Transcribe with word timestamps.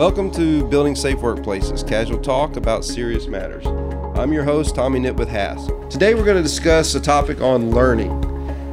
Welcome 0.00 0.30
to 0.30 0.64
Building 0.68 0.96
Safe 0.96 1.18
Workplaces, 1.18 1.86
casual 1.86 2.22
talk 2.22 2.56
about 2.56 2.86
serious 2.86 3.26
matters. 3.26 3.66
I'm 4.18 4.32
your 4.32 4.44
host, 4.44 4.74
Tommy 4.74 4.98
Knit 4.98 5.14
with 5.14 5.28
HASC. 5.28 5.90
Today 5.90 6.14
we're 6.14 6.24
going 6.24 6.38
to 6.38 6.42
discuss 6.42 6.94
a 6.94 7.00
topic 7.00 7.42
on 7.42 7.70
learning. 7.72 8.10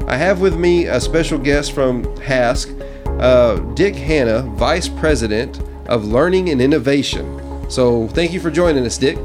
I 0.08 0.16
have 0.16 0.40
with 0.40 0.56
me 0.56 0.86
a 0.86 1.02
special 1.02 1.38
guest 1.38 1.74
from 1.74 2.06
HASC, 2.20 3.20
uh, 3.20 3.58
Dick 3.74 3.94
Hanna, 3.94 4.44
Vice 4.56 4.88
President 4.88 5.60
of 5.88 6.06
Learning 6.06 6.50
and 6.50 6.62
Innovation. 6.62 7.70
So 7.70 8.08
thank 8.08 8.32
you 8.32 8.40
for 8.40 8.50
joining 8.50 8.86
us, 8.86 8.98
Dick. 8.98 9.18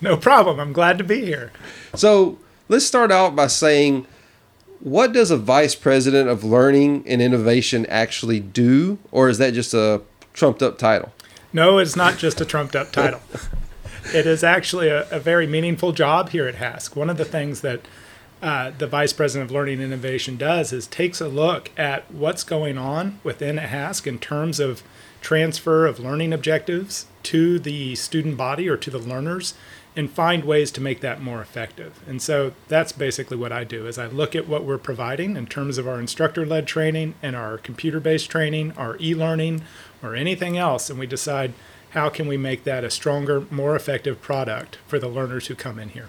No 0.00 0.16
problem. 0.16 0.58
I'm 0.58 0.72
glad 0.72 0.96
to 0.96 1.04
be 1.04 1.26
here. 1.26 1.52
So 1.94 2.38
let's 2.70 2.86
start 2.86 3.12
out 3.12 3.36
by 3.36 3.48
saying, 3.48 4.06
what 4.80 5.12
does 5.12 5.30
a 5.30 5.36
Vice 5.36 5.74
President 5.74 6.26
of 6.26 6.42
Learning 6.42 7.04
and 7.06 7.20
Innovation 7.20 7.84
actually 7.90 8.40
do, 8.40 8.96
or 9.12 9.28
is 9.28 9.36
that 9.36 9.52
just 9.52 9.74
a 9.74 10.00
trumped 10.32 10.62
up 10.62 10.78
title? 10.78 11.12
No, 11.54 11.78
it's 11.78 11.94
not 11.94 12.18
just 12.18 12.40
a 12.40 12.44
trumped 12.44 12.74
up 12.74 12.90
title. 12.90 13.20
it 14.12 14.26
is 14.26 14.42
actually 14.42 14.88
a, 14.88 15.08
a, 15.08 15.20
very 15.20 15.46
meaningful 15.46 15.92
job 15.92 16.30
here 16.30 16.48
at 16.48 16.56
HASC. 16.56 16.96
One 16.96 17.08
of 17.08 17.16
the 17.16 17.24
things 17.24 17.60
that 17.60 17.82
uh, 18.42 18.72
the 18.76 18.88
Vice 18.88 19.12
President 19.12 19.48
of 19.48 19.54
Learning 19.54 19.80
Innovation 19.80 20.36
does 20.36 20.72
is 20.72 20.88
takes 20.88 21.20
a 21.20 21.28
look 21.28 21.70
at 21.78 22.10
what's 22.10 22.42
going 22.42 22.76
on 22.76 23.20
within 23.22 23.58
HASC 23.58 24.04
in 24.08 24.18
terms 24.18 24.58
of 24.58 24.82
transfer 25.20 25.86
of 25.86 26.00
learning 26.00 26.32
objectives 26.32 27.06
to 27.22 27.60
the 27.60 27.94
student 27.94 28.36
body 28.36 28.68
or 28.68 28.76
to 28.76 28.90
the 28.90 28.98
learners 28.98 29.54
and 29.96 30.10
find 30.10 30.44
ways 30.44 30.70
to 30.72 30.80
make 30.80 31.00
that 31.00 31.22
more 31.22 31.40
effective. 31.40 32.00
And 32.06 32.20
so 32.20 32.52
that's 32.68 32.92
basically 32.92 33.36
what 33.36 33.52
I 33.52 33.64
do 33.64 33.86
is 33.86 33.98
I 33.98 34.06
look 34.06 34.34
at 34.34 34.48
what 34.48 34.64
we're 34.64 34.78
providing 34.78 35.36
in 35.36 35.46
terms 35.46 35.78
of 35.78 35.86
our 35.86 36.00
instructor-led 36.00 36.66
training 36.66 37.14
and 37.22 37.36
our 37.36 37.58
computer-based 37.58 38.28
training, 38.28 38.72
our 38.72 38.96
e-learning, 39.00 39.62
or 40.02 40.14
anything 40.14 40.58
else, 40.58 40.90
and 40.90 40.98
we 40.98 41.06
decide 41.06 41.54
how 41.90 42.08
can 42.08 42.26
we 42.26 42.36
make 42.36 42.64
that 42.64 42.82
a 42.84 42.90
stronger, 42.90 43.46
more 43.50 43.76
effective 43.76 44.20
product 44.20 44.78
for 44.86 44.98
the 44.98 45.08
learners 45.08 45.46
who 45.46 45.54
come 45.54 45.78
in 45.78 45.90
here. 45.90 46.08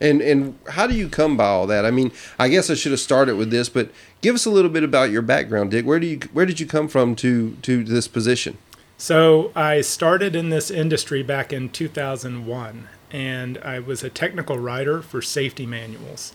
And 0.00 0.22
and 0.22 0.58
how 0.66 0.86
do 0.86 0.94
you 0.94 1.10
come 1.10 1.36
by 1.36 1.44
all 1.44 1.66
that? 1.66 1.84
I 1.84 1.90
mean, 1.90 2.10
I 2.38 2.48
guess 2.48 2.70
I 2.70 2.74
should 2.74 2.92
have 2.92 3.00
started 3.00 3.36
with 3.36 3.50
this, 3.50 3.68
but 3.68 3.90
give 4.22 4.34
us 4.34 4.46
a 4.46 4.50
little 4.50 4.70
bit 4.70 4.82
about 4.82 5.10
your 5.10 5.20
background, 5.20 5.72
Dick. 5.72 5.84
Where 5.84 6.00
do 6.00 6.06
you 6.06 6.20
where 6.32 6.46
did 6.46 6.58
you 6.58 6.66
come 6.66 6.88
from 6.88 7.14
to 7.16 7.54
to 7.62 7.84
this 7.84 8.08
position? 8.08 8.56
So 8.96 9.52
I 9.54 9.82
started 9.82 10.34
in 10.34 10.48
this 10.50 10.70
industry 10.70 11.22
back 11.22 11.52
in 11.52 11.68
2001, 11.68 12.88
and 13.10 13.58
I 13.58 13.78
was 13.78 14.02
a 14.02 14.10
technical 14.10 14.58
writer 14.58 15.02
for 15.02 15.20
safety 15.22 15.66
manuals. 15.66 16.32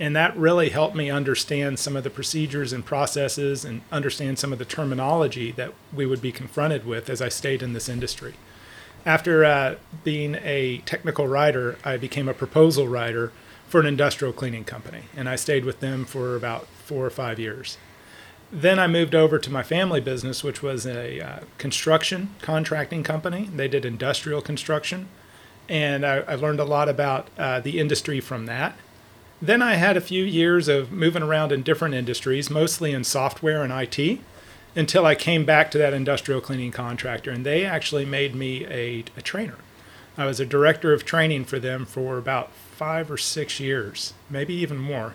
And 0.00 0.16
that 0.16 0.36
really 0.36 0.70
helped 0.70 0.96
me 0.96 1.10
understand 1.10 1.78
some 1.78 1.94
of 1.94 2.02
the 2.02 2.10
procedures 2.10 2.72
and 2.72 2.84
processes 2.84 3.64
and 3.64 3.82
understand 3.92 4.38
some 4.38 4.52
of 4.52 4.58
the 4.58 4.64
terminology 4.64 5.52
that 5.52 5.72
we 5.92 6.04
would 6.04 6.20
be 6.20 6.32
confronted 6.32 6.84
with 6.84 7.08
as 7.08 7.22
I 7.22 7.28
stayed 7.28 7.62
in 7.62 7.74
this 7.74 7.88
industry. 7.88 8.34
After 9.06 9.44
uh, 9.44 9.76
being 10.02 10.36
a 10.42 10.78
technical 10.78 11.28
writer, 11.28 11.78
I 11.84 11.96
became 11.96 12.28
a 12.28 12.34
proposal 12.34 12.88
writer 12.88 13.32
for 13.68 13.80
an 13.80 13.86
industrial 13.86 14.32
cleaning 14.32 14.64
company, 14.64 15.02
and 15.16 15.28
I 15.28 15.36
stayed 15.36 15.64
with 15.64 15.80
them 15.80 16.04
for 16.04 16.36
about 16.36 16.66
four 16.84 17.04
or 17.04 17.10
five 17.10 17.38
years. 17.38 17.76
Then 18.50 18.78
I 18.78 18.86
moved 18.86 19.14
over 19.14 19.38
to 19.38 19.50
my 19.50 19.62
family 19.62 20.00
business, 20.00 20.42
which 20.42 20.62
was 20.62 20.86
a 20.86 21.20
uh, 21.20 21.40
construction 21.58 22.30
contracting 22.40 23.02
company. 23.02 23.50
They 23.54 23.68
did 23.68 23.84
industrial 23.84 24.40
construction, 24.40 25.08
and 25.68 26.04
I, 26.04 26.18
I 26.20 26.34
learned 26.34 26.60
a 26.60 26.64
lot 26.64 26.88
about 26.88 27.28
uh, 27.38 27.60
the 27.60 27.78
industry 27.78 28.20
from 28.20 28.46
that. 28.46 28.76
Then 29.40 29.62
I 29.62 29.74
had 29.74 29.96
a 29.96 30.00
few 30.00 30.24
years 30.24 30.68
of 30.68 30.92
moving 30.92 31.22
around 31.22 31.52
in 31.52 31.62
different 31.62 31.94
industries, 31.94 32.48
mostly 32.50 32.92
in 32.92 33.04
software 33.04 33.62
and 33.62 33.72
IT, 33.72 34.20
until 34.76 35.06
I 35.06 35.14
came 35.14 35.44
back 35.44 35.70
to 35.70 35.78
that 35.78 35.92
industrial 35.92 36.40
cleaning 36.40 36.72
contractor, 36.72 37.30
and 37.30 37.44
they 37.44 37.64
actually 37.64 38.04
made 38.04 38.34
me 38.34 38.64
a, 38.66 39.04
a 39.16 39.22
trainer. 39.22 39.58
I 40.16 40.26
was 40.26 40.40
a 40.40 40.46
director 40.46 40.92
of 40.92 41.04
training 41.04 41.44
for 41.44 41.58
them 41.58 41.84
for 41.84 42.18
about 42.18 42.52
five 42.52 43.10
or 43.10 43.16
six 43.16 43.58
years, 43.60 44.14
maybe 44.30 44.54
even 44.54 44.78
more. 44.78 45.14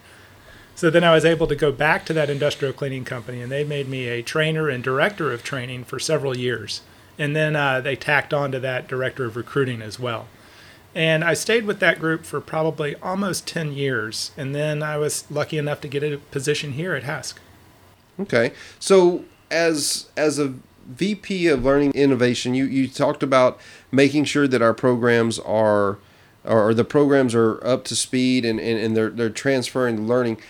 So 0.75 0.89
then 0.89 1.03
I 1.03 1.13
was 1.13 1.25
able 1.25 1.47
to 1.47 1.55
go 1.55 1.71
back 1.71 2.05
to 2.05 2.13
that 2.13 2.29
industrial 2.29 2.73
cleaning 2.73 3.05
company, 3.05 3.41
and 3.41 3.51
they 3.51 3.63
made 3.63 3.89
me 3.89 4.07
a 4.07 4.21
trainer 4.21 4.69
and 4.69 4.83
director 4.83 5.31
of 5.33 5.43
training 5.43 5.85
for 5.85 5.99
several 5.99 6.37
years. 6.37 6.81
And 7.17 7.35
then 7.35 7.55
uh, 7.55 7.81
they 7.81 7.97
tacked 7.97 8.33
on 8.33 8.51
to 8.53 8.59
that 8.61 8.87
director 8.87 9.25
of 9.25 9.35
recruiting 9.35 9.81
as 9.81 9.99
well. 9.99 10.27
And 10.95 11.23
I 11.23 11.33
stayed 11.33 11.65
with 11.65 11.79
that 11.79 11.99
group 11.99 12.25
for 12.25 12.41
probably 12.41 12.95
almost 12.95 13.47
10 13.47 13.73
years. 13.73 14.31
And 14.35 14.55
then 14.55 14.81
I 14.81 14.97
was 14.97 15.29
lucky 15.29 15.57
enough 15.57 15.81
to 15.81 15.87
get 15.87 16.03
a 16.03 16.17
position 16.17 16.73
here 16.73 16.95
at 16.95 17.03
HASC. 17.03 17.35
Okay. 18.19 18.51
So, 18.79 19.23
as, 19.51 20.09
as 20.17 20.39
a 20.39 20.55
VP 20.87 21.47
of 21.47 21.63
Learning 21.63 21.91
Innovation, 21.91 22.53
you, 22.53 22.65
you 22.65 22.87
talked 22.87 23.23
about 23.23 23.59
making 23.91 24.25
sure 24.25 24.47
that 24.47 24.61
our 24.61 24.73
programs 24.73 25.39
are, 25.39 25.99
or 26.43 26.73
the 26.73 26.83
programs 26.83 27.35
are 27.35 27.65
up 27.65 27.85
to 27.85 27.95
speed 27.95 28.43
and, 28.43 28.59
and, 28.59 28.79
and 28.79 28.97
they're, 28.97 29.09
they're 29.09 29.29
transferring 29.29 29.95
the 29.95 30.01
learning. 30.01 30.41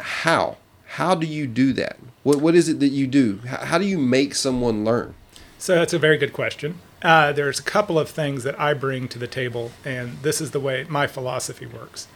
How? 0.00 0.58
How 0.86 1.14
do 1.14 1.26
you 1.26 1.46
do 1.46 1.72
that? 1.74 1.96
What, 2.24 2.40
what 2.40 2.54
is 2.54 2.68
it 2.68 2.80
that 2.80 2.88
you 2.88 3.06
do? 3.06 3.40
How, 3.46 3.64
how 3.64 3.78
do 3.78 3.86
you 3.86 3.98
make 3.98 4.34
someone 4.34 4.84
learn? 4.84 5.14
So, 5.58 5.76
that's 5.76 5.94
a 5.94 5.98
very 5.98 6.18
good 6.18 6.32
question. 6.32 6.78
Uh, 7.04 7.32
there's 7.32 7.60
a 7.60 7.64
couple 7.64 7.98
of 7.98 8.08
things 8.08 8.44
that 8.44 8.58
I 8.58 8.72
bring 8.72 9.08
to 9.08 9.18
the 9.18 9.26
table, 9.26 9.72
and 9.84 10.16
this 10.22 10.40
is 10.40 10.52
the 10.52 10.60
way 10.60 10.86
my 10.88 11.06
philosophy 11.06 11.66
works. 11.66 12.08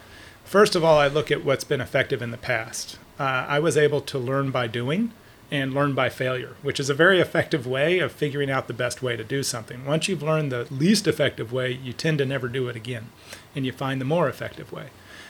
First 0.44 0.74
of 0.74 0.82
all, 0.82 0.98
I 0.98 1.08
look 1.08 1.30
at 1.30 1.44
what's 1.44 1.62
been 1.64 1.82
effective 1.82 2.22
in 2.22 2.30
the 2.30 2.38
past. 2.38 2.98
Uh, 3.20 3.44
I 3.46 3.58
was 3.58 3.76
able 3.76 4.00
to 4.00 4.18
learn 4.18 4.50
by 4.50 4.66
doing 4.66 5.12
and 5.50 5.74
learn 5.74 5.94
by 5.94 6.08
failure, 6.08 6.56
which 6.62 6.80
is 6.80 6.88
a 6.88 6.94
very 6.94 7.20
effective 7.20 7.66
way 7.66 7.98
of 7.98 8.12
figuring 8.12 8.50
out 8.50 8.66
the 8.66 8.72
best 8.72 9.02
way 9.02 9.14
to 9.14 9.24
do 9.24 9.42
something. 9.42 9.84
Once 9.84 10.08
you've 10.08 10.22
learned 10.22 10.50
the 10.50 10.66
least 10.70 11.06
effective 11.06 11.52
way, 11.52 11.70
you 11.70 11.92
tend 11.92 12.16
to 12.16 12.24
never 12.24 12.48
do 12.48 12.66
it 12.68 12.76
again, 12.76 13.10
and 13.54 13.66
you 13.66 13.72
find 13.72 14.00
the 14.00 14.06
more 14.06 14.26
effective 14.26 14.72
way. 14.72 14.86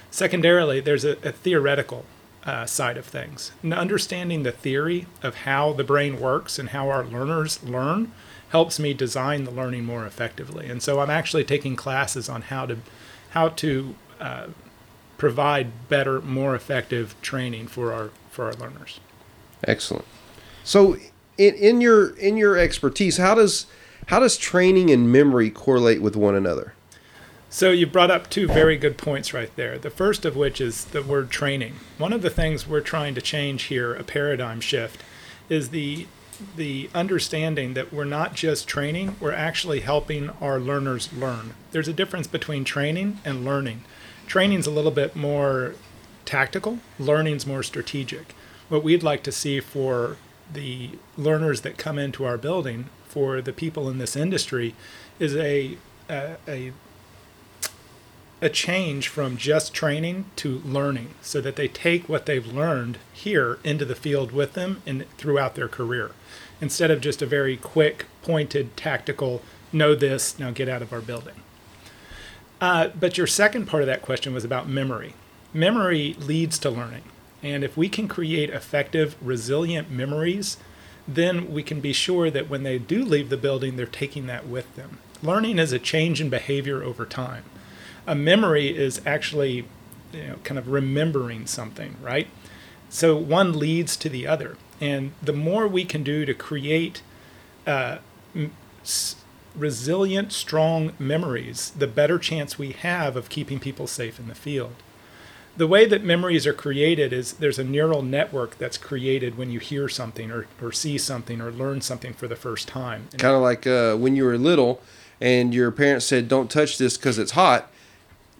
Secondarily, 0.08 0.78
there's 0.78 1.04
a, 1.04 1.16
a 1.26 1.32
theoretical 1.32 2.04
uh, 2.44 2.64
side 2.64 2.96
of 2.96 3.06
things. 3.06 3.50
And 3.64 3.74
understanding 3.74 4.44
the 4.44 4.52
theory 4.52 5.06
of 5.20 5.34
how 5.36 5.72
the 5.72 5.84
brain 5.84 6.20
works 6.20 6.60
and 6.60 6.68
how 6.68 6.88
our 6.88 7.04
learners 7.04 7.62
learn 7.64 8.12
helps 8.50 8.78
me 8.78 8.94
design 8.94 9.44
the 9.44 9.50
learning 9.50 9.84
more 9.84 10.06
effectively. 10.06 10.68
And 10.68 10.82
so 10.82 11.00
I'm 11.00 11.10
actually 11.10 11.44
taking 11.44 11.76
classes 11.76 12.28
on 12.28 12.42
how 12.42 12.66
to 12.66 12.78
how 13.30 13.48
to 13.50 13.94
uh, 14.20 14.46
provide 15.18 15.88
better, 15.88 16.20
more 16.20 16.54
effective 16.54 17.14
training 17.20 17.68
for 17.68 17.92
our 17.92 18.10
for 18.30 18.46
our 18.46 18.54
learners. 18.54 19.00
Excellent. 19.64 20.04
So 20.64 20.96
in, 21.36 21.54
in 21.54 21.80
your 21.80 22.16
in 22.16 22.36
your 22.36 22.56
expertise, 22.56 23.18
how 23.18 23.34
does 23.34 23.66
how 24.06 24.20
does 24.20 24.36
training 24.36 24.90
and 24.90 25.12
memory 25.12 25.50
correlate 25.50 26.00
with 26.00 26.16
one 26.16 26.34
another? 26.34 26.74
So 27.50 27.70
you 27.70 27.86
brought 27.86 28.10
up 28.10 28.28
two 28.28 28.46
very 28.46 28.76
good 28.76 28.98
points 28.98 29.32
right 29.32 29.54
there. 29.56 29.78
The 29.78 29.90
first 29.90 30.26
of 30.26 30.36
which 30.36 30.60
is 30.60 30.84
the 30.86 31.02
word 31.02 31.30
training. 31.30 31.76
One 31.96 32.12
of 32.12 32.20
the 32.20 32.28
things 32.28 32.66
we're 32.66 32.82
trying 32.82 33.14
to 33.14 33.22
change 33.22 33.64
here, 33.64 33.94
a 33.94 34.04
paradigm 34.04 34.60
shift, 34.60 35.02
is 35.48 35.70
the 35.70 36.06
the 36.56 36.90
understanding 36.94 37.74
that 37.74 37.92
we're 37.92 38.04
not 38.04 38.34
just 38.34 38.68
training, 38.68 39.16
we're 39.20 39.32
actually 39.32 39.80
helping 39.80 40.30
our 40.40 40.58
learners 40.58 41.12
learn. 41.12 41.54
There's 41.70 41.88
a 41.88 41.92
difference 41.92 42.26
between 42.26 42.64
training 42.64 43.18
and 43.24 43.44
learning. 43.44 43.84
Training's 44.26 44.66
a 44.66 44.70
little 44.70 44.90
bit 44.90 45.16
more 45.16 45.74
tactical, 46.24 46.78
learning's 46.98 47.46
more 47.46 47.62
strategic. 47.62 48.34
What 48.68 48.84
we'd 48.84 49.02
like 49.02 49.22
to 49.24 49.32
see 49.32 49.60
for 49.60 50.16
the 50.52 50.90
learners 51.16 51.62
that 51.62 51.78
come 51.78 51.98
into 51.98 52.24
our 52.24 52.38
building, 52.38 52.90
for 53.06 53.40
the 53.40 53.52
people 53.52 53.88
in 53.88 53.98
this 53.98 54.16
industry, 54.16 54.74
is 55.18 55.34
a, 55.34 55.78
a, 56.08 56.36
a 56.46 56.72
a 58.40 58.48
change 58.48 59.08
from 59.08 59.36
just 59.36 59.74
training 59.74 60.24
to 60.36 60.60
learning 60.64 61.08
so 61.20 61.40
that 61.40 61.56
they 61.56 61.68
take 61.68 62.08
what 62.08 62.26
they've 62.26 62.46
learned 62.46 62.98
here 63.12 63.58
into 63.64 63.84
the 63.84 63.94
field 63.94 64.30
with 64.30 64.52
them 64.52 64.82
and 64.86 65.04
throughout 65.16 65.54
their 65.54 65.68
career 65.68 66.12
instead 66.60 66.90
of 66.90 67.00
just 67.00 67.22
a 67.22 67.26
very 67.26 67.56
quick, 67.56 68.06
pointed, 68.22 68.76
tactical, 68.76 69.42
know 69.72 69.94
this, 69.94 70.38
now 70.38 70.50
get 70.50 70.68
out 70.68 70.82
of 70.82 70.92
our 70.92 71.00
building. 71.00 71.34
Uh, 72.60 72.88
but 72.98 73.16
your 73.16 73.26
second 73.26 73.66
part 73.66 73.82
of 73.82 73.86
that 73.86 74.02
question 74.02 74.34
was 74.34 74.44
about 74.44 74.68
memory. 74.68 75.14
Memory 75.52 76.14
leads 76.14 76.58
to 76.58 76.70
learning. 76.70 77.04
And 77.42 77.62
if 77.62 77.76
we 77.76 77.88
can 77.88 78.08
create 78.08 78.50
effective, 78.50 79.14
resilient 79.22 79.90
memories, 79.90 80.56
then 81.06 81.52
we 81.52 81.62
can 81.62 81.80
be 81.80 81.92
sure 81.92 82.30
that 82.30 82.50
when 82.50 82.64
they 82.64 82.78
do 82.78 83.04
leave 83.04 83.28
the 83.28 83.36
building, 83.36 83.76
they're 83.76 83.86
taking 83.86 84.26
that 84.26 84.46
with 84.46 84.74
them. 84.74 84.98
Learning 85.22 85.58
is 85.58 85.72
a 85.72 85.78
change 85.78 86.20
in 86.20 86.28
behavior 86.28 86.82
over 86.82 87.06
time. 87.06 87.44
A 88.08 88.14
memory 88.16 88.76
is 88.76 89.00
actually 89.06 89.66
you 90.12 90.22
know, 90.26 90.36
kind 90.42 90.58
of 90.58 90.68
remembering 90.68 91.46
something, 91.46 91.94
right? 92.02 92.26
So 92.90 93.16
one 93.16 93.58
leads 93.58 93.96
to 93.98 94.08
the 94.08 94.26
other. 94.26 94.56
And 94.80 95.12
the 95.22 95.32
more 95.34 95.68
we 95.68 95.84
can 95.84 96.02
do 96.02 96.24
to 96.24 96.32
create 96.34 97.02
uh, 97.66 97.98
s- 98.82 99.16
resilient, 99.54 100.32
strong 100.32 100.92
memories, 100.98 101.70
the 101.76 101.86
better 101.86 102.18
chance 102.18 102.58
we 102.58 102.72
have 102.72 103.14
of 103.16 103.28
keeping 103.28 103.60
people 103.60 103.86
safe 103.86 104.18
in 104.18 104.28
the 104.28 104.34
field. 104.34 104.74
the 105.56 105.66
way 105.66 105.84
that 105.86 106.04
memories 106.04 106.46
are 106.46 106.52
created 106.52 107.12
is 107.12 107.32
there's 107.34 107.58
a 107.58 107.64
neural 107.64 108.00
network 108.00 108.56
that's 108.58 108.78
created 108.78 109.36
when 109.36 109.50
you 109.50 109.58
hear 109.58 109.88
something 109.88 110.30
or, 110.30 110.46
or 110.62 110.70
see 110.70 110.96
something 110.96 111.40
or 111.40 111.50
learn 111.50 111.80
something 111.80 112.12
for 112.14 112.28
the 112.28 112.36
first 112.36 112.68
time. 112.68 113.08
Kind 113.18 113.34
of 113.34 113.42
like 113.42 113.66
uh, 113.66 113.96
when 113.96 114.14
you 114.14 114.24
were 114.24 114.38
little 114.38 114.80
and 115.20 115.52
your 115.52 115.72
parents 115.72 116.06
said, 116.06 116.28
don't 116.28 116.48
touch 116.48 116.78
this 116.78 116.96
because 116.96 117.18
it's 117.18 117.32
hot. 117.32 117.72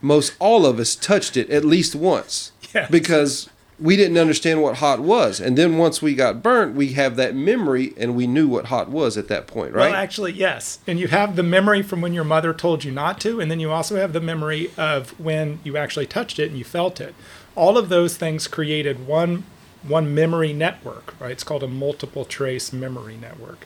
Most 0.01 0.35
all 0.39 0.65
of 0.67 0.79
us 0.79 0.95
touched 0.95 1.37
it 1.37 1.51
at 1.51 1.65
least 1.65 1.95
once 1.95 2.53
Yes. 2.75 2.91
because 2.91 3.49
we 3.81 3.97
didn't 3.97 4.19
understand 4.19 4.61
what 4.61 4.77
hot 4.79 5.01
was. 5.01 5.41
And 5.41 5.57
then 5.57 5.79
once 5.79 6.03
we 6.03 6.15
got 6.15 6.43
burnt, 6.43 6.75
we 6.75 6.95
have 6.95 7.17
that 7.17 7.35
memory 7.35 7.95
and 7.97 8.17
we 8.17 8.27
knew 8.27 8.49
what 8.49 8.67
hot 8.67 8.89
was 8.91 9.17
at 9.17 9.29
that 9.29 9.47
point, 9.47 9.73
right? 9.73 9.91
Well, 9.93 9.95
actually, 9.95 10.33
yes. 10.33 10.81
And 10.87 10.99
you 10.99 11.07
have 11.09 11.37
the 11.37 11.45
memory 11.45 11.83
from 11.83 12.01
when 12.01 12.13
your 12.13 12.25
mother 12.25 12.53
told 12.53 12.83
you 12.83 12.91
not 12.91 13.21
to, 13.21 13.41
and 13.41 13.51
then 13.51 13.61
you 13.61 13.71
also 13.71 13.97
have 13.97 14.13
the 14.13 14.21
memory 14.21 14.71
of 14.77 15.19
when 15.21 15.61
you 15.63 15.77
actually 15.77 16.07
touched 16.07 16.39
it 16.41 16.49
and 16.51 16.59
you 16.59 16.65
felt 16.65 17.01
it. 17.01 17.15
All 17.55 17.79
of 17.79 17.89
those 17.89 18.17
things 18.17 18.49
created 18.49 19.07
one 19.07 19.45
one 19.87 20.13
memory 20.13 20.53
network, 20.53 21.15
right? 21.21 21.31
It's 21.31 21.45
called 21.45 21.63
a 21.63 21.69
multiple 21.69 22.25
trace 22.25 22.73
memory 22.73 23.17
network. 23.17 23.65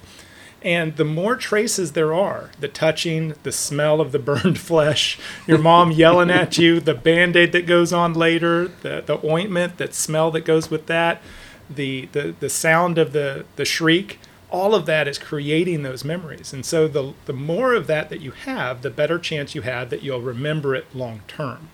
And 0.64 0.97
the 0.97 1.05
more 1.05 1.35
traces 1.35 1.93
there 1.93 2.14
are, 2.14 2.50
the 2.61 2.69
touching, 2.69 3.35
the 3.43 3.53
smell 3.53 4.00
of 4.00 4.12
the 4.12 4.19
burned 4.19 4.59
flesh, 4.61 5.19
your 5.47 5.59
mom 5.59 5.91
yelling 5.91 6.31
at 6.31 6.56
you, 6.59 6.79
the 6.81 6.94
band 6.94 7.37
aid 7.37 7.53
that 7.53 7.67
goes 7.67 7.93
on 7.93 8.14
later, 8.14 8.69
the, 8.69 9.03
the 9.05 9.25
ointment, 9.26 9.79
that 9.79 9.94
smell 9.94 10.31
that 10.31 10.44
goes 10.44 10.70
with 10.70 10.87
that, 10.87 11.20
the, 11.69 12.06
the, 12.12 12.35
the 12.38 12.49
sound 12.49 12.99
of 12.99 13.12
the, 13.12 13.44
the 13.56 13.64
shriek, 13.64 14.19
all 14.50 14.75
of 14.75 14.87
that 14.87 15.09
is 15.09 15.19
creating 15.19 15.82
those 15.82 16.05
memories. 16.05 16.53
And 16.53 16.64
so 16.64 16.87
the, 16.87 17.14
the 17.25 17.32
more 17.32 17.75
of 17.75 17.87
that 17.87 18.11
that 18.11 18.20
you 18.20 18.32
have, 18.32 18.82
the 18.82 18.91
better 18.91 19.19
chance 19.19 19.55
you 19.55 19.62
have 19.62 19.91
that 19.91 20.03
you'll 20.03 20.20
remember 20.20 20.75
it 20.75 20.94
long 20.94 21.23
term. 21.26 21.70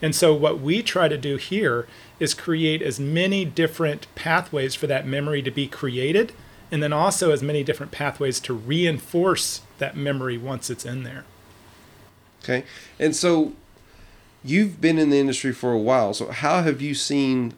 And 0.00 0.16
so 0.16 0.34
what 0.34 0.60
we 0.60 0.82
try 0.82 1.06
to 1.06 1.18
do 1.18 1.36
here 1.36 1.86
is 2.18 2.34
create 2.34 2.82
as 2.82 2.98
many 2.98 3.44
different 3.44 4.12
pathways 4.14 4.74
for 4.74 4.88
that 4.88 5.06
memory 5.06 5.42
to 5.42 5.50
be 5.50 5.68
created 5.68 6.32
and 6.72 6.82
then 6.82 6.92
also 6.92 7.30
as 7.30 7.42
many 7.42 7.62
different 7.62 7.92
pathways 7.92 8.40
to 8.40 8.54
reinforce 8.54 9.60
that 9.78 9.94
memory 9.94 10.38
once 10.38 10.70
it's 10.70 10.86
in 10.86 11.02
there. 11.02 11.24
Okay. 12.42 12.64
And 12.98 13.14
so 13.14 13.52
you've 14.42 14.80
been 14.80 14.98
in 14.98 15.10
the 15.10 15.20
industry 15.20 15.52
for 15.52 15.72
a 15.72 15.78
while. 15.78 16.14
So 16.14 16.30
how 16.30 16.62
have 16.62 16.80
you 16.80 16.94
seen 16.94 17.52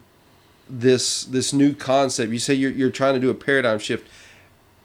this 0.69 1.23
this 1.23 1.53
new 1.53 1.73
concept? 1.73 2.31
You 2.31 2.39
say 2.39 2.53
you're 2.53 2.71
you're 2.71 2.91
trying 2.91 3.13
to 3.13 3.19
do 3.19 3.29
a 3.29 3.33
paradigm 3.33 3.79
shift. 3.79 4.07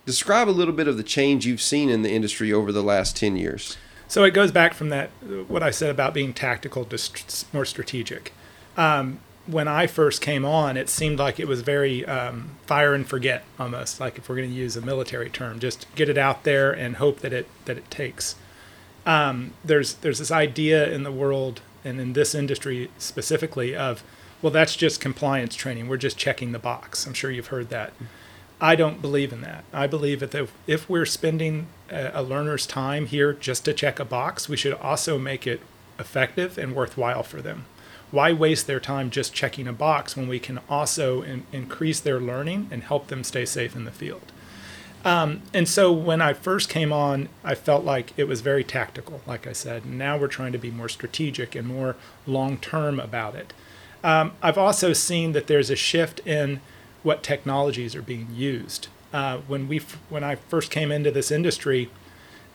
Describe 0.06 0.48
a 0.48 0.52
little 0.52 0.72
bit 0.72 0.88
of 0.88 0.96
the 0.96 1.02
change 1.02 1.44
you've 1.44 1.60
seen 1.60 1.90
in 1.90 2.02
the 2.02 2.10
industry 2.10 2.52
over 2.52 2.72
the 2.72 2.82
last 2.82 3.16
10 3.16 3.36
years. 3.36 3.76
So 4.08 4.24
it 4.24 4.30
goes 4.30 4.50
back 4.50 4.74
from 4.74 4.88
that 4.88 5.10
what 5.48 5.62
I 5.62 5.70
said 5.70 5.90
about 5.90 6.14
being 6.14 6.32
tactical 6.32 6.84
to 6.84 6.98
st- 6.98 7.44
more 7.52 7.64
strategic. 7.64 8.32
Um, 8.76 9.20
when 9.50 9.68
I 9.68 9.86
first 9.86 10.20
came 10.20 10.44
on, 10.44 10.76
it 10.76 10.88
seemed 10.88 11.18
like 11.18 11.40
it 11.40 11.48
was 11.48 11.62
very 11.62 12.04
um, 12.06 12.50
fire 12.66 12.94
and 12.94 13.06
forget 13.06 13.44
almost, 13.58 14.00
like 14.00 14.18
if 14.18 14.28
we're 14.28 14.36
going 14.36 14.48
to 14.50 14.54
use 14.54 14.76
a 14.76 14.80
military 14.80 15.30
term, 15.30 15.58
just 15.58 15.86
get 15.94 16.08
it 16.08 16.18
out 16.18 16.44
there 16.44 16.70
and 16.72 16.96
hope 16.96 17.20
that 17.20 17.32
it 17.32 17.48
that 17.64 17.76
it 17.76 17.90
takes. 17.90 18.36
Um, 19.06 19.52
there's 19.64 19.94
there's 19.94 20.18
this 20.18 20.30
idea 20.30 20.90
in 20.90 21.02
the 21.02 21.12
world 21.12 21.60
and 21.84 22.00
in 22.00 22.12
this 22.12 22.34
industry 22.34 22.90
specifically 22.98 23.74
of, 23.74 24.02
well, 24.42 24.52
that's 24.52 24.76
just 24.76 25.00
compliance 25.00 25.54
training. 25.54 25.88
We're 25.88 25.96
just 25.96 26.18
checking 26.18 26.52
the 26.52 26.58
box. 26.58 27.06
I'm 27.06 27.14
sure 27.14 27.30
you've 27.30 27.48
heard 27.48 27.70
that. 27.70 27.92
I 28.60 28.76
don't 28.76 29.00
believe 29.00 29.32
in 29.32 29.40
that. 29.40 29.64
I 29.72 29.86
believe 29.86 30.20
that 30.20 30.48
if, 30.66 30.88
we're 30.88 31.06
spending 31.06 31.68
a 31.90 32.22
learner's 32.22 32.66
time 32.66 33.06
here 33.06 33.32
just 33.32 33.64
to 33.64 33.72
check 33.72 33.98
a 33.98 34.04
box, 34.04 34.48
we 34.50 34.56
should 34.58 34.74
also 34.74 35.18
make 35.18 35.46
it 35.46 35.62
effective 35.98 36.58
and 36.58 36.74
worthwhile 36.74 37.22
for 37.22 37.40
them. 37.40 37.64
Why 38.10 38.32
waste 38.32 38.66
their 38.66 38.80
time 38.80 39.10
just 39.10 39.34
checking 39.34 39.68
a 39.68 39.72
box 39.72 40.16
when 40.16 40.28
we 40.28 40.38
can 40.38 40.60
also 40.68 41.22
in, 41.22 41.44
increase 41.52 42.00
their 42.00 42.20
learning 42.20 42.68
and 42.70 42.82
help 42.82 43.06
them 43.06 43.22
stay 43.24 43.44
safe 43.44 43.76
in 43.76 43.84
the 43.84 43.90
field? 43.90 44.32
Um, 45.04 45.42
and 45.54 45.68
so 45.68 45.92
when 45.92 46.20
I 46.20 46.34
first 46.34 46.68
came 46.68 46.92
on, 46.92 47.28
I 47.42 47.54
felt 47.54 47.84
like 47.84 48.12
it 48.18 48.24
was 48.24 48.42
very 48.42 48.64
tactical, 48.64 49.22
like 49.26 49.46
I 49.46 49.52
said. 49.52 49.86
Now 49.86 50.18
we're 50.18 50.28
trying 50.28 50.52
to 50.52 50.58
be 50.58 50.70
more 50.70 50.88
strategic 50.88 51.54
and 51.54 51.66
more 51.66 51.96
long 52.26 52.58
term 52.58 53.00
about 53.00 53.34
it. 53.34 53.52
Um, 54.04 54.32
I've 54.42 54.58
also 54.58 54.92
seen 54.92 55.32
that 55.32 55.46
there's 55.46 55.70
a 55.70 55.76
shift 55.76 56.20
in 56.26 56.60
what 57.02 57.22
technologies 57.22 57.94
are 57.94 58.02
being 58.02 58.28
used. 58.34 58.88
Uh, 59.12 59.38
when 59.46 59.68
we 59.68 59.78
f- 59.78 59.98
when 60.08 60.22
I 60.22 60.34
first 60.34 60.70
came 60.70 60.92
into 60.92 61.10
this 61.10 61.30
industry, 61.30 61.90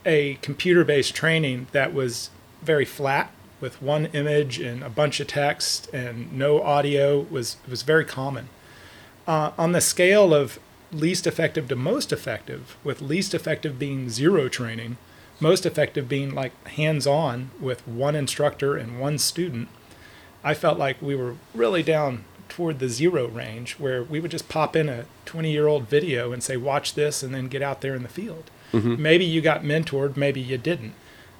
a 0.05 0.35
computer-based 0.35 1.15
training 1.15 1.67
that 1.71 1.93
was 1.93 2.29
very 2.61 2.85
flat 2.85 3.31
with 3.61 3.81
one 3.81 4.07
image 4.07 4.59
and 4.59 4.83
a 4.83 4.89
bunch 4.89 5.19
of 5.19 5.27
text 5.27 5.91
and 5.93 6.31
no 6.33 6.61
audio 6.61 7.21
was 7.29 7.57
was 7.69 7.81
very 7.83 8.05
common. 8.05 8.49
Uh, 9.27 9.51
on 9.57 9.71
the 9.71 9.81
scale 9.81 10.33
of 10.33 10.59
least 10.91 11.25
effective 11.25 11.67
to 11.67 11.75
most 11.75 12.11
effective, 12.11 12.77
with 12.83 13.01
least 13.01 13.33
effective 13.33 13.79
being 13.79 14.09
zero 14.09 14.47
training, 14.47 14.97
most 15.39 15.65
effective 15.65 16.07
being 16.07 16.33
like 16.33 16.67
hands-on 16.67 17.49
with 17.59 17.85
one 17.87 18.15
instructor 18.15 18.77
and 18.77 18.99
one 18.99 19.17
student, 19.17 19.67
I 20.43 20.53
felt 20.53 20.77
like 20.77 21.01
we 21.01 21.15
were 21.15 21.35
really 21.53 21.81
down 21.83 22.23
toward 22.47 22.77
the 22.77 22.87
zero 22.87 23.27
range 23.27 23.73
where 23.73 24.03
we 24.03 24.19
would 24.19 24.31
just 24.31 24.47
pop 24.47 24.75
in 24.75 24.87
a 24.87 25.05
20 25.25 25.51
year 25.51 25.67
old 25.67 25.89
video 25.89 26.31
and 26.31 26.43
say, 26.43 26.55
watch 26.55 26.93
this, 26.93 27.23
and 27.23 27.33
then 27.33 27.47
get 27.47 27.63
out 27.63 27.81
there 27.81 27.95
in 27.95 28.03
the 28.03 28.09
field. 28.09 28.51
Maybe 29.01 29.25
you 29.25 29.41
got 29.41 29.63
mentored, 29.63 30.15
maybe 30.17 30.39
you 30.41 30.57
didn't. 30.57 30.93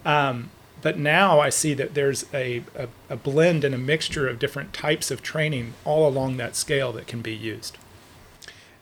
Um, 0.05 0.49
but 0.81 0.97
now 0.97 1.39
I 1.39 1.49
see 1.49 1.73
that 1.73 1.93
there's 1.93 2.25
a, 2.33 2.63
a, 2.75 2.87
a 3.09 3.15
blend 3.15 3.63
and 3.63 3.73
a 3.73 3.77
mixture 3.77 4.27
of 4.27 4.39
different 4.39 4.73
types 4.73 5.11
of 5.11 5.21
training 5.21 5.73
all 5.83 6.07
along 6.07 6.37
that 6.37 6.55
scale 6.55 6.91
that 6.93 7.07
can 7.07 7.21
be 7.21 7.35
used. 7.35 7.77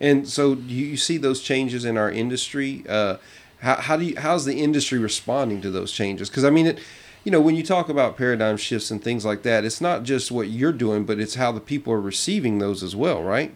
And 0.01 0.27
so 0.27 0.55
do 0.55 0.73
you 0.73 0.97
see 0.97 1.17
those 1.17 1.41
changes 1.41 1.85
in 1.85 1.97
our 1.97 2.11
industry? 2.11 2.83
Uh, 2.89 3.17
how, 3.59 3.75
how 3.75 3.97
do 3.97 4.03
you, 4.05 4.15
how's 4.17 4.43
the 4.45 4.61
industry 4.61 4.99
responding 4.99 5.61
to 5.61 5.71
those 5.71 5.91
changes? 5.91 6.29
Because 6.29 6.43
I 6.43 6.49
mean, 6.49 6.65
it, 6.65 6.79
you 7.23 7.31
know, 7.31 7.39
when 7.39 7.55
you 7.55 7.63
talk 7.63 7.87
about 7.87 8.17
paradigm 8.17 8.57
shifts 8.57 8.91
and 8.91 9.01
things 9.01 9.23
like 9.23 9.43
that, 9.43 9.63
it's 9.63 9.79
not 9.79 10.03
just 10.03 10.29
what 10.29 10.49
you're 10.49 10.73
doing, 10.73 11.05
but 11.05 11.19
it's 11.19 11.35
how 11.35 11.53
the 11.53 11.61
people 11.61 11.93
are 11.93 12.01
receiving 12.01 12.59
those 12.59 12.83
as 12.83 12.95
well, 12.95 13.23
right? 13.23 13.53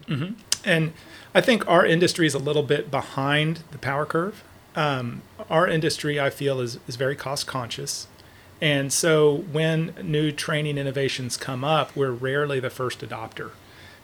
And 0.64 0.94
I 1.34 1.42
think 1.42 1.68
our 1.68 1.84
industry 1.84 2.26
is 2.26 2.32
a 2.32 2.38
little 2.38 2.62
bit 2.62 2.90
behind 2.90 3.62
the 3.70 3.78
power 3.78 4.06
curve. 4.06 4.42
Um, 4.74 5.20
our 5.50 5.66
industry, 5.68 6.18
I 6.18 6.30
feel, 6.30 6.60
is, 6.60 6.78
is 6.88 6.96
very 6.96 7.14
cost 7.14 7.46
conscious. 7.46 8.06
And 8.60 8.92
so 8.92 9.44
when 9.52 9.94
new 10.02 10.32
training 10.32 10.78
innovations 10.78 11.36
come 11.36 11.64
up, 11.64 11.94
we're 11.94 12.10
rarely 12.10 12.60
the 12.60 12.70
first 12.70 13.00
adopter 13.00 13.50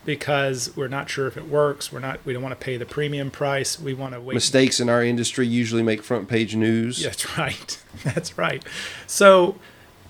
because 0.05 0.75
we're 0.77 0.89
not 0.89 1.09
sure 1.09 1.27
if 1.27 1.37
it 1.37 1.49
works. 1.49 1.93
We're 1.93 2.01
not, 2.01 2.21
we 2.25 2.33
don't 2.33 2.43
want 2.43 2.59
to 2.59 2.65
pay 2.65 2.77
the 2.77 2.87
premium 2.87 3.31
price. 3.31 3.81
We 3.81 3.95
want 3.95 4.15
to 4.15 4.21
wait. 4.21 4.35
Mistakes 4.35 4.81
in 4.81 4.89
our 4.89 5.03
industry 5.03 5.47
usually 5.47 5.83
make 5.83 6.03
front 6.03 6.29
page 6.29 6.55
news. 6.55 7.03
That's 7.03 7.37
right. 7.39 7.83
That's 8.05 8.39
right. 8.39 8.65
So 9.07 9.57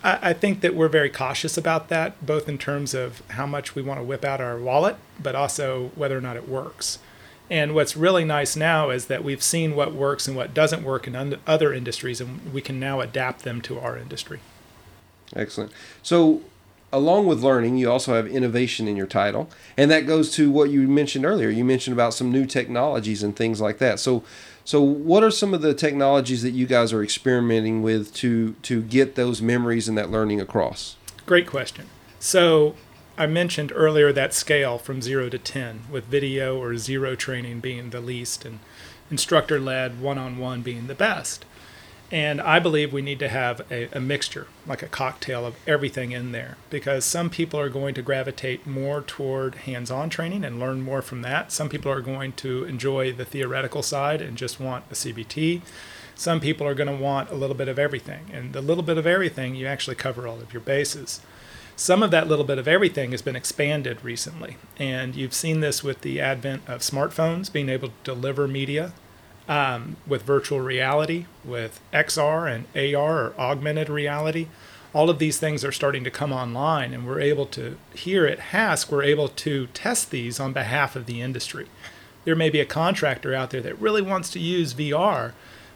I, 0.02 0.30
I 0.30 0.32
think 0.32 0.60
that 0.60 0.74
we're 0.74 0.88
very 0.88 1.10
cautious 1.10 1.56
about 1.56 1.88
that, 1.88 2.24
both 2.24 2.48
in 2.48 2.58
terms 2.58 2.92
of 2.94 3.22
how 3.30 3.46
much 3.46 3.74
we 3.74 3.82
want 3.82 4.00
to 4.00 4.04
whip 4.04 4.24
out 4.24 4.40
our 4.40 4.58
wallet, 4.58 4.96
but 5.22 5.34
also 5.34 5.90
whether 5.94 6.16
or 6.16 6.20
not 6.20 6.36
it 6.36 6.48
works. 6.48 6.98
And 7.50 7.74
what's 7.74 7.96
really 7.96 8.24
nice 8.24 8.56
now 8.56 8.90
is 8.90 9.06
that 9.06 9.22
we've 9.22 9.42
seen 9.42 9.76
what 9.76 9.92
works 9.92 10.26
and 10.26 10.36
what 10.36 10.54
doesn't 10.54 10.82
work 10.82 11.06
in 11.06 11.38
other 11.46 11.72
industries, 11.72 12.20
and 12.20 12.52
we 12.52 12.60
can 12.60 12.80
now 12.80 13.00
adapt 13.00 13.44
them 13.44 13.60
to 13.62 13.78
our 13.78 13.98
industry. 13.98 14.40
Excellent. 15.36 15.70
So, 16.02 16.40
along 16.92 17.26
with 17.26 17.42
learning, 17.42 17.76
you 17.76 17.90
also 17.90 18.14
have 18.14 18.26
innovation 18.26 18.88
in 18.88 18.96
your 18.96 19.06
title, 19.06 19.50
and 19.76 19.90
that 19.90 20.06
goes 20.06 20.32
to 20.36 20.50
what 20.50 20.70
you 20.70 20.88
mentioned 20.88 21.26
earlier. 21.26 21.50
You 21.50 21.64
mentioned 21.64 21.92
about 21.92 22.14
some 22.14 22.32
new 22.32 22.46
technologies 22.46 23.22
and 23.22 23.36
things 23.36 23.60
like 23.60 23.78
that. 23.78 24.00
So, 24.00 24.24
so 24.64 24.80
what 24.80 25.22
are 25.22 25.30
some 25.30 25.52
of 25.52 25.60
the 25.60 25.74
technologies 25.74 26.42
that 26.42 26.52
you 26.52 26.66
guys 26.66 26.92
are 26.92 27.02
experimenting 27.02 27.82
with 27.82 28.14
to 28.14 28.54
to 28.62 28.80
get 28.80 29.16
those 29.16 29.42
memories 29.42 29.88
and 29.88 29.98
that 29.98 30.10
learning 30.10 30.40
across? 30.40 30.96
Great 31.26 31.46
question. 31.46 31.86
So 32.18 32.74
I 33.16 33.26
mentioned 33.28 33.70
earlier 33.72 34.12
that 34.12 34.34
scale 34.34 34.76
from 34.76 35.00
zero 35.00 35.28
to 35.28 35.38
10, 35.38 35.84
with 35.88 36.06
video 36.06 36.60
or 36.60 36.76
zero 36.76 37.14
training 37.14 37.60
being 37.60 37.90
the 37.90 38.00
least 38.00 38.44
and 38.44 38.58
instructor 39.08 39.60
led 39.60 40.00
one 40.00 40.18
on 40.18 40.36
one 40.36 40.62
being 40.62 40.88
the 40.88 40.96
best. 40.96 41.44
And 42.10 42.40
I 42.40 42.58
believe 42.58 42.92
we 42.92 43.02
need 43.02 43.20
to 43.20 43.28
have 43.28 43.60
a, 43.70 43.88
a, 43.96 44.00
mixture, 44.00 44.48
like 44.66 44.82
a 44.82 44.88
cocktail 44.88 45.46
of 45.46 45.54
everything 45.64 46.10
in 46.10 46.32
there, 46.32 46.56
because 46.70 47.04
some 47.04 47.30
people 47.30 47.58
are 47.60 47.68
going 47.68 47.94
to 47.94 48.02
gravitate 48.02 48.66
more 48.66 49.00
toward 49.00 49.54
hands 49.54 49.92
on 49.92 50.10
training 50.10 50.44
and 50.44 50.58
learn 50.58 50.82
more 50.82 51.00
from 51.00 51.22
that. 51.22 51.52
Some 51.52 51.68
people 51.68 51.92
are 51.92 52.00
going 52.00 52.32
to 52.32 52.64
enjoy 52.64 53.12
the 53.12 53.24
theoretical 53.24 53.82
side 53.82 54.22
and 54.22 54.36
just 54.36 54.58
want 54.58 54.84
a 54.90 54.94
CBT. 54.94 55.60
Some 56.16 56.40
people 56.40 56.66
are 56.66 56.74
going 56.74 56.94
to 56.94 57.02
want 57.02 57.30
a 57.30 57.34
little 57.36 57.56
bit 57.56 57.68
of 57.68 57.78
everything. 57.78 58.26
And 58.32 58.52
the 58.52 58.62
little 58.62 58.84
bit 58.84 58.98
of 58.98 59.06
everything, 59.06 59.54
you 59.54 59.66
actually 59.66 59.96
cover 59.96 60.26
all 60.26 60.40
of 60.40 60.52
your 60.52 60.62
bases 60.62 61.20
some 61.76 62.02
of 62.02 62.10
that 62.10 62.28
little 62.28 62.44
bit 62.44 62.58
of 62.58 62.68
everything 62.68 63.10
has 63.10 63.22
been 63.22 63.36
expanded 63.36 64.04
recently. 64.04 64.56
And 64.78 65.14
you've 65.14 65.34
seen 65.34 65.60
this 65.60 65.82
with 65.82 66.02
the 66.02 66.20
advent 66.20 66.62
of 66.68 66.80
smartphones 66.80 67.52
being 67.52 67.68
able 67.68 67.88
to 67.88 67.94
deliver 68.04 68.46
media 68.46 68.92
um, 69.48 69.96
with 70.06 70.22
virtual 70.22 70.60
reality, 70.60 71.26
with 71.44 71.80
XR 71.92 72.50
and 72.50 72.94
AR 72.94 73.26
or 73.26 73.34
augmented 73.38 73.88
reality. 73.88 74.48
all 74.94 75.10
of 75.10 75.18
these 75.18 75.38
things 75.40 75.64
are 75.64 75.72
starting 75.72 76.04
to 76.04 76.10
come 76.10 76.32
online, 76.32 76.94
and 76.94 77.04
we're 77.04 77.20
able 77.20 77.46
to, 77.46 77.76
here 77.94 78.26
at 78.26 78.38
HASC, 78.38 78.92
we're 78.92 79.02
able 79.02 79.26
to 79.26 79.66
test 79.74 80.12
these 80.12 80.38
on 80.38 80.52
behalf 80.52 80.94
of 80.94 81.06
the 81.06 81.20
industry. 81.20 81.66
There 82.24 82.36
may 82.36 82.48
be 82.48 82.60
a 82.60 82.64
contractor 82.64 83.34
out 83.34 83.50
there 83.50 83.60
that 83.60 83.80
really 83.80 84.00
wants 84.00 84.30
to 84.30 84.38
use 84.38 84.72
VR, 84.72 85.32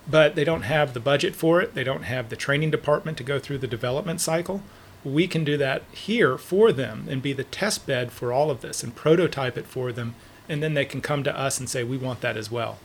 but 0.09 0.37
they 0.37 0.45
don't 0.45 0.63
have 0.63 0.95
the 0.95 1.01
budget 1.01 1.35
for 1.35 1.61
it, 1.61 1.75
they 1.75 1.83
don't 1.83 2.05
have 2.05 2.29
the 2.29 2.37
training 2.37 2.71
department 2.71 3.19
to 3.19 3.25
go 3.25 3.41
through 3.41 3.59
the 3.59 3.67
development 3.67 4.21
cycle. 4.21 4.63
We 5.05 5.27
can 5.27 5.45
do 5.45 5.57
that 5.57 5.83
here 5.93 6.37
for 6.37 6.73
them 6.73 7.07
and 7.09 7.23
be 7.23 7.33
the 7.33 7.45
test 7.45 7.87
bed 7.87 8.13
for 8.13 8.33
all 8.33 8.51
of 8.51 8.61
this 8.61 8.83
and 8.83 8.95
prototype 8.95 9.57
it 9.57 9.67
for 9.67 9.93
them, 9.93 10.15
and 10.49 10.63
then 10.63 10.75
they 10.75 10.85
can 10.85 11.01
come 11.01 11.23
to 11.25 11.39
us 11.39 11.59
and 11.59 11.69
say, 11.69 11.85
We 11.85 11.97
want 11.97 12.21
that 12.21 12.37
as 12.37 12.51
well 12.51 12.79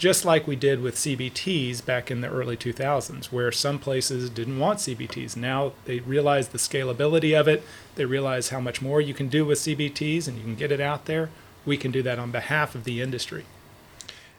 just 0.00 0.24
like 0.24 0.46
we 0.46 0.56
did 0.56 0.80
with 0.80 0.94
CBTs 0.94 1.84
back 1.84 2.10
in 2.10 2.22
the 2.22 2.28
early 2.30 2.56
2000s, 2.56 3.26
where 3.26 3.52
some 3.52 3.78
places 3.78 4.30
didn't 4.30 4.58
want 4.58 4.78
CBTs. 4.78 5.36
Now 5.36 5.74
they 5.84 6.00
realize 6.00 6.48
the 6.48 6.58
scalability 6.58 7.38
of 7.38 7.46
it, 7.46 7.62
they 7.96 8.06
realize 8.06 8.48
how 8.48 8.60
much 8.60 8.80
more 8.80 9.02
you 9.02 9.12
can 9.12 9.28
do 9.28 9.44
with 9.44 9.58
CBTs 9.58 10.26
and 10.26 10.38
you 10.38 10.42
can 10.42 10.54
get 10.54 10.72
it 10.72 10.80
out 10.80 11.04
there. 11.04 11.28
We 11.66 11.76
can 11.76 11.90
do 11.90 12.02
that 12.02 12.18
on 12.18 12.30
behalf 12.30 12.74
of 12.74 12.84
the 12.84 13.02
industry. 13.02 13.44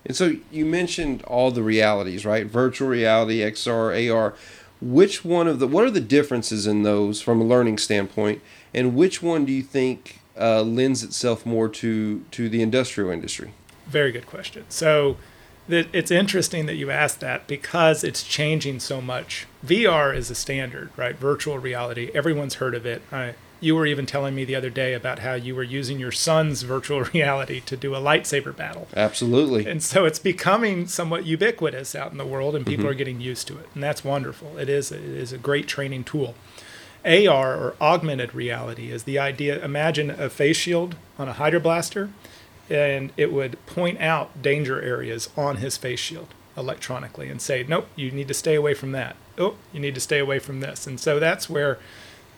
And 0.04 0.16
so 0.16 0.38
you 0.50 0.66
mentioned 0.66 1.22
all 1.26 1.52
the 1.52 1.62
realities, 1.62 2.26
right? 2.26 2.48
Virtual 2.48 2.88
reality, 2.88 3.42
XR, 3.42 4.12
AR. 4.12 4.34
Which 4.82 5.24
one 5.24 5.48
of 5.48 5.60
the, 5.60 5.68
what 5.68 5.84
are 5.84 5.92
the 5.92 6.02
differences 6.02 6.66
in 6.66 6.84
those 6.84 7.22
from 7.22 7.40
a 7.40 7.44
learning 7.44 7.78
standpoint? 7.78 8.42
And 8.74 8.96
which 8.96 9.22
one 9.22 9.46
do 9.46 9.52
you 9.52 9.64
think 9.64 10.20
uh, 10.40 10.64
lends 10.64 11.04
itself 11.04 11.46
more 11.46 11.70
to, 11.70 12.22
to 12.32 12.50
the 12.50 12.62
industrial 12.62 13.12
industry? 13.12 13.54
Very 13.88 14.12
good 14.12 14.26
question. 14.26 14.66
So, 14.70 15.18
it's 15.68 16.12
interesting 16.12 16.66
that 16.66 16.76
you 16.76 16.92
asked 16.92 17.20
that 17.22 17.48
because 17.48 18.04
it's 18.04 18.24
changing 18.24 18.80
so 18.80 19.00
much. 19.00 19.48
VR 19.66 20.16
is 20.16 20.30
a 20.30 20.36
standard, 20.36 20.90
right? 20.98 21.16
Virtual 21.16 21.60
reality. 21.60 22.12
Everyone's 22.14 22.56
heard 22.56 22.76
of 22.76 22.86
it. 22.86 23.02
I, 23.12 23.36
you 23.62 23.76
were 23.76 23.86
even 23.86 24.06
telling 24.06 24.36
me 24.36 24.44
the 24.44 24.56
other 24.56 24.70
day 24.70 24.94
about 24.94 25.20
how 25.20 25.36
you 25.36 25.56
were 25.56 25.64
using 25.64 26.00
your 26.00 26.12
son's 26.12 26.64
virtual 26.64 27.04
reality 27.14 27.62
to 27.62 27.78
do 27.78 27.96
a 27.96 28.00
lightsaber 28.00 28.56
battle. 28.56 28.90
Absolutely. 28.96 29.66
And 29.66 29.82
so 29.82 30.04
it's 30.04 30.20
becoming 30.20 30.88
somewhat 30.88 31.26
ubiquitous 31.26 31.96
out 31.96 32.12
in 32.12 32.18
the 32.18 32.26
world, 32.26 32.56
and 32.56 32.66
people 32.66 32.84
mm-hmm. 32.84 32.92
are 32.92 32.96
getting 32.96 33.22
used 33.22 33.48
to 33.48 33.58
it, 33.58 33.70
and 33.74 33.82
that's 33.82 34.04
wonderful. 34.04 34.58
It 34.58 34.68
is. 34.68 34.92
It 34.92 35.02
is 35.02 35.32
a 35.32 35.38
great 35.38 35.68
training 35.68 36.04
tool. 36.04 36.36
AR 37.04 37.56
or 37.56 37.76
augmented 37.82 38.36
reality 38.36 38.92
is 38.92 39.04
the 39.04 39.18
idea. 39.18 39.64
Imagine 39.64 40.10
a 40.12 40.30
face 40.30 40.58
shield 40.58 40.96
on 41.18 41.28
a 41.28 41.34
hydroblaster 41.34 42.10
and 42.72 43.12
it 43.18 43.34
would 43.34 43.64
point 43.66 44.00
out 44.00 44.42
danger 44.42 44.82
areas 44.82 45.30
on 45.36 45.58
his 45.58 45.78
face 45.78 46.00
shield 46.00 46.34
electronically 46.56 47.28
and 47.28 47.42
say, 47.42 47.66
nope, 47.68 47.88
you 47.96 48.12
need 48.12 48.28
to 48.30 48.34
stay 48.34 48.56
away 48.56 48.74
from 48.74 48.94
that. 48.94 49.16
Oh, 49.38 49.56
you 49.74 49.80
need 49.80 49.96
to 49.96 50.02
stay 50.02 50.20
away 50.20 50.40
from 50.40 50.62
this. 50.62 50.88
And 50.88 51.00
so 51.00 51.20
that's 51.20 51.50
where 51.50 51.80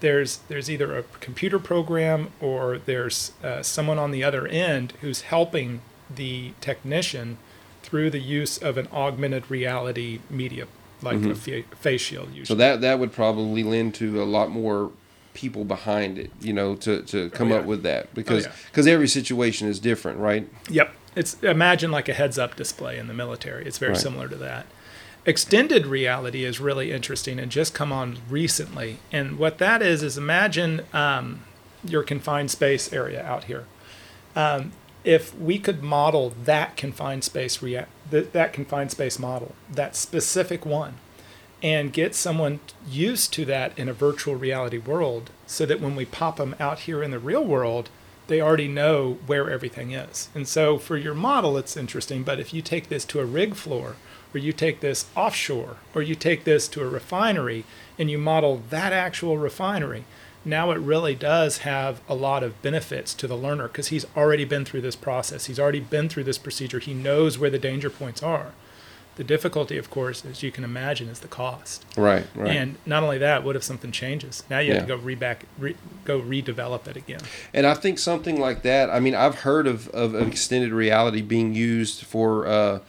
there's 0.03 0.39
there's 0.49 0.69
either 0.69 0.97
a 0.97 1.03
computer 1.21 1.57
program 1.57 2.29
or 2.41 2.77
there's 2.77 3.31
uh, 3.41 3.63
someone 3.63 3.97
on 3.97 4.11
the 4.11 4.21
other 4.21 4.45
end 4.47 4.91
who's 4.99 5.21
helping 5.21 5.79
the 6.13 6.51
technician 6.59 7.37
through 7.81 8.09
the 8.09 8.19
use 8.19 8.57
of 8.57 8.77
an 8.77 8.87
augmented 8.91 9.49
reality 9.49 10.19
media 10.29 10.67
like 11.01 11.17
mm-hmm. 11.17 11.31
a 11.31 11.35
fa- 11.35 11.75
face 11.77 12.01
shield. 12.01 12.27
Usually. 12.29 12.45
So 12.45 12.55
that 12.55 12.81
that 12.81 12.99
would 12.99 13.13
probably 13.13 13.63
lend 13.63 13.95
to 13.95 14.21
a 14.21 14.25
lot 14.25 14.51
more 14.51 14.91
people 15.33 15.63
behind 15.63 16.19
it, 16.19 16.31
you 16.41 16.51
know, 16.51 16.75
to, 16.75 17.01
to 17.03 17.29
come 17.29 17.51
oh, 17.51 17.55
yeah. 17.55 17.61
up 17.61 17.65
with 17.65 17.83
that 17.83 18.13
because 18.13 18.45
because 18.45 18.85
oh, 18.85 18.89
yeah. 18.89 18.95
every 18.95 19.07
situation 19.07 19.69
is 19.69 19.79
different, 19.79 20.19
right? 20.19 20.49
Yep. 20.69 20.93
It's 21.15 21.41
imagine 21.43 21.91
like 21.91 22.09
a 22.09 22.13
heads 22.13 22.37
up 22.37 22.57
display 22.57 22.97
in 22.97 23.07
the 23.07 23.13
military. 23.13 23.65
It's 23.65 23.77
very 23.77 23.93
right. 23.93 24.01
similar 24.01 24.27
to 24.27 24.35
that. 24.35 24.65
Extended 25.25 25.85
reality 25.85 26.43
is 26.43 26.59
really 26.59 26.91
interesting 26.91 27.39
and 27.39 27.49
just 27.49 27.73
come 27.73 27.93
on 27.93 28.17
recently. 28.29 28.99
And 29.11 29.37
what 29.39 29.57
that 29.59 29.81
is 29.81 30.03
is 30.03 30.17
imagine 30.17 30.81
um, 30.91 31.45
your 31.83 32.03
confined 32.03 32.51
space 32.51 32.91
area 32.91 33.23
out 33.23 33.45
here. 33.45 33.65
Um, 34.35 34.73
if 35.03 35.37
we 35.37 35.59
could 35.59 35.81
model 35.81 36.33
that 36.43 36.75
confined 36.75 37.23
space 37.23 37.61
rea- 37.61 37.85
that, 38.09 38.33
that 38.33 38.53
confined 38.53 38.91
space 38.91 39.17
model, 39.17 39.53
that 39.71 39.95
specific 39.95 40.65
one, 40.65 40.95
and 41.61 41.93
get 41.93 42.13
someone 42.15 42.59
used 42.89 43.31
to 43.33 43.45
that 43.45 43.77
in 43.77 43.87
a 43.87 43.93
virtual 43.93 44.35
reality 44.35 44.77
world 44.77 45.29
so 45.47 45.65
that 45.65 45.79
when 45.79 45.95
we 45.95 46.03
pop 46.03 46.35
them 46.35 46.55
out 46.59 46.79
here 46.79 47.01
in 47.01 47.11
the 47.11 47.19
real 47.19 47.43
world, 47.43 47.89
they 48.33 48.41
already 48.41 48.67
know 48.67 49.19
where 49.27 49.47
everything 49.47 49.91
is. 49.91 50.29
And 50.33 50.47
so 50.47 50.79
for 50.79 50.97
your 50.97 51.13
model, 51.13 51.55
it's 51.55 51.77
interesting. 51.77 52.23
But 52.23 52.39
if 52.39 52.51
you 52.51 52.63
take 52.63 52.89
this 52.89 53.05
to 53.05 53.19
a 53.19 53.25
rig 53.25 53.53
floor, 53.53 53.95
or 54.33 54.39
you 54.39 54.51
take 54.51 54.79
this 54.79 55.05
offshore, 55.15 55.77
or 55.93 56.01
you 56.01 56.15
take 56.15 56.43
this 56.43 56.67
to 56.69 56.81
a 56.81 56.89
refinery 56.89 57.63
and 57.99 58.09
you 58.09 58.17
model 58.17 58.63
that 58.71 58.91
actual 58.91 59.37
refinery, 59.37 60.05
now 60.43 60.71
it 60.71 60.79
really 60.79 61.13
does 61.13 61.59
have 61.59 62.01
a 62.09 62.15
lot 62.15 62.41
of 62.41 62.59
benefits 62.63 63.13
to 63.13 63.27
the 63.27 63.37
learner 63.37 63.67
because 63.67 63.89
he's 63.89 64.07
already 64.17 64.45
been 64.45 64.65
through 64.65 64.81
this 64.81 64.95
process. 64.95 65.45
He's 65.45 65.59
already 65.59 65.79
been 65.79 66.09
through 66.09 66.23
this 66.23 66.39
procedure. 66.39 66.79
He 66.79 66.95
knows 66.95 67.37
where 67.37 67.51
the 67.51 67.59
danger 67.59 67.91
points 67.91 68.23
are. 68.23 68.53
The 69.15 69.23
difficulty, 69.23 69.77
of 69.77 69.89
course, 69.89 70.25
as 70.25 70.41
you 70.41 70.51
can 70.51 70.63
imagine, 70.63 71.07
is 71.07 71.19
the 71.19 71.27
cost. 71.27 71.85
Right, 71.95 72.25
right. 72.35 72.55
And 72.55 72.77
not 72.85 73.03
only 73.03 73.19
that, 73.19 73.43
what 73.43 73.55
if 73.55 73.63
something 73.63 73.91
changes? 73.91 74.43
Now 74.49 74.59
you 74.59 74.69
yeah. 74.69 74.75
have 74.75 74.87
to 74.87 74.95
go 74.95 75.01
re 75.01 75.15
back, 75.15 75.45
re, 75.59 75.75
go 76.03 76.19
redevelop 76.19 76.87
it 76.87 76.97
again. 76.97 77.21
And 77.53 77.67
I 77.67 77.75
think 77.75 77.99
something 77.99 78.39
like 78.39 78.63
that. 78.63 78.89
I 78.89 78.99
mean, 78.99 79.13
I've 79.13 79.39
heard 79.39 79.67
of, 79.67 79.87
of 79.89 80.15
extended 80.15 80.71
reality 80.71 81.21
being 81.21 81.53
used 81.53 82.03
for. 82.03 82.47
Uh, 82.47 82.79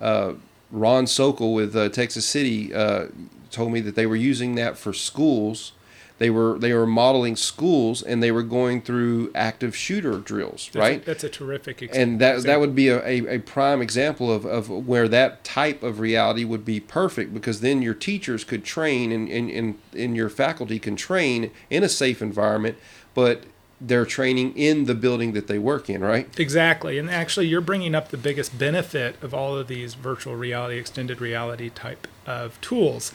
uh, 0.00 0.34
Ron 0.70 1.06
Sokol 1.06 1.54
with 1.54 1.76
uh, 1.76 1.88
Texas 1.88 2.26
City 2.26 2.74
uh, 2.74 3.06
told 3.50 3.72
me 3.72 3.80
that 3.80 3.94
they 3.94 4.06
were 4.06 4.16
using 4.16 4.56
that 4.56 4.76
for 4.76 4.92
schools 4.92 5.72
they 6.18 6.30
were 6.30 6.58
they 6.58 6.72
were 6.72 6.86
modeling 6.86 7.36
schools 7.36 8.02
and 8.02 8.22
they 8.22 8.30
were 8.30 8.42
going 8.42 8.80
through 8.80 9.30
active 9.34 9.76
shooter 9.76 10.18
drills, 10.18 10.70
that's 10.72 10.76
right? 10.76 11.02
A, 11.02 11.04
that's 11.04 11.24
a 11.24 11.28
terrific 11.28 11.82
example. 11.82 12.02
And 12.02 12.20
that 12.20 12.42
that 12.44 12.60
would 12.60 12.74
be 12.74 12.88
a, 12.88 13.04
a, 13.04 13.36
a, 13.36 13.38
prime 13.38 13.82
example 13.82 14.32
of, 14.32 14.46
of 14.46 14.70
where 14.70 15.08
that 15.08 15.44
type 15.44 15.82
of 15.82 16.00
reality 16.00 16.44
would 16.44 16.64
be 16.64 16.80
perfect 16.80 17.34
because 17.34 17.60
then 17.60 17.82
your 17.82 17.92
teachers 17.92 18.44
could 18.44 18.64
train 18.64 19.12
and, 19.12 19.28
and, 19.28 19.50
and, 19.50 19.78
and 19.92 20.16
your 20.16 20.30
faculty 20.30 20.78
can 20.78 20.96
train 20.96 21.50
in 21.68 21.82
a 21.82 21.88
safe 21.88 22.22
environment, 22.22 22.78
but 23.12 23.44
they're 23.78 24.06
training 24.06 24.56
in 24.56 24.86
the 24.86 24.94
building 24.94 25.34
that 25.34 25.48
they 25.48 25.58
work 25.58 25.90
in, 25.90 26.00
right? 26.00 26.40
Exactly. 26.40 26.98
And 26.98 27.10
actually, 27.10 27.46
you're 27.46 27.60
bringing 27.60 27.94
up 27.94 28.08
the 28.08 28.16
biggest 28.16 28.58
benefit 28.58 29.22
of 29.22 29.34
all 29.34 29.54
of 29.54 29.68
these 29.68 29.92
virtual 29.92 30.34
reality, 30.34 30.78
extended 30.78 31.20
reality 31.20 31.68
type 31.68 32.08
of 32.26 32.58
tools 32.62 33.12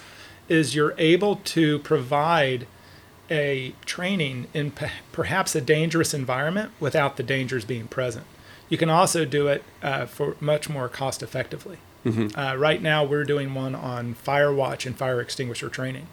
is 0.48 0.76
you're 0.76 0.94
able 1.00 1.38
to 1.38 1.80
provide– 1.80 2.68
a 3.32 3.74
training 3.86 4.48
in 4.54 4.74
perhaps 5.12 5.56
a 5.56 5.62
dangerous 5.62 6.14
environment 6.14 6.72
without 6.80 7.18
the 7.18 7.24
dangers 7.24 7.66
being 7.66 7.88
present. 7.88 8.26
You 8.70 8.78
can 8.78 8.90
also 8.90 9.26
do 9.26 9.48
it 9.48 9.64
uh, 9.82 10.06
for 10.06 10.36
much 10.40 10.70
more 10.70 10.88
cost 10.90 11.24
effectively. 11.24 11.78
Mm-hmm. 12.06 12.38
Uh, 12.38 12.56
right 12.56 12.82
now, 12.82 13.04
we're 13.04 13.24
doing 13.24 13.54
one 13.54 13.74
on 13.74 14.14
fire 14.14 14.54
watch 14.54 14.86
and 14.86 14.98
fire 14.98 15.22
extinguisher 15.22 15.70
training. 15.70 16.08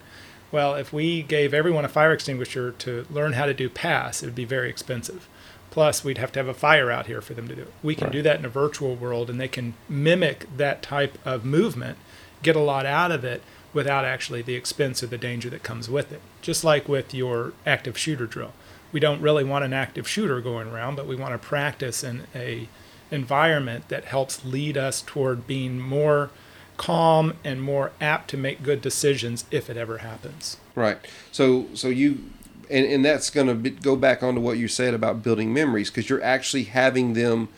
Well, 0.51 0.75
if 0.75 0.93
we 0.93 1.23
gave 1.23 1.53
everyone 1.53 1.85
a 1.85 1.89
fire 1.89 2.13
extinguisher 2.13 2.73
to 2.73 3.07
learn 3.11 3.35
how 3.35 3.47
to 3.47 3.55
do 3.55 3.69
pass, 3.69 4.23
it 4.23 4.27
would 4.27 4.35
be 4.35 4.45
very 4.45 4.71
expensive. 4.71 5.29
Plus, 5.71 6.03
we'd 6.03 6.19
have 6.19 6.33
to 6.33 6.39
have 6.39 6.49
a 6.49 6.55
fire 6.55 6.91
out 6.91 7.07
here 7.07 7.21
for 7.21 7.35
them 7.35 7.49
to 7.49 7.55
do 7.55 7.63
it. 7.63 7.73
We 7.83 7.95
can 7.95 8.07
right. 8.07 8.13
do 8.13 8.23
that 8.23 8.39
in 8.39 8.45
a 8.45 8.51
virtual 8.51 8.97
world, 8.97 9.29
and 9.29 9.41
they 9.41 9.49
can 9.49 9.75
mimic 9.89 10.47
that 10.57 10.83
type 10.83 11.19
of 11.25 11.45
movement, 11.45 11.99
get 12.43 12.57
a 12.57 12.61
lot 12.61 12.87
out 12.87 13.13
of 13.13 13.25
it, 13.25 13.43
without 13.73 14.05
actually 14.05 14.43
the 14.43 14.55
expense 14.55 15.03
or 15.03 15.07
the 15.07 15.19
danger 15.19 15.51
that 15.51 15.63
comes 15.63 15.89
with 15.89 16.13
it. 16.13 16.21
Just 16.41 16.65
like 16.65 16.89
with 16.89 17.13
your 17.13 17.53
active 17.67 17.99
shooter 17.99 18.27
drill. 18.27 18.53
We 18.93 19.01
don't 19.01 19.21
really 19.21 19.45
want 19.45 19.65
an 19.65 19.73
active 19.73 20.09
shooter 20.09 20.41
going 20.41 20.69
around, 20.69 20.97
but 20.97 21.07
we 21.07 21.17
want 21.17 21.35
to 21.35 21.47
practice 21.47 22.03
in 22.03 22.27
a 22.35 22.69
environment 23.11 23.89
that 23.89 24.05
helps 24.05 24.45
lead 24.45 24.77
us 24.77 25.03
toward 25.03 25.47
being 25.47 25.79
more 25.79 26.31
calm 26.77 27.35
and 27.45 27.61
more 27.61 27.93
apt 28.01 28.31
to 28.31 28.37
make 28.37 28.63
good 28.63 28.81
decisions 28.81 29.45
if 29.51 29.69
it 29.69 29.77
ever 29.77 29.99
happens. 29.99 30.57
Right. 30.75 30.99
So 31.33 31.67
so 31.75 31.89
you 31.89 32.31
and, 32.71 32.87
and 32.87 33.05
that's 33.05 33.31
going 33.31 33.63
to 33.63 33.71
go 33.71 33.97
back 33.97 34.23
onto 34.23 34.41
what 34.41 34.59
you 34.59 34.69
said 34.69 34.95
about 34.95 35.23
building 35.23 35.53
memories 35.53 35.91
because 35.91 36.09
you're 36.09 36.23
actually 36.23 36.65
having 36.65 37.15
them 37.15 37.49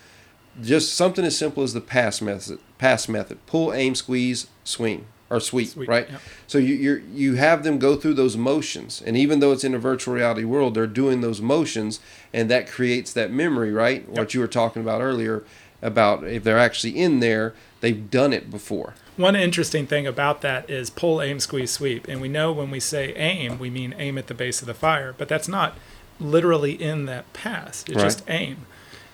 just 0.62 0.94
something 0.94 1.24
as 1.24 1.36
simple 1.36 1.62
as 1.62 1.74
the 1.74 1.80
pass 1.80 2.20
method 2.20 2.58
pass 2.78 3.08
method 3.08 3.44
pull 3.46 3.72
aim 3.72 3.94
squeeze 3.94 4.48
swing 4.64 5.06
or 5.30 5.40
sweep, 5.40 5.68
sweep 5.68 5.88
right? 5.88 6.10
Yep. 6.10 6.20
So 6.46 6.58
you 6.58 6.74
you 6.74 7.02
you 7.14 7.34
have 7.36 7.62
them 7.62 7.78
go 7.78 7.96
through 7.96 8.14
those 8.14 8.36
motions, 8.36 9.00
and 9.04 9.16
even 9.16 9.40
though 9.40 9.52
it's 9.52 9.64
in 9.64 9.74
a 9.74 9.78
virtual 9.78 10.14
reality 10.14 10.44
world, 10.44 10.74
they're 10.74 10.86
doing 10.86 11.20
those 11.20 11.40
motions, 11.40 12.00
and 12.32 12.50
that 12.50 12.68
creates 12.68 13.12
that 13.12 13.30
memory, 13.30 13.72
right? 13.72 14.04
Yep. 14.08 14.18
What 14.18 14.34
you 14.34 14.40
were 14.40 14.48
talking 14.48 14.82
about 14.82 15.00
earlier 15.00 15.44
about 15.80 16.24
if 16.24 16.44
they're 16.44 16.58
actually 16.58 16.98
in 16.98 17.20
there, 17.20 17.54
they've 17.80 18.10
done 18.10 18.32
it 18.32 18.50
before. 18.50 18.94
One 19.16 19.36
interesting 19.36 19.86
thing 19.86 20.06
about 20.06 20.40
that 20.42 20.68
is 20.68 20.90
pull, 20.90 21.22
aim, 21.22 21.40
squeeze, 21.40 21.70
sweep, 21.70 22.08
and 22.08 22.20
we 22.20 22.28
know 22.28 22.52
when 22.52 22.70
we 22.70 22.80
say 22.80 23.14
aim, 23.14 23.58
we 23.58 23.70
mean 23.70 23.94
aim 23.98 24.18
at 24.18 24.26
the 24.26 24.34
base 24.34 24.60
of 24.60 24.66
the 24.66 24.74
fire, 24.74 25.14
but 25.16 25.28
that's 25.28 25.48
not 25.48 25.76
literally 26.18 26.72
in 26.72 27.06
that 27.06 27.32
pass. 27.32 27.84
It's 27.86 27.96
right. 27.96 28.04
just 28.04 28.22
aim. 28.28 28.66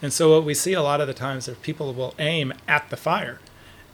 And 0.02 0.12
so 0.12 0.34
what 0.34 0.44
we 0.44 0.54
see 0.54 0.74
a 0.74 0.82
lot 0.82 1.00
of 1.00 1.06
the 1.06 1.14
times 1.14 1.48
is 1.48 1.56
people 1.58 1.92
will 1.92 2.14
aim 2.18 2.52
at 2.68 2.90
the 2.90 2.96
fire 2.96 3.40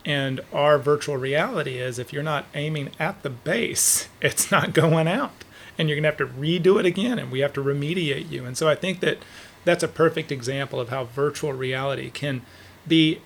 and 0.04 0.40
our 0.52 0.78
virtual 0.78 1.16
reality 1.16 1.78
is 1.78 1.98
if 1.98 2.12
you're 2.12 2.22
not 2.22 2.46
aiming 2.54 2.90
at 2.98 3.22
the 3.22 3.30
base, 3.30 4.08
it's 4.20 4.50
not 4.50 4.72
going 4.72 5.08
out. 5.08 5.44
and 5.78 5.88
you're 5.88 5.96
going 5.96 6.02
to 6.02 6.08
have 6.10 6.18
to 6.18 6.40
redo 6.40 6.78
it 6.78 6.84
again 6.84 7.18
and 7.18 7.30
we 7.30 7.40
have 7.40 7.52
to 7.54 7.62
remediate 7.62 8.30
you. 8.30 8.44
And 8.44 8.56
so 8.58 8.68
I 8.68 8.74
think 8.74 9.00
that 9.00 9.18
that's 9.64 9.82
a 9.82 9.88
perfect 9.88 10.30
example 10.30 10.80
of 10.80 10.90
how 10.90 11.04
virtual 11.04 11.52
reality 11.52 12.10
can 12.10 12.42
be 12.86 13.20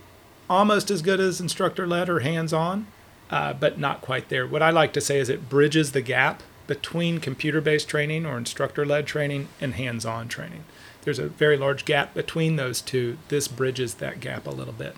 almost 0.49 0.91
as 0.91 1.03
good 1.03 1.19
as 1.19 1.41
instructor 1.41 1.87
led 1.87 2.09
or 2.09 2.21
hands 2.21 2.53
on, 2.53 2.87
uh, 3.31 3.53
but 3.53 3.79
not 3.79 4.01
quite 4.01 4.29
there. 4.29 4.47
What 4.47 4.63
I 4.63 4.71
like 4.71 4.93
to 4.93 5.01
say 5.01 5.19
is 5.19 5.29
it 5.29 5.49
bridges 5.49 5.93
the 5.93 6.03
gap 6.03 6.43
between 6.67 7.19
computer 7.21 7.61
based 7.61 7.89
training 7.89 8.27
or 8.27 8.39
instructor 8.39 8.85
led 8.85 9.07
training 9.07 9.49
and 9.61 9.75
hands 9.75 10.05
on 10.05 10.29
training. 10.29 10.65
There's 11.03 11.19
a 11.19 11.29
very 11.29 11.57
large 11.57 11.85
gap 11.85 12.15
between 12.15 12.57
those 12.57 12.81
two. 12.81 13.19
This 13.29 13.49
bridges 13.49 13.95
that 13.95 14.21
gap 14.21 14.47
a 14.47 14.51
little 14.51 14.75
bit. 14.75 14.97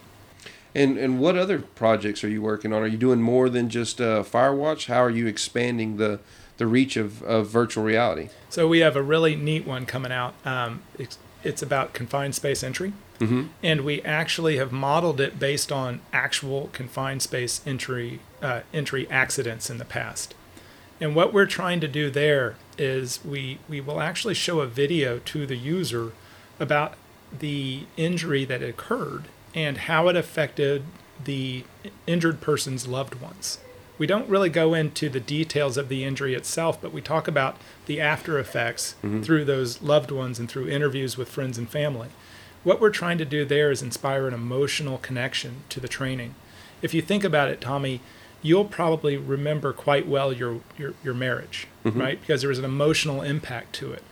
And 0.78 0.96
and 0.96 1.18
what 1.18 1.36
other 1.36 1.58
projects 1.58 2.22
are 2.22 2.28
you 2.28 2.40
working 2.40 2.72
on? 2.72 2.82
Are 2.82 2.86
you 2.86 2.96
doing 2.96 3.20
more 3.20 3.50
than 3.50 3.68
just 3.68 4.00
uh, 4.00 4.22
Firewatch? 4.22 4.86
How 4.86 5.02
are 5.02 5.10
you 5.10 5.26
expanding 5.26 5.96
the 5.96 6.20
the 6.58 6.68
reach 6.68 6.96
of, 6.96 7.20
of 7.22 7.48
virtual 7.48 7.82
reality? 7.82 8.28
So 8.48 8.68
we 8.68 8.78
have 8.78 8.94
a 8.94 9.02
really 9.02 9.34
neat 9.34 9.66
one 9.66 9.86
coming 9.86 10.12
out. 10.12 10.34
Um, 10.44 10.82
it's, 10.98 11.18
it's 11.44 11.62
about 11.62 11.94
confined 11.94 12.34
space 12.34 12.62
entry. 12.62 12.92
Mm-hmm. 13.18 13.46
and 13.64 13.80
we 13.80 14.00
actually 14.02 14.58
have 14.58 14.70
modeled 14.70 15.20
it 15.20 15.40
based 15.40 15.72
on 15.72 16.00
actual 16.12 16.70
confined 16.72 17.20
space 17.20 17.60
entry 17.66 18.20
uh, 18.40 18.60
entry 18.72 19.10
accidents 19.10 19.68
in 19.68 19.78
the 19.78 19.84
past. 19.84 20.36
And 21.00 21.16
what 21.16 21.32
we're 21.32 21.46
trying 21.46 21.80
to 21.80 21.88
do 21.88 22.10
there 22.10 22.54
is 22.78 23.18
we 23.24 23.58
we 23.68 23.80
will 23.80 24.00
actually 24.00 24.34
show 24.34 24.60
a 24.60 24.68
video 24.68 25.18
to 25.18 25.46
the 25.46 25.56
user 25.56 26.12
about 26.60 26.94
the 27.36 27.86
injury 27.96 28.44
that 28.44 28.62
occurred 28.62 29.24
and 29.58 29.76
how 29.76 30.06
it 30.06 30.14
affected 30.16 30.84
the 31.24 31.64
injured 32.06 32.40
person's 32.40 32.86
loved 32.86 33.16
ones. 33.16 33.58
We 33.98 34.06
don't 34.06 34.28
really 34.28 34.50
go 34.50 34.72
into 34.72 35.08
the 35.08 35.18
details 35.18 35.76
of 35.76 35.88
the 35.88 36.04
injury 36.04 36.34
itself, 36.34 36.80
but 36.80 36.92
we 36.92 37.00
talk 37.00 37.26
about 37.26 37.56
the 37.86 38.00
after 38.00 38.38
effects 38.38 38.94
Mhm. 39.02 39.24
through 39.24 39.44
those 39.44 39.82
loved 39.82 40.12
ones 40.12 40.38
and 40.38 40.48
through 40.48 40.68
interviews 40.68 41.16
with 41.18 41.28
friends 41.28 41.58
and 41.58 41.68
family. 41.68 42.08
What 42.62 42.80
we're 42.80 42.90
trying 42.90 43.18
to 43.18 43.24
do 43.24 43.44
there 43.44 43.72
is 43.72 43.82
inspire 43.82 44.28
an 44.28 44.34
emotional 44.34 44.98
connection 44.98 45.62
to 45.70 45.80
the 45.80 45.88
training. 45.88 46.36
If 46.82 46.94
you 46.94 47.02
think 47.02 47.24
about 47.24 47.48
it, 47.50 47.60
Tommy, 47.60 48.00
you'll 48.40 48.64
probably 48.64 49.16
remember 49.16 49.72
quite 49.72 50.06
well 50.06 50.32
your 50.32 50.60
your, 50.78 50.94
your 51.02 51.14
marriage, 51.14 51.66
Mhm. 51.84 51.98
right? 51.98 52.20
Because 52.20 52.42
there 52.42 52.50
was 52.50 52.60
an 52.60 52.64
emotional 52.64 53.22
impact 53.22 53.72
to 53.76 53.92
it. 53.92 54.04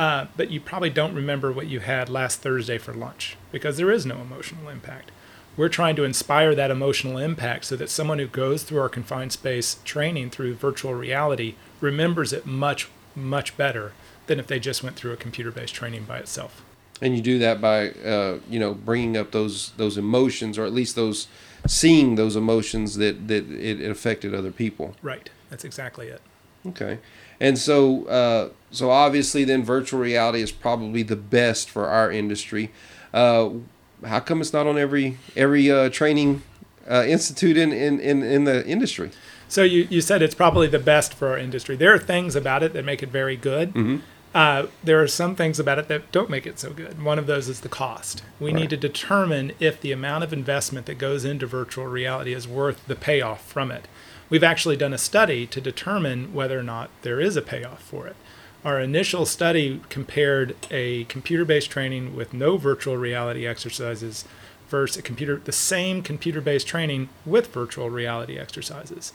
Uh, 0.00 0.26
but 0.34 0.50
you 0.50 0.58
probably 0.58 0.88
don't 0.88 1.14
remember 1.14 1.52
what 1.52 1.66
you 1.66 1.78
had 1.78 2.08
last 2.08 2.40
Thursday 2.40 2.78
for 2.78 2.94
lunch 2.94 3.36
because 3.52 3.76
there 3.76 3.90
is 3.90 4.06
no 4.06 4.16
emotional 4.16 4.70
impact. 4.70 5.10
We're 5.58 5.68
trying 5.68 5.94
to 5.96 6.04
inspire 6.04 6.54
that 6.54 6.70
emotional 6.70 7.18
impact 7.18 7.66
so 7.66 7.76
that 7.76 7.90
someone 7.90 8.18
who 8.18 8.26
goes 8.26 8.62
through 8.62 8.80
our 8.80 8.88
confined 8.88 9.32
space 9.32 9.76
training 9.84 10.30
through 10.30 10.54
virtual 10.54 10.94
reality 10.94 11.54
remembers 11.82 12.32
it 12.32 12.46
much, 12.46 12.88
much 13.14 13.58
better 13.58 13.92
than 14.26 14.40
if 14.40 14.46
they 14.46 14.58
just 14.58 14.82
went 14.82 14.96
through 14.96 15.12
a 15.12 15.18
computer 15.18 15.50
based 15.50 15.74
training 15.74 16.04
by 16.04 16.16
itself. 16.16 16.64
And 17.02 17.14
you 17.14 17.20
do 17.20 17.38
that 17.40 17.60
by 17.60 17.90
uh, 17.90 18.38
you 18.48 18.58
know 18.58 18.72
bringing 18.72 19.18
up 19.18 19.32
those 19.32 19.72
those 19.76 19.98
emotions, 19.98 20.56
or 20.56 20.64
at 20.64 20.72
least 20.72 20.96
those 20.96 21.28
seeing 21.66 22.14
those 22.14 22.36
emotions 22.36 22.96
that 22.96 23.28
that 23.28 23.50
it, 23.50 23.82
it 23.82 23.90
affected 23.90 24.34
other 24.34 24.50
people. 24.50 24.96
Right. 25.02 25.28
That's 25.50 25.64
exactly 25.64 26.06
it. 26.06 26.22
Okay, 26.66 27.00
and 27.40 27.58
so 27.58 28.04
uh, 28.06 28.48
so 28.70 28.90
obviously 28.90 29.44
then 29.44 29.64
virtual 29.64 30.00
reality 30.00 30.40
is 30.42 30.52
probably 30.52 31.02
the 31.02 31.16
best 31.16 31.70
for 31.70 31.86
our 31.86 32.10
industry. 32.10 32.70
Uh, 33.12 33.50
how 34.04 34.20
come 34.20 34.40
it's 34.40 34.52
not 34.52 34.66
on 34.66 34.78
every 34.78 35.18
every 35.36 35.70
uh, 35.70 35.88
training 35.90 36.42
uh, 36.88 37.04
institute 37.06 37.56
in, 37.56 37.72
in, 37.72 38.00
in, 38.00 38.22
in 38.22 38.44
the 38.44 38.66
industry? 38.66 39.10
So 39.48 39.64
you, 39.64 39.88
you 39.90 40.00
said 40.00 40.22
it's 40.22 40.34
probably 40.34 40.68
the 40.68 40.78
best 40.78 41.12
for 41.12 41.28
our 41.28 41.38
industry. 41.38 41.74
There 41.76 41.92
are 41.92 41.98
things 41.98 42.36
about 42.36 42.62
it 42.62 42.72
that 42.72 42.84
make 42.84 43.02
it 43.02 43.08
very 43.08 43.36
good. 43.36 43.70
Mm-hmm. 43.70 43.96
Uh, 44.32 44.66
there 44.84 45.02
are 45.02 45.08
some 45.08 45.34
things 45.34 45.58
about 45.58 45.80
it 45.80 45.88
that 45.88 46.12
don't 46.12 46.30
make 46.30 46.46
it 46.46 46.60
so 46.60 46.70
good. 46.72 47.02
One 47.02 47.18
of 47.18 47.26
those 47.26 47.48
is 47.48 47.60
the 47.60 47.68
cost. 47.68 48.22
We 48.38 48.52
Right. 48.52 48.60
need 48.60 48.70
to 48.70 48.76
determine 48.76 49.50
if 49.58 49.80
the 49.80 49.90
amount 49.90 50.22
of 50.22 50.32
investment 50.32 50.86
that 50.86 50.98
goes 50.98 51.24
into 51.24 51.46
virtual 51.48 51.86
reality 51.86 52.32
is 52.32 52.46
worth 52.46 52.86
the 52.86 52.94
payoff 52.94 53.44
from 53.44 53.72
it. 53.72 53.88
We've 54.30 54.44
actually 54.44 54.76
done 54.76 54.94
a 54.94 54.98
study 54.98 55.46
to 55.48 55.60
determine 55.60 56.32
whether 56.32 56.58
or 56.58 56.62
not 56.62 56.90
there 57.02 57.20
is 57.20 57.36
a 57.36 57.42
payoff 57.42 57.82
for 57.82 58.06
it. 58.06 58.16
Our 58.64 58.78
initial 58.78 59.26
study 59.26 59.80
compared 59.88 60.54
a 60.70 61.04
computer-based 61.04 61.70
training 61.70 62.14
with 62.14 62.32
no 62.32 62.56
virtual 62.56 62.96
reality 62.96 63.46
exercises 63.46 64.24
versus 64.68 64.98
a 64.98 65.02
computer 65.02 65.40
the 65.44 65.50
same 65.50 66.00
computer-based 66.02 66.66
training 66.66 67.08
with 67.26 67.52
virtual 67.52 67.90
reality 67.90 68.38
exercises. 68.38 69.12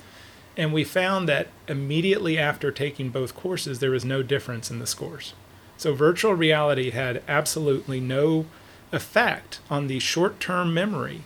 And 0.58 0.74
we 0.74 0.84
found 0.84 1.30
that 1.30 1.48
immediately 1.68 2.38
after 2.38 2.72
taking 2.72 3.10
both 3.10 3.36
courses, 3.36 3.80
there 3.80 3.92
was 3.92 4.04
no 4.04 4.22
difference 4.22 4.70
in 4.70 4.80
the 4.80 4.88
scores. 4.88 5.34
So 5.78 5.94
virtual 5.94 6.34
reality 6.34 6.92
had 6.92 7.22
absolutely 7.28 8.00
no 8.00 8.48
effect 8.92 9.60
on 9.70 9.88
the 9.88 10.00
short 10.00 10.40
term 10.40 10.74
memory 10.74 11.22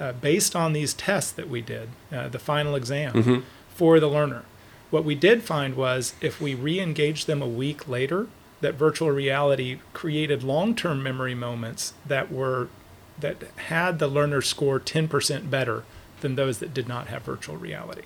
uh, 0.00 0.12
based 0.12 0.56
on 0.56 0.72
these 0.72 0.94
tests 0.94 1.30
that 1.32 1.48
we 1.48 1.60
did, 1.60 1.90
uh, 2.12 2.28
the 2.28 2.38
final 2.38 2.74
exam 2.74 3.12
Mhm. 3.12 3.42
for 3.74 4.00
the 4.00 4.08
learner. 4.08 4.42
What 4.90 5.04
we 5.04 5.14
did 5.14 5.42
find 5.42 5.76
was 5.76 6.14
if 6.20 6.40
we 6.40 6.54
re 6.54 6.80
engaged 6.80 7.26
them 7.26 7.42
a 7.42 7.46
week 7.46 7.86
later, 7.86 8.26
that 8.62 8.74
virtual 8.74 9.10
reality 9.10 9.78
created 9.92 10.42
long 10.42 10.74
term 10.74 11.02
memory 11.02 11.34
moments 11.34 11.92
that 12.06 12.32
were 12.32 12.68
that 13.18 13.36
had 13.66 13.98
the 13.98 14.08
learner 14.08 14.40
score 14.40 14.80
10% 14.80 15.50
better 15.50 15.84
than 16.22 16.36
those 16.36 16.58
that 16.58 16.72
did 16.72 16.88
not 16.88 17.08
have 17.08 17.22
virtual 17.22 17.56
reality. 17.56 18.04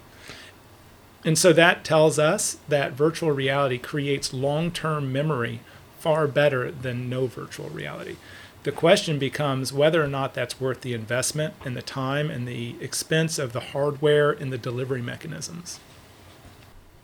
And 1.25 1.39
so 1.39 1.53
that 1.53 1.85
tells 1.85 2.19
us 2.19 2.59
that 2.69 2.93
virtual 2.93 3.31
reality 3.31 3.79
creates 3.79 4.35
long 4.35 4.71
term 4.71 5.13
memory 5.13 5.61
far 6.05 6.29
better 6.29 6.71
than 6.71 7.09
no 7.09 7.27
virtual 7.27 7.71
reality. 7.71 8.17
The 8.65 8.73
question 8.73 9.19
becomes 9.19 9.73
whether 9.73 10.05
or 10.05 10.07
not 10.07 10.35
that's 10.35 10.61
worth 10.61 10.83
the 10.83 10.93
investment 10.93 11.55
and 11.65 11.75
the 11.75 11.81
time 11.81 12.31
and 12.31 12.47
the 12.47 12.77
expense 12.79 13.39
of 13.39 13.55
the 13.55 13.73
hardware 13.73 14.31
and 14.31 14.53
the 14.53 14.59
delivery 14.59 15.01
mechanisms. 15.01 15.81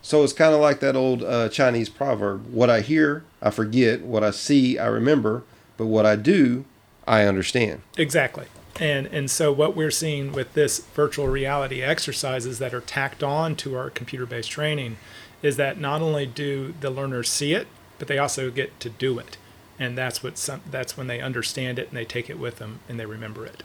So 0.03 0.23
it's 0.23 0.35
kind 0.35 0.53
of 0.55 0.61
like 0.61 0.81
that 0.81 0.97
old 0.97 1.23
uh, 1.23 1.49
Chinese 1.49 1.89
proverb: 1.89 2.53
"What 2.53 2.69
I 2.69 2.83
hear, 2.83 3.25
I 3.41 3.49
forget; 3.49 4.03
what 4.03 4.23
I 4.23 4.33
see, 4.33 4.79
I 4.79 4.87
remember; 4.87 5.45
but 5.79 5.87
what 5.87 6.05
I 6.05 6.17
do, 6.17 6.67
I 7.07 7.25
understand." 7.25 7.81
Exactly. 7.97 8.49
And 8.79 9.07
and 9.07 9.31
so 9.31 9.51
what 9.51 9.75
we're 9.75 9.91
seeing 9.91 10.33
with 10.33 10.53
this 10.53 10.81
virtual 10.95 11.29
reality 11.29 11.83
exercises 11.83 12.59
that 12.59 12.75
are 12.75 12.83
tacked 12.83 13.23
on 13.23 13.57
to 13.57 13.77
our 13.77 13.89
computer-based 13.89 14.51
training 14.51 14.99
is 15.43 15.57
that 15.57 15.81
not 15.81 16.03
only 16.03 16.27
do 16.27 16.75
the 16.81 16.91
learners 16.91 17.31
see 17.31 17.55
it, 17.55 17.67
but 18.01 18.09
they 18.09 18.19
also 18.19 18.51
get 18.51 18.81
to 18.81 18.91
do 18.91 19.21
it. 19.21 19.37
And 19.79 19.97
that's 19.97 20.23
what 20.23 20.37
some, 20.37 20.63
that's 20.69 20.97
when 20.97 21.07
they 21.07 21.21
understand 21.21 21.79
it 21.79 21.89
and 21.89 21.97
they 21.97 22.05
take 22.05 22.29
it 22.29 22.39
with 22.39 22.57
them 22.57 22.81
and 22.89 22.99
they 22.99 23.07
remember 23.07 23.47
it. 23.47 23.63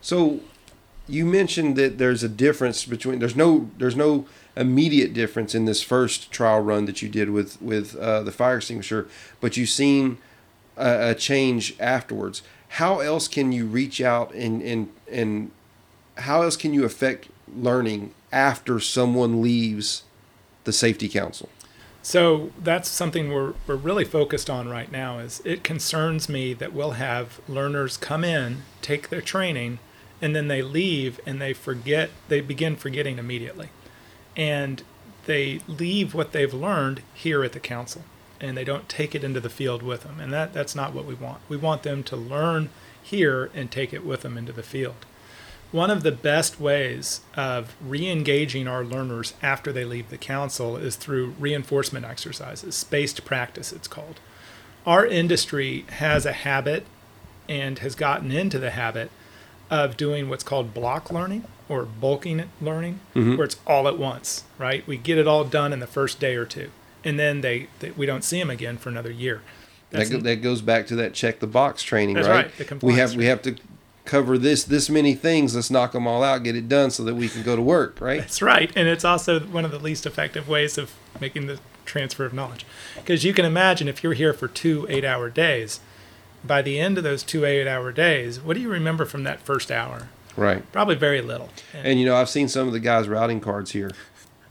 So 0.00 0.40
you 1.06 1.24
mentioned 1.24 1.76
that 1.76 1.98
there's 1.98 2.22
a 2.22 2.28
difference 2.28 2.84
between 2.84 3.18
there's 3.18 3.36
no 3.36 3.70
there's 3.78 3.96
no 3.96 4.26
immediate 4.56 5.14
difference 5.14 5.54
in 5.54 5.64
this 5.66 5.82
first 5.82 6.32
trial 6.32 6.60
run 6.60 6.86
that 6.86 7.00
you 7.02 7.08
did 7.08 7.30
with 7.30 7.60
with 7.62 7.94
uh, 7.96 8.22
the 8.22 8.32
fire 8.32 8.56
extinguisher, 8.56 9.06
but 9.40 9.56
you've 9.56 9.68
seen 9.68 10.18
a, 10.76 11.10
a 11.10 11.14
change 11.14 11.76
afterwards. 11.78 12.42
How 12.70 13.00
else 13.00 13.28
can 13.28 13.52
you 13.52 13.66
reach 13.66 14.00
out 14.00 14.32
and 14.34 14.62
and 14.62 14.90
and 15.10 15.50
how 16.18 16.42
else 16.42 16.56
can 16.56 16.74
you 16.74 16.84
affect 16.84 17.28
learning 17.54 18.12
after 18.32 18.80
someone 18.80 19.40
leaves 19.40 20.02
the 20.64 20.72
safety 20.72 21.08
council? 21.08 21.48
So 22.08 22.52
that's 22.58 22.88
something 22.88 23.30
we're, 23.30 23.52
we're 23.66 23.76
really 23.76 24.06
focused 24.06 24.48
on 24.48 24.66
right 24.66 24.90
now 24.90 25.18
is 25.18 25.42
it 25.44 25.62
concerns 25.62 26.26
me 26.26 26.54
that 26.54 26.72
we'll 26.72 26.92
have 26.92 27.38
learners 27.46 27.98
come 27.98 28.24
in, 28.24 28.62
take 28.80 29.10
their 29.10 29.20
training, 29.20 29.78
and 30.22 30.34
then 30.34 30.48
they 30.48 30.62
leave 30.62 31.20
and 31.26 31.38
they 31.38 31.52
forget 31.52 32.08
they 32.28 32.40
begin 32.40 32.76
forgetting 32.76 33.18
immediately. 33.18 33.68
And 34.34 34.82
they 35.26 35.60
leave 35.68 36.14
what 36.14 36.32
they've 36.32 36.54
learned 36.54 37.02
here 37.12 37.44
at 37.44 37.52
the 37.52 37.60
council 37.60 38.04
and 38.40 38.56
they 38.56 38.64
don't 38.64 38.88
take 38.88 39.14
it 39.14 39.22
into 39.22 39.40
the 39.40 39.50
field 39.50 39.82
with 39.82 40.04
them. 40.04 40.18
And 40.18 40.32
that, 40.32 40.54
that's 40.54 40.74
not 40.74 40.94
what 40.94 41.04
we 41.04 41.12
want. 41.12 41.42
We 41.46 41.58
want 41.58 41.82
them 41.82 42.02
to 42.04 42.16
learn 42.16 42.70
here 43.02 43.50
and 43.52 43.70
take 43.70 43.92
it 43.92 44.02
with 44.02 44.22
them 44.22 44.38
into 44.38 44.52
the 44.52 44.62
field. 44.62 45.04
One 45.70 45.90
of 45.90 46.02
the 46.02 46.12
best 46.12 46.58
ways 46.58 47.20
of 47.36 47.74
re 47.80 48.08
engaging 48.08 48.66
our 48.66 48.82
learners 48.84 49.34
after 49.42 49.70
they 49.72 49.84
leave 49.84 50.08
the 50.08 50.16
council 50.16 50.76
is 50.76 50.96
through 50.96 51.34
reinforcement 51.38 52.06
exercises, 52.06 52.74
spaced 52.74 53.24
practice, 53.24 53.72
it's 53.72 53.88
called. 53.88 54.18
Our 54.86 55.04
industry 55.06 55.84
has 55.90 56.24
a 56.24 56.32
habit 56.32 56.86
and 57.48 57.78
has 57.80 57.94
gotten 57.94 58.32
into 58.32 58.58
the 58.58 58.70
habit 58.70 59.10
of 59.70 59.98
doing 59.98 60.30
what's 60.30 60.44
called 60.44 60.72
block 60.72 61.10
learning 61.12 61.44
or 61.68 61.82
bulking 61.84 62.44
learning, 62.62 63.00
Mhm. 63.14 63.36
where 63.36 63.44
it's 63.44 63.56
all 63.66 63.86
at 63.88 63.98
once, 63.98 64.44
right? 64.56 64.86
We 64.86 64.96
get 64.96 65.18
it 65.18 65.26
all 65.28 65.44
done 65.44 65.74
in 65.74 65.80
the 65.80 65.86
first 65.86 66.18
day 66.18 66.34
or 66.36 66.46
two, 66.46 66.70
and 67.04 67.18
then 67.18 67.42
they, 67.42 67.68
they 67.80 67.90
we 67.90 68.06
don't 68.06 68.24
see 68.24 68.38
them 68.38 68.48
again 68.48 68.78
for 68.78 68.88
another 68.88 69.10
year. 69.10 69.42
That, 69.90 70.10
go- 70.10 70.18
that 70.20 70.36
goes 70.36 70.62
back 70.62 70.86
to 70.88 70.96
that 70.96 71.12
check 71.12 71.40
the 71.40 71.46
box 71.46 71.82
training, 71.82 72.16
right? 72.16 72.26
right, 72.26 72.56
the 72.56 72.78
we 72.86 72.94
have 72.94 73.14
we 73.14 73.26
have 73.26 73.42
to 73.42 73.56
cover 74.08 74.36
this 74.36 74.64
this 74.64 74.90
many 74.90 75.14
things. 75.14 75.54
Let's 75.54 75.70
knock 75.70 75.92
them 75.92 76.06
all 76.08 76.24
out, 76.24 76.42
get 76.42 76.56
it 76.56 76.68
done, 76.68 76.90
so 76.90 77.04
that 77.04 77.14
we 77.14 77.28
can 77.28 77.42
go 77.42 77.54
to 77.54 77.62
work, 77.62 78.00
right? 78.00 78.20
That's 78.20 78.42
right, 78.42 78.72
and 78.74 78.88
it's 78.88 79.04
also 79.04 79.38
one 79.38 79.64
of 79.64 79.70
the 79.70 79.78
least 79.78 80.06
effective 80.06 80.48
ways 80.48 80.76
of 80.76 80.94
making 81.20 81.46
the 81.46 81.60
transfer 81.84 82.24
of 82.24 82.32
knowledge. 82.32 82.66
Because 82.96 83.24
you 83.24 83.32
can 83.32 83.44
imagine 83.44 83.86
if 83.86 84.02
you're 84.02 84.14
here 84.14 84.32
for 84.32 84.48
two 84.48 84.86
eight 84.88 85.04
hour 85.04 85.30
days, 85.30 85.80
by 86.44 86.62
the 86.62 86.80
end 86.80 86.98
of 86.98 87.04
those 87.04 87.22
two 87.22 87.44
eight 87.44 87.68
hour 87.68 87.92
days, 87.92 88.40
what 88.40 88.54
do 88.54 88.60
you 88.60 88.70
remember 88.70 89.04
from 89.04 89.22
that 89.24 89.40
first 89.40 89.70
hour? 89.70 90.08
Right. 90.36 90.70
Probably 90.72 90.94
very 90.94 91.20
little. 91.20 91.50
And 91.74 92.00
you 92.00 92.06
know, 92.06 92.16
I've 92.16 92.28
seen 92.28 92.48
some 92.48 92.66
of 92.66 92.72
the 92.72 92.80
guys' 92.80 93.08
routing 93.08 93.40
cards 93.40 93.72
here. 93.72 93.90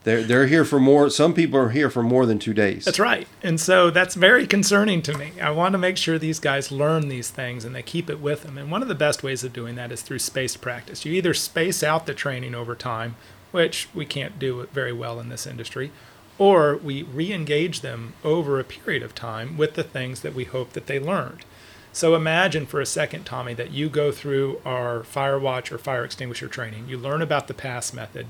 They're 0.07 0.23
they're 0.23 0.47
here 0.47 0.63
for 0.63 0.79
more. 0.79 1.09
Some 1.09 1.33
people 1.33 1.59
are 1.59 1.67
here 1.67 1.89
for 1.89 2.01
more 2.01 2.25
than 2.25 2.39
two 2.39 2.53
days. 2.53 2.85
That's 2.85 2.97
right. 2.97 3.27
And 3.43 3.59
so 3.59 3.89
that's 3.89 4.15
very 4.15 4.47
concerning 4.47 5.01
to 5.01 5.17
me. 5.17 5.33
I 5.41 5.49
want 5.49 5.73
to 5.73 5.77
make 5.77 5.97
sure 5.97 6.17
these 6.17 6.39
guys 6.39 6.71
learn 6.71 7.09
these 7.09 7.29
things 7.29 7.65
and 7.65 7.75
they 7.75 7.83
keep 7.83 8.09
it 8.09 8.21
with 8.21 8.43
them. 8.43 8.57
And 8.57 8.71
one 8.71 8.81
of 8.81 8.87
the 8.87 8.95
best 8.95 9.21
ways 9.21 9.43
of 9.43 9.51
doing 9.51 9.75
that 9.75 9.91
is 9.91 10.01
through 10.01 10.19
spaced 10.19 10.61
practice. 10.61 11.03
You 11.03 11.11
either 11.11 11.33
space 11.33 11.83
out 11.83 12.05
the 12.05 12.13
training 12.13 12.55
over 12.55 12.73
time, 12.73 13.17
which 13.51 13.89
we 13.93 14.05
can't 14.05 14.39
do 14.39 14.65
very 14.71 14.93
well 14.93 15.19
in 15.19 15.27
this 15.27 15.45
industry, 15.45 15.91
or 16.37 16.77
we 16.77 17.03
re-engage 17.03 17.81
them 17.81 18.13
over 18.23 18.61
a 18.61 18.63
period 18.63 19.03
of 19.03 19.13
time 19.13 19.57
with 19.57 19.73
the 19.73 19.83
things 19.83 20.21
that 20.21 20.33
we 20.33 20.45
hope 20.45 20.71
that 20.71 20.87
they 20.87 21.01
learned. 21.01 21.43
So 21.91 22.15
imagine 22.15 22.65
for 22.65 22.79
a 22.79 22.85
second, 22.85 23.25
Tommy, 23.25 23.53
that 23.55 23.71
you 23.71 23.89
go 23.89 24.13
through 24.13 24.61
our 24.63 25.03
fire 25.03 25.37
watch 25.37 25.69
or 25.69 25.77
fire 25.77 26.05
extinguisher 26.05 26.47
training. 26.47 26.87
You 26.87 26.97
learn 26.97 27.21
about 27.21 27.49
the 27.49 27.53
pass 27.53 27.91
method 27.91 28.27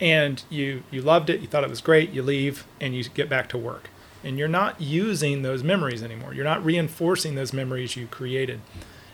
and 0.00 0.42
you 0.48 0.82
you 0.90 1.02
loved 1.02 1.30
it, 1.30 1.40
you 1.40 1.46
thought 1.46 1.64
it 1.64 1.70
was 1.70 1.80
great, 1.80 2.10
you 2.10 2.22
leave 2.22 2.66
and 2.80 2.94
you 2.94 3.04
get 3.04 3.28
back 3.28 3.48
to 3.50 3.58
work. 3.58 3.90
And 4.24 4.38
you're 4.38 4.48
not 4.48 4.80
using 4.80 5.42
those 5.42 5.62
memories 5.62 6.02
anymore. 6.02 6.34
You're 6.34 6.44
not 6.44 6.64
reinforcing 6.64 7.34
those 7.34 7.52
memories 7.52 7.96
you 7.96 8.08
created. 8.08 8.60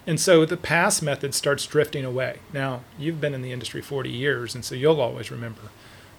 And 0.06 0.20
so 0.20 0.44
the 0.44 0.56
pass 0.56 1.02
method 1.02 1.34
starts 1.34 1.66
drifting 1.66 2.04
away. 2.04 2.38
Now, 2.52 2.82
you've 2.98 3.20
been 3.20 3.34
in 3.34 3.42
the 3.42 3.52
industry 3.52 3.80
40 3.80 4.10
years, 4.10 4.54
and 4.54 4.64
so 4.64 4.74
you'll 4.74 5.00
always 5.00 5.30
remember. 5.30 5.62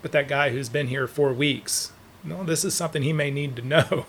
But 0.01 0.11
that 0.11 0.27
guy 0.27 0.51
who's 0.51 0.69
been 0.69 0.87
here 0.87 1.07
four 1.07 1.33
weeks, 1.33 1.91
no, 2.23 2.43
this 2.43 2.65
is 2.65 2.73
something 2.73 3.03
he 3.03 3.13
may 3.13 3.31
need 3.31 3.55
to 3.55 3.61
know. 3.67 4.05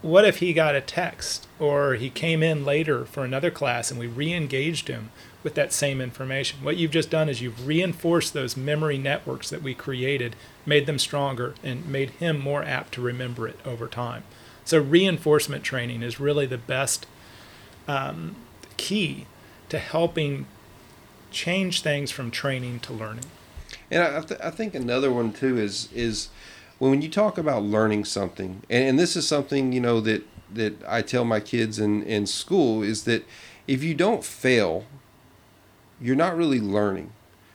What 0.00 0.24
if 0.24 0.38
he 0.38 0.52
got 0.52 0.74
a 0.74 0.80
text 0.80 1.46
or 1.60 1.94
he 1.94 2.10
came 2.10 2.42
in 2.42 2.64
later 2.64 3.04
for 3.04 3.24
another 3.24 3.52
class 3.52 3.90
and 3.90 4.00
we 4.00 4.08
re 4.08 4.32
engaged 4.32 4.88
him 4.88 5.10
with 5.42 5.54
that 5.54 5.72
same 5.72 6.00
information. 6.00 6.62
What 6.62 6.76
you've 6.76 6.90
just 6.90 7.10
done 7.10 7.28
is 7.28 7.40
you've 7.40 7.66
reinforced 7.66 8.32
those 8.32 8.56
memory 8.56 8.98
networks 8.98 9.50
that 9.50 9.62
we 9.62 9.74
created, 9.74 10.36
made 10.64 10.86
them 10.86 10.98
stronger, 10.98 11.54
and 11.62 11.86
made 11.86 12.10
him 12.10 12.38
more 12.38 12.62
apt 12.62 12.92
to 12.94 13.00
remember 13.00 13.48
it 13.48 13.58
over 13.64 13.86
time. 13.86 14.24
So, 14.64 14.78
reinforcement 14.80 15.64
training 15.64 16.02
is 16.02 16.20
really 16.20 16.46
the 16.46 16.58
best 16.58 17.06
um, 17.88 18.36
key 18.76 19.26
to 19.68 19.78
helping 19.78 20.46
change 21.30 21.82
things 21.82 22.10
from 22.10 22.30
training 22.30 22.80
to 22.80 22.92
learning. 22.92 23.24
And 23.90 24.02
I, 24.02 24.20
th- 24.20 24.40
I 24.40 24.50
think 24.50 24.74
another 24.74 25.12
one 25.12 25.32
too 25.32 25.58
is 25.58 25.88
is 25.92 26.28
when 26.78 27.02
you 27.02 27.08
talk 27.08 27.38
about 27.38 27.62
learning 27.62 28.04
something, 28.04 28.62
and, 28.70 28.90
and 28.90 28.98
this 28.98 29.16
is 29.16 29.26
something 29.26 29.72
you 29.72 29.80
know 29.80 30.00
that 30.00 30.24
that 30.52 30.82
I 30.86 31.02
tell 31.02 31.24
my 31.24 31.40
kids 31.40 31.78
in 31.78 32.02
in 32.04 32.26
school 32.26 32.82
is 32.82 33.04
that 33.04 33.24
if 33.66 33.82
you 33.82 33.94
don't 33.94 34.24
fail 34.24 34.84
you're 36.02 36.16
not 36.16 36.36
really 36.36 36.60
learning. 36.60 37.12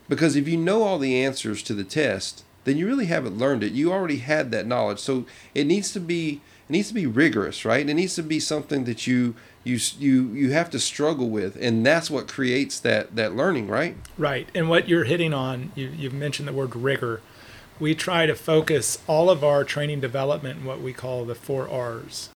Because 0.10 0.36
if 0.36 0.48
you 0.48 0.58
know 0.58 0.84
all 0.84 1.00
the 1.00 1.22
answers 1.22 1.62
to 1.64 1.74
the 1.74 1.84
test, 1.84 2.44
then 2.64 2.78
you 2.78 2.88
really 2.88 3.06
haven't 3.06 3.38
learned 3.38 3.64
it. 3.64 3.74
You 3.74 3.92
already 3.92 4.18
had 4.18 4.52
that 4.52 4.66
knowledge. 4.66 5.00
So 5.00 5.26
it 5.54 5.66
needs 5.66 5.92
to 5.94 6.00
be 6.00 6.42
it 6.70 6.74
needs 6.74 6.90
to 6.90 6.94
be 6.94 7.06
rigorous, 7.06 7.64
right? 7.64 7.88
It 7.88 7.94
needs 7.94 8.16
to 8.16 8.24
be 8.24 8.40
something 8.40 8.84
that 8.86 9.08
you 9.08 9.36
you 9.64 9.80
you 10.00 10.34
you 10.34 10.52
have 10.52 10.70
to 10.72 10.80
struggle 10.80 11.30
with, 11.30 11.58
and 11.62 11.86
that's 11.86 12.10
what 12.10 12.28
creates 12.28 12.80
that 12.82 13.16
that 13.16 13.36
learning, 13.36 13.68
right? 13.68 13.96
Right. 14.18 14.50
And 14.54 14.70
what 14.70 14.90
you're 14.90 15.06
hitting 15.06 15.34
on, 15.34 15.72
you 15.76 15.88
you've 15.96 16.14
mentioned 16.14 16.48
the 16.48 16.54
word 16.54 16.76
rigor. 16.76 17.22
We 17.80 17.96
try 17.96 18.26
to 18.26 18.36
focus 18.36 18.98
all 19.08 19.30
of 19.30 19.44
our 19.44 19.64
training 19.64 20.02
development 20.02 20.60
in 20.60 20.66
what 20.66 20.82
we 20.82 20.94
call 20.94 21.26
the 21.26 21.36
four 21.36 21.70
R's. 21.70 22.30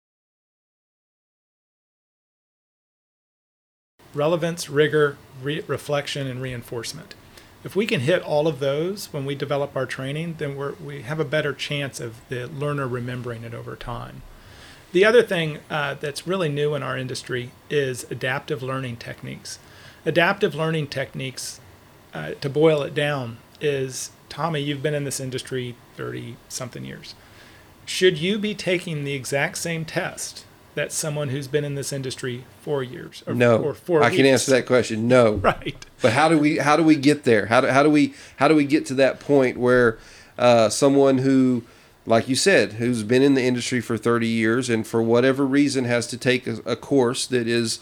Relevance, 4.20 4.70
rigor, 4.70 5.16
re- 5.42 5.64
reflection, 5.66 6.28
and 6.28 6.42
reinforcement. 6.42 7.16
If 7.64 7.74
we 7.74 7.86
can 7.86 8.02
hit 8.02 8.22
all 8.22 8.50
of 8.50 8.60
those 8.60 9.14
when 9.14 9.26
we 9.26 9.34
develop 9.34 9.78
our 9.78 9.86
training, 9.86 10.36
then 10.40 10.58
we 10.84 11.04
have 11.04 11.22
a 11.22 11.26
better 11.26 11.54
chance 11.54 12.02
of 12.02 12.20
the 12.28 12.46
learner 12.48 12.86
remembering 12.86 13.46
it 13.46 13.54
over 13.54 13.78
time. 13.78 14.22
The 14.92 15.06
other 15.06 15.24
thing 15.24 15.60
uh, 15.70 15.94
that's 15.94 16.28
really 16.28 16.50
new 16.50 16.76
in 16.76 16.84
our 16.84 16.98
industry 16.98 17.52
is 17.70 18.06
adaptive 18.12 18.62
learning 18.62 18.98
techniques. 18.98 19.58
Adaptive 20.06 20.54
learning 20.54 20.88
techniques, 20.88 21.62
uh, 22.14 22.32
to 22.42 22.50
boil 22.50 22.82
it 22.82 22.94
down, 22.94 23.38
is 23.62 24.12
Tommy, 24.28 24.60
you've 24.60 24.84
been 24.84 24.94
in 24.94 25.06
this 25.06 25.22
industry 25.22 25.78
30 25.96 26.36
something 26.50 26.84
years. 26.84 27.16
Should 27.86 28.18
you 28.18 28.38
be 28.38 28.54
taking 28.54 29.06
the 29.06 29.14
exact 29.14 29.58
same 29.58 29.86
test 29.86 30.44
that 30.76 30.92
someone 30.92 31.30
who's 31.30 31.48
been 31.48 31.64
in 31.64 31.76
this 31.76 31.92
industry 31.92 32.46
four 32.62 32.84
years 32.84 33.24
or, 33.28 33.34
no. 33.34 33.58
or 33.62 33.74
four 33.74 34.02
i 34.02 34.08
weeks. 34.08 34.18
can 34.18 34.26
answer 34.26 34.52
that 34.52 34.66
question. 34.66 35.08
No. 35.08 35.34
Right. 35.50 35.86
But 36.02 36.14
how 36.14 36.30
do 36.30 36.38
we 36.38 36.58
how 36.58 36.78
do 36.78 36.84
we 36.84 36.96
get 36.96 37.24
there? 37.24 37.48
How 37.48 37.62
do, 37.62 37.68
how 37.68 37.84
do 37.84 37.90
we 37.90 38.14
how 38.38 38.48
do 38.48 38.56
we 38.56 38.66
get 38.66 38.86
to 38.88 38.94
that 38.96 39.20
point 39.20 39.58
where 39.58 39.98
uh, 40.38 40.70
someone 40.70 41.20
who 41.20 41.64
like 42.06 42.28
you 42.28 42.36
said 42.36 42.74
who's 42.74 43.04
been 43.04 43.22
in 43.22 43.34
the 43.34 43.44
industry 43.44 43.82
for 43.82 43.98
30 43.98 44.28
years 44.28 44.70
and 44.70 44.86
for 44.88 45.02
whatever 45.02 45.46
reason 45.46 45.86
has 45.86 46.08
to 46.08 46.18
take 46.18 46.48
a, 46.48 46.58
a 46.66 46.76
course 46.76 47.26
that 47.28 47.48
is 47.48 47.80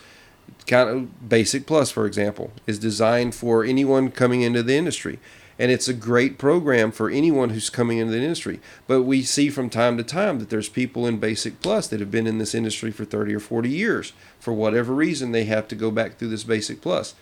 kind 0.66 0.90
of 0.90 1.30
basic 1.30 1.66
plus 1.66 1.92
for 1.92 2.06
example 2.06 2.52
is 2.66 2.80
designed 2.80 3.36
for 3.36 3.64
anyone 3.64 4.10
coming 4.12 4.42
into 4.42 4.64
the 4.64 4.76
industry 4.76 5.20
and 5.60 5.72
it's 5.72 5.88
a 5.88 5.94
great 5.94 6.38
program 6.38 6.92
for 6.92 7.10
anyone 7.10 7.50
who's 7.50 7.70
coming 7.70 7.98
into 7.98 8.12
the 8.12 8.22
industry. 8.22 8.60
But 8.86 9.04
we 9.04 9.24
see 9.24 9.50
from 9.50 9.70
time 9.70 9.98
to 9.98 10.04
time 10.04 10.40
that 10.40 10.50
there's 10.50 10.70
people 10.70 11.06
in 11.08 11.18
Basic 11.18 11.62
Plus 11.62 11.88
that 11.88 12.00
have 12.00 12.12
been 12.12 12.28
in 12.28 12.38
this 12.38 12.54
industry 12.54 12.92
for 12.92 13.06
30 13.06 13.36
or 13.36 13.40
40 13.40 13.70
years. 13.70 14.14
For 14.40 14.54
whatever 14.54 14.94
reason, 14.94 15.32
they 15.32 15.46
have 15.46 15.68
to 15.70 15.76
go 15.76 15.90
back 15.90 16.18
through 16.18 16.30
this 16.30 16.44
Basic 16.44 16.82
Plus. 16.82 17.16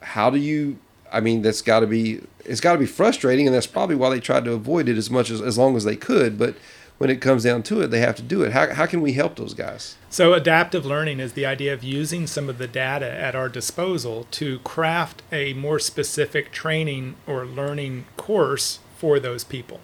How 0.00 0.30
do 0.30 0.38
you? 0.38 0.78
I 1.12 1.20
mean, 1.20 1.42
that's 1.42 1.62
got 1.62 1.80
to 1.80 1.86
be 1.86 2.22
it's 2.44 2.60
got 2.60 2.72
to 2.72 2.78
be 2.78 2.86
frustrating, 2.86 3.46
and 3.46 3.54
that's 3.54 3.66
probably 3.66 3.96
why 3.96 4.10
they 4.10 4.20
tried 4.20 4.44
to 4.46 4.52
avoid 4.52 4.88
it 4.88 4.96
as 4.96 5.10
much 5.10 5.30
as 5.30 5.40
as 5.40 5.58
long 5.58 5.76
as 5.76 5.84
they 5.84 5.96
could. 5.96 6.38
But 6.38 6.56
when 6.98 7.10
it 7.10 7.20
comes 7.20 7.44
down 7.44 7.62
to 7.64 7.80
it, 7.80 7.88
they 7.88 8.00
have 8.00 8.16
to 8.16 8.22
do 8.22 8.42
it. 8.42 8.52
How, 8.52 8.72
how 8.72 8.86
can 8.86 9.00
we 9.00 9.14
help 9.14 9.36
those 9.36 9.54
guys? 9.54 9.96
So, 10.10 10.32
adaptive 10.32 10.86
learning 10.86 11.20
is 11.20 11.32
the 11.32 11.46
idea 11.46 11.72
of 11.72 11.82
using 11.82 12.26
some 12.26 12.48
of 12.48 12.58
the 12.58 12.68
data 12.68 13.10
at 13.10 13.34
our 13.34 13.48
disposal 13.48 14.26
to 14.32 14.60
craft 14.60 15.22
a 15.32 15.54
more 15.54 15.78
specific 15.78 16.52
training 16.52 17.16
or 17.26 17.44
learning 17.44 18.06
course 18.16 18.78
for 18.96 19.18
those 19.18 19.42
people. 19.42 19.80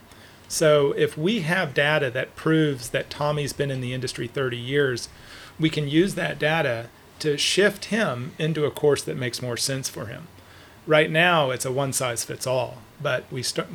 So, 0.48 0.92
if 0.92 1.18
we 1.18 1.40
have 1.40 1.74
data 1.74 2.10
that 2.10 2.36
proves 2.36 2.90
that 2.90 3.10
Tommy's 3.10 3.52
been 3.52 3.70
in 3.70 3.80
the 3.80 3.92
industry 3.92 4.28
30 4.28 4.56
years, 4.56 5.08
we 5.58 5.68
can 5.68 5.88
use 5.88 6.14
that 6.14 6.38
data 6.38 6.88
to 7.18 7.36
shift 7.36 7.86
him 7.86 8.32
into 8.38 8.64
a 8.64 8.70
course 8.70 9.02
that 9.02 9.16
makes 9.16 9.42
more 9.42 9.56
sense 9.56 9.88
for 9.88 10.06
him. 10.06 10.28
Right 10.86 11.10
now, 11.10 11.50
it's 11.50 11.66
a 11.66 11.72
one 11.72 11.92
size 11.92 12.24
fits 12.24 12.46
all, 12.46 12.78
but 13.00 13.24
we 13.30 13.42
start 13.42 13.68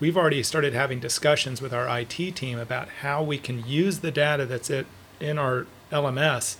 we've 0.00 0.16
already 0.16 0.42
started 0.42 0.72
having 0.72 0.98
discussions 0.98 1.62
with 1.62 1.72
our 1.72 1.86
IT 2.00 2.34
team 2.34 2.58
about 2.58 2.88
how 3.02 3.22
we 3.22 3.38
can 3.38 3.64
use 3.66 4.00
the 4.00 4.10
data 4.10 4.46
that's 4.46 4.70
in 5.20 5.38
our 5.38 5.66
LMS 5.92 6.56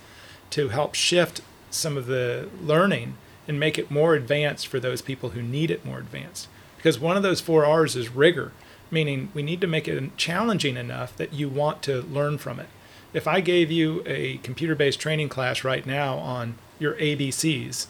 to 0.50 0.68
help 0.68 0.94
shift 0.94 1.40
some 1.70 1.96
of 1.96 2.07
the 2.07 2.48
learning 2.62 3.16
and 3.48 3.59
make 3.59 3.79
it 3.79 3.90
more 3.90 4.14
advanced 4.14 4.66
for 4.66 4.79
those 4.79 5.00
people 5.03 5.31
who 5.31 5.42
need 5.42 5.70
it 5.70 5.85
more 5.85 5.98
advanced. 5.98 6.48
Because 6.76 6.98
one 6.98 7.16
of 7.16 7.22
those 7.22 7.40
four 7.40 7.64
R's 7.64 7.96
is 7.96 8.14
rigor, 8.14 8.53
meaning 8.90 9.31
we 9.35 9.42
need 9.42 9.61
to 9.61 9.66
make 9.66 9.88
it 9.88 10.16
challenging 10.16 10.76
enough 10.76 11.16
that 11.16 11.33
you 11.33 11.48
want 11.48 11.83
to 11.83 12.03
learn 12.03 12.38
from 12.38 12.61
it. 12.61 12.68
If 13.12 13.26
I 13.26 13.40
gave 13.40 13.70
you 13.70 14.03
a 14.07 14.38
computer 14.38 14.74
based 14.74 15.00
training 15.00 15.31
class 15.31 15.64
right 15.64 15.85
now 15.85 16.18
on 16.18 16.57
your 16.79 16.94
ABCs, 16.94 17.87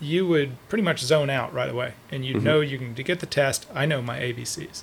you 0.00 0.26
would 0.26 0.56
pretty 0.68 0.82
much 0.82 1.00
zone 1.00 1.30
out 1.30 1.52
right 1.52 1.70
away 1.70 1.94
and 2.10 2.24
you 2.24 2.34
mm-hmm. 2.34 2.44
know 2.44 2.60
you 2.60 2.78
can 2.78 2.94
to 2.94 3.02
get 3.02 3.20
the 3.20 3.26
test 3.26 3.66
i 3.74 3.86
know 3.86 4.02
my 4.02 4.18
abcs 4.18 4.82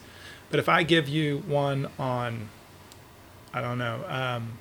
but 0.49 0.59
if 0.59 0.69
i 0.69 0.83
give 0.83 1.07
you 1.07 1.39
one 1.47 1.89
on 1.99 2.49
i 3.53 3.61
don't 3.61 3.77
know 3.77 4.03
um, 4.07 4.57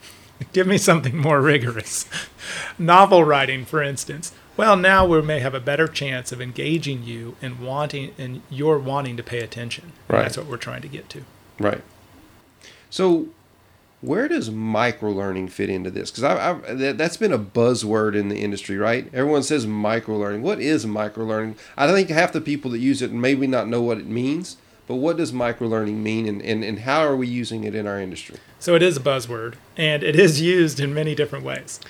give 0.52 0.66
me 0.66 0.78
something 0.78 1.16
more 1.16 1.40
rigorous 1.40 2.06
novel 2.78 3.24
writing 3.24 3.64
for 3.64 3.82
instance 3.82 4.32
well 4.56 4.76
now 4.76 5.04
we 5.06 5.20
may 5.20 5.40
have 5.40 5.54
a 5.54 5.60
better 5.60 5.88
chance 5.88 6.32
of 6.32 6.40
engaging 6.40 7.02
you 7.02 7.36
and 7.42 7.58
wanting 7.58 8.14
and 8.18 8.42
you're 8.48 8.78
wanting 8.78 9.16
to 9.16 9.22
pay 9.22 9.40
attention. 9.40 9.92
Right. 10.08 10.22
That's 10.22 10.36
what 10.36 10.46
we're 10.46 10.56
trying 10.56 10.82
to 10.82 10.88
get 10.88 11.08
to. 11.10 11.24
Right. 11.58 11.82
So 12.90 13.28
where 14.04 14.28
does 14.28 14.50
micro 14.50 15.10
learning 15.10 15.48
fit 15.48 15.70
into 15.70 15.90
this? 15.90 16.10
Because 16.10 16.24
I, 16.24 16.50
I, 16.52 16.92
that's 16.92 17.16
been 17.16 17.32
a 17.32 17.38
buzzword 17.38 18.14
in 18.14 18.28
the 18.28 18.36
industry, 18.36 18.76
right? 18.76 19.08
Everyone 19.14 19.42
says 19.42 19.66
micro 19.66 20.18
learning. 20.18 20.42
What 20.42 20.60
is 20.60 20.86
micro 20.86 21.24
learning? 21.24 21.56
I 21.76 21.90
think 21.90 22.10
half 22.10 22.32
the 22.32 22.40
people 22.40 22.70
that 22.72 22.78
use 22.78 23.00
it 23.00 23.12
maybe 23.12 23.46
not 23.46 23.68
know 23.68 23.80
what 23.80 23.98
it 23.98 24.06
means, 24.06 24.58
but 24.86 24.96
what 24.96 25.16
does 25.16 25.32
micro 25.32 25.66
learning 25.66 26.02
mean 26.02 26.28
and, 26.28 26.42
and, 26.42 26.62
and 26.62 26.80
how 26.80 27.00
are 27.00 27.16
we 27.16 27.26
using 27.26 27.64
it 27.64 27.74
in 27.74 27.86
our 27.86 27.98
industry? 27.98 28.36
So 28.60 28.74
it 28.74 28.82
is 28.82 28.98
a 28.98 29.00
buzzword 29.00 29.54
and 29.76 30.02
it 30.02 30.16
is 30.16 30.40
used 30.40 30.80
in 30.80 30.92
many 30.92 31.14
different 31.14 31.44
ways. 31.44 31.80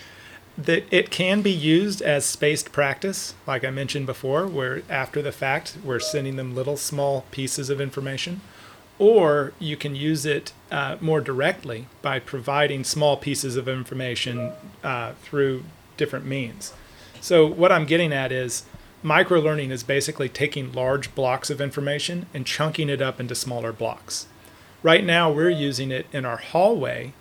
That 0.56 0.84
it 0.92 1.10
can 1.10 1.42
be 1.42 1.50
used 1.50 2.00
as 2.00 2.24
spaced 2.24 2.70
practice, 2.70 3.34
like 3.44 3.64
I 3.64 3.70
mentioned 3.70 4.06
before, 4.06 4.46
where 4.46 4.82
after 4.88 5.20
the 5.20 5.32
fact 5.32 5.76
we're 5.82 5.98
sending 5.98 6.36
them 6.36 6.54
little 6.54 6.76
small 6.76 7.24
pieces 7.32 7.70
of 7.70 7.80
information 7.80 8.40
or 8.98 9.52
you 9.58 9.76
can 9.76 9.94
use 9.94 10.24
it 10.24 10.52
uh, 10.70 10.96
more 11.00 11.20
directly 11.20 11.86
by 12.02 12.18
providing 12.18 12.84
small 12.84 13.16
pieces 13.16 13.56
of 13.56 13.68
information 13.68 14.52
uh, 14.82 15.12
through 15.22 15.64
different 15.96 16.24
means. 16.24 16.72
So, 17.20 17.46
what 17.46 17.72
I'm 17.72 17.86
getting 17.86 18.12
at 18.12 18.30
is 18.30 18.64
micro 19.02 19.40
learning 19.40 19.70
is 19.70 19.82
basically 19.82 20.28
taking 20.28 20.72
large 20.72 21.14
blocks 21.14 21.50
of 21.50 21.60
information 21.60 22.26
and 22.32 22.46
chunking 22.46 22.88
it 22.88 23.02
up 23.02 23.18
into 23.18 23.34
smaller 23.34 23.72
blocks. 23.72 24.26
Right 24.82 25.04
now, 25.04 25.30
we're 25.30 25.50
using 25.50 25.90
it 25.90 26.06
in 26.12 26.24
our 26.24 26.36
hallway 26.36 27.14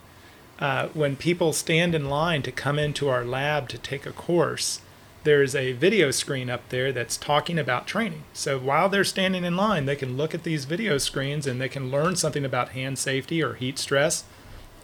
uh, 0.59 0.89
when 0.89 1.15
people 1.15 1.53
stand 1.53 1.95
in 1.95 2.09
line 2.09 2.41
to 2.43 2.51
come 2.51 2.77
into 2.77 3.09
our 3.09 3.25
lab 3.25 3.69
to 3.69 3.77
take 3.77 4.05
a 4.05 4.11
course 4.11 4.81
there's 5.23 5.55
a 5.55 5.71
video 5.73 6.11
screen 6.11 6.49
up 6.49 6.67
there 6.69 6.91
that's 6.91 7.17
talking 7.17 7.57
about 7.57 7.87
training. 7.87 8.23
So 8.33 8.59
while 8.59 8.89
they're 8.89 9.03
standing 9.03 9.45
in 9.45 9.55
line, 9.55 9.85
they 9.85 9.95
can 9.95 10.17
look 10.17 10.33
at 10.33 10.43
these 10.43 10.65
video 10.65 10.97
screens 10.97 11.47
and 11.47 11.61
they 11.61 11.69
can 11.69 11.89
learn 11.89 12.15
something 12.15 12.43
about 12.43 12.69
hand 12.69 12.99
safety 12.99 13.41
or 13.41 13.53
heat 13.53 13.79
stress, 13.79 14.25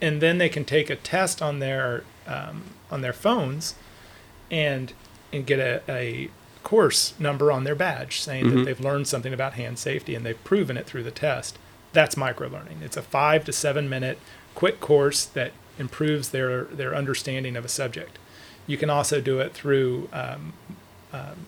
and 0.02 0.22
then 0.22 0.38
they 0.38 0.50
can 0.50 0.66
take 0.66 0.90
a 0.90 0.96
test 0.96 1.42
on 1.42 1.60
their 1.60 2.04
um, 2.28 2.64
on 2.90 3.02
their 3.02 3.14
phones, 3.14 3.76
and 4.50 4.94
and 5.34 5.46
get 5.46 5.60
a, 5.60 5.82
a 5.90 6.30
course 6.64 7.14
number 7.20 7.52
on 7.52 7.64
their 7.64 7.76
badge 7.76 8.20
saying 8.20 8.46
mm-hmm. 8.46 8.58
that 8.58 8.66
they've 8.66 8.80
learned 8.80 9.08
something 9.08 9.34
about 9.34 9.54
hand 9.54 9.80
safety 9.80 10.16
and 10.16 10.26
they've 10.26 10.44
proven 10.44 10.78
it 10.78 10.86
through 10.86 11.04
the 11.04 11.12
test. 11.12 11.58
That's 11.94 12.18
micro 12.18 12.48
learning. 12.48 12.80
It's 12.84 12.98
a 12.98 13.02
five 13.02 13.46
to 13.46 13.54
seven 13.54 13.90
minute 13.90 14.20
quick 14.56 14.80
course 14.80 15.26
that 15.26 15.52
improves 15.78 16.30
their 16.30 16.66
their 16.66 16.96
understanding 16.96 17.56
of 17.56 17.66
a 17.66 17.70
subject. 17.70 18.20
You 18.70 18.78
can 18.78 18.92
also 18.92 19.20
do 19.20 19.40
it 19.40 19.52
through 19.54 20.10
um, 20.14 20.54
um, 21.12 21.48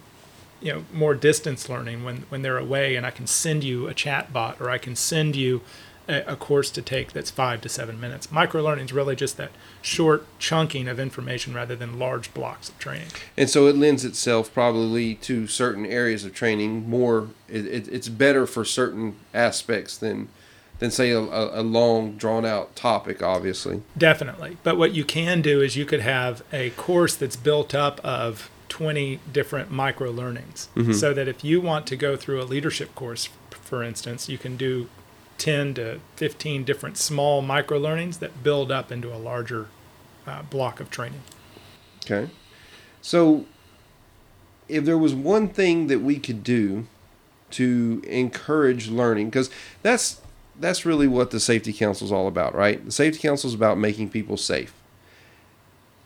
you 0.60 0.74
know 0.74 0.86
more 0.92 1.14
distance 1.14 1.70
learning 1.70 2.04
when 2.04 2.24
when 2.30 2.42
they're 2.42 2.58
away, 2.58 2.96
and 2.96 3.06
I 3.06 3.12
can 3.12 3.28
send 3.28 3.64
you 3.64 3.88
a 3.88 3.94
chat 3.94 4.34
bot 4.34 4.60
or 4.60 4.72
I 4.72 4.80
can 4.80 4.96
send 4.96 5.36
you 5.36 5.62
a, 6.08 6.34
a 6.34 6.36
course 6.36 6.72
to 6.72 6.82
take 6.82 7.14
that's 7.14 7.30
five 7.30 7.62
to 7.62 7.70
seven 7.70 8.00
minutes. 8.00 8.32
Micro 8.32 8.64
learning 8.64 8.86
is 8.86 8.94
really 8.94 9.16
just 9.16 9.38
that 9.38 9.52
short 9.84 10.26
chunking 10.40 10.88
of 10.88 11.00
information 11.00 11.54
rather 11.54 11.76
than 11.76 12.00
large 12.00 12.34
blocks 12.34 12.70
of 12.70 12.80
training. 12.80 13.10
And 13.38 13.50
so 13.50 13.68
it 13.68 13.76
lends 13.76 14.04
itself 14.04 14.52
probably 14.52 15.14
to 15.16 15.46
certain 15.46 15.86
areas 15.86 16.26
of 16.26 16.34
training 16.34 16.90
more. 16.90 17.28
It, 17.48 17.68
it, 17.68 17.88
it's 17.88 18.10
better 18.10 18.48
for 18.48 18.66
certain 18.66 19.16
aspects 19.32 19.96
than 19.96 20.30
than 20.82 20.90
say 20.90 21.12
a, 21.12 21.20
a 21.20 21.62
long 21.62 22.18
drawn 22.18 22.44
out 22.44 22.76
topic 22.76 23.22
obviously. 23.22 23.84
Definitely. 23.96 24.58
But 24.64 24.78
what 24.78 24.94
you 24.94 25.06
can 25.06 25.42
do 25.42 25.62
is 25.62 25.78
you 25.78 25.86
could 25.86 26.02
have 26.02 26.44
a 26.52 26.72
course 26.72 27.16
that's 27.16 27.36
built 27.36 27.76
up 27.76 28.02
of 28.04 28.50
20 28.70 29.20
different 29.32 29.70
micro 29.70 30.10
learnings 30.10 30.70
mm-hmm. 30.76 30.92
so 30.92 31.14
that 31.14 31.28
if 31.28 31.44
you 31.44 31.62
want 31.62 31.86
to 31.86 31.96
go 31.96 32.18
through 32.18 32.42
a 32.42 32.46
leadership 32.46 32.96
course 32.96 33.30
for 33.52 33.84
instance 33.84 34.28
you 34.28 34.40
can 34.40 34.58
do 34.58 34.90
10 35.38 35.76
to 35.76 36.00
15 36.16 36.64
different 36.64 36.98
small 36.98 37.44
micro 37.44 37.78
learnings 37.78 38.18
that 38.18 38.44
build 38.44 38.72
up 38.72 38.92
into 38.92 39.14
a 39.14 39.18
larger 39.18 39.68
uh, 40.26 40.42
block 40.44 40.80
of 40.80 40.90
training. 40.90 41.22
Okay. 42.04 42.32
So 43.02 43.46
if 44.68 44.84
there 44.84 44.98
was 44.98 45.14
one 45.14 45.48
thing 45.48 45.88
that 45.88 46.00
we 46.00 46.18
could 46.18 46.44
do 46.44 46.88
to 47.52 48.02
encourage 48.08 48.88
learning 48.88 49.30
because 49.30 49.52
that's 49.84 50.21
that's 50.62 50.86
really 50.86 51.08
what 51.08 51.32
the 51.32 51.40
safety 51.40 51.74
council 51.74 52.06
is 52.06 52.12
all 52.12 52.28
about, 52.28 52.56
right? 52.56 52.84
The 52.86 52.92
safety 52.92 53.20
council 53.20 53.48
is 53.50 53.54
about 53.54 53.78
making 53.78 54.10
people 54.10 54.38
safe. 54.38 54.74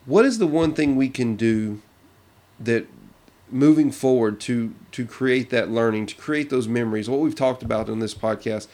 What 0.06 0.24
is 0.24 0.38
the 0.38 0.46
one 0.46 0.72
thing 0.72 0.96
we 0.96 1.08
can 1.08 1.36
do 1.36 1.82
that 2.58 2.86
moving 3.50 3.90
forward 3.90 4.40
to 4.40 4.74
to 4.92 5.06
create 5.06 5.50
that 5.50 5.70
learning, 5.70 6.06
to 6.06 6.14
create 6.16 6.50
those 6.50 6.66
memories, 6.66 7.08
what 7.08 7.20
we've 7.20 7.34
talked 7.34 7.62
about 7.62 7.88
in 7.88 7.98
this 7.98 8.14
podcast, 8.14 8.66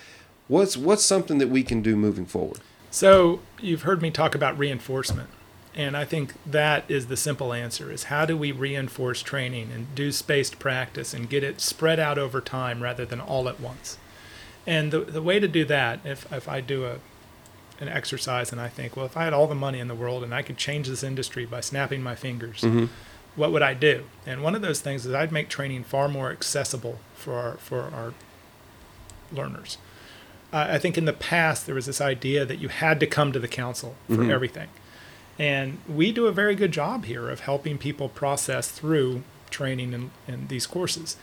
what's 0.49 0.77
what's 0.77 1.05
something 1.05 1.39
that 1.39 1.49
we 1.49 1.63
can 1.63 1.83
do 1.83 1.97
moving 1.97 2.27
forward? 2.27 2.61
So, 2.91 3.41
you've 3.61 3.83
heard 3.83 4.03
me 4.03 4.11
talk 4.11 4.35
about 4.35 4.59
reinforcement. 4.59 5.31
And 5.75 5.97
I 5.97 6.05
think 6.05 6.35
that 6.45 6.85
is 6.89 7.07
the 7.07 7.17
simple 7.17 7.55
answer 7.55 7.91
is 7.91 8.05
how 8.05 8.27
do 8.27 8.37
we 8.37 8.53
reinforce 8.53 9.23
training 9.23 9.71
and 9.73 9.95
do 9.95 10.13
spaced 10.13 10.59
practice 10.59 11.15
and 11.15 11.31
get 11.31 11.43
it 11.43 11.63
spread 11.63 11.99
out 11.99 12.19
over 12.19 12.43
time 12.43 12.83
rather 12.83 13.07
than 13.07 13.21
all 13.21 13.49
at 13.49 13.59
once? 13.59 13.97
And 14.67 14.93
the, 14.93 15.01
the 15.01 15.23
way 15.23 15.41
to 15.41 15.49
do 15.49 15.65
that, 15.65 16.01
if, 16.05 16.31
if 16.33 16.49
I 16.49 16.61
do 16.61 16.85
a, 16.85 16.99
an 17.81 17.89
exercise 17.89 18.53
and 18.53 18.61
I 18.61 18.69
think, 18.69 18.97
well, 18.97 19.07
if 19.07 19.17
I 19.17 19.25
had 19.25 19.33
all 19.33 19.47
the 19.47 19.55
money 19.55 19.81
in 19.81 19.89
the 19.89 19.95
world 19.95 20.23
and 20.23 20.35
I 20.35 20.43
could 20.43 20.57
change 20.57 20.89
this 20.89 21.03
industry 21.03 21.45
by 21.47 21.61
snapping 21.61 22.03
my 22.03 22.15
fingers, 22.15 22.61
mm-hmm. 22.61 22.87
what 23.35 23.51
would 23.53 23.63
I 23.63 23.75
do? 23.75 24.05
And 24.25 24.43
one 24.43 24.55
of 24.55 24.63
those 24.63 24.81
things 24.81 25.05
is 25.05 25.15
I'd 25.15 25.33
make 25.33 25.49
training 25.49 25.85
far 25.85 26.09
more 26.09 26.31
accessible 26.31 26.99
for 27.15 27.35
our, 27.35 27.55
for 27.55 27.83
our 27.93 28.15
learners. 29.33 29.79
Uh, 30.53 30.67
I 30.71 30.79
think 30.79 30.97
in 30.97 31.07
the 31.07 31.13
past 31.13 31.67
there 31.67 31.75
was 31.75 31.87
this 31.87 32.01
idea 32.01 32.45
that 32.45 32.59
you 32.59 32.69
had 32.69 33.01
to 33.01 33.07
come 33.07 33.33
to 33.33 33.39
the 33.39 33.49
council 33.49 33.97
for 34.07 34.17
mm-hmm. 34.17 34.31
everything. 34.31 34.69
And 35.39 35.79
we 35.89 36.13
do 36.13 36.27
a 36.27 36.33
very 36.33 36.55
good 36.55 36.73
job 36.73 37.07
here 37.07 37.31
of 37.31 37.41
helping 37.41 37.79
people 37.79 38.09
process 38.09 38.71
through 38.71 39.23
training 39.51 39.93
in, 39.93 40.11
in 40.29 40.47
these 40.49 40.67
courses. 40.67 41.17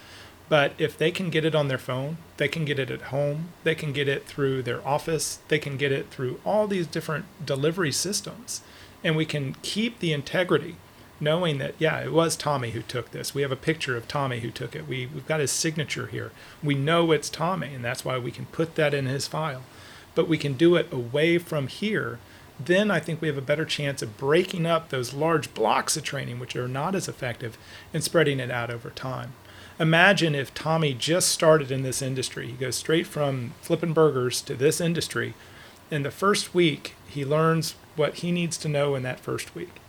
But 0.50 0.74
if 0.80 0.98
they 0.98 1.12
can 1.12 1.30
get 1.30 1.46
it 1.46 1.54
on 1.54 1.68
their 1.68 1.78
phone, 1.78 2.18
they 2.38 2.48
can 2.48 2.66
get 2.66 2.80
it 2.80 2.90
at 2.90 3.04
home, 3.04 3.50
they 3.64 3.76
can 3.76 3.94
get 3.94 4.08
it 4.08 4.26
through 4.26 4.64
their 4.64 4.86
office, 4.86 5.40
they 5.48 5.60
can 5.60 5.78
get 5.78 5.92
it 5.92 6.10
through 6.10 6.42
all 6.44 6.68
these 6.68 6.88
different 6.88 7.26
delivery 7.46 7.92
systems. 7.92 8.62
And 9.04 9.16
we 9.16 9.26
can 9.26 9.56
keep 9.62 10.00
the 10.00 10.12
integrity 10.12 10.76
knowing 11.22 11.60
that, 11.60 11.76
yeah, 11.78 12.00
it 12.00 12.12
was 12.12 12.36
Tommy 12.36 12.72
who 12.72 12.82
took 12.82 13.12
this. 13.12 13.36
We 13.36 13.42
have 13.44 13.52
a 13.52 13.58
picture 13.58 13.96
of 13.96 14.08
Tommy 14.08 14.40
who 14.40 14.50
took 14.50 14.76
it. 14.76 14.88
We, 14.88 15.06
we've 15.14 15.28
got 15.28 15.40
his 15.40 15.52
signature 15.52 16.08
here. 16.08 16.32
We 16.64 16.76
know 16.76 17.12
it's 17.12 17.30
Tommy, 17.30 17.74
and 17.74 17.84
that's 17.84 18.06
why 18.06 18.18
we 18.18 18.32
can 18.32 18.46
put 18.48 18.76
that 18.76 18.94
in 18.94 19.06
his 19.06 19.28
file. 19.28 19.64
But 20.16 20.28
we 20.28 20.38
can 20.38 20.54
do 20.54 20.76
it 20.76 20.92
away 20.92 21.38
from 21.38 21.68
here. 21.68 22.20
Then 22.60 22.90
I 22.90 23.00
think 23.00 23.22
we 23.22 23.28
have 23.28 23.38
a 23.38 23.42
better 23.42 23.66
chance 23.66 24.02
of 24.02 24.18
breaking 24.18 24.66
up 24.66 24.90
those 24.90 25.14
large 25.14 25.54
blocks 25.54 25.96
of 25.96 26.04
training, 26.04 26.40
which 26.40 26.56
are 26.56 26.68
not 26.68 26.96
as 26.96 27.08
effective, 27.08 27.58
and 27.94 28.04
spreading 28.04 28.40
it 28.40 28.50
out 28.50 28.72
over 28.72 28.90
time 28.90 29.34
imagine 29.80 30.36
if 30.36 30.54
Tommy 30.54 30.94
just 30.94 31.30
started 31.30 31.72
in 31.72 31.84
this 31.84 32.02
industry. 32.02 32.48
He 32.48 32.54
goes 32.54 32.76
straight 32.76 33.08
from 33.08 33.54
flipping 33.62 33.94
burgers 33.94 34.42
to 34.42 34.56
this 34.56 34.82
industry. 34.82 35.34
In 35.90 36.04
the 36.04 36.12
first 36.12 36.54
week, 36.54 36.96
he 37.08 37.26
learns 37.26 37.76
what 37.96 38.16
he 38.16 38.32
needs 38.32 38.58
to 38.58 38.70
know 38.70 38.96
in 38.96 39.04
that 39.04 39.20
first 39.20 39.56
week. 39.56 39.80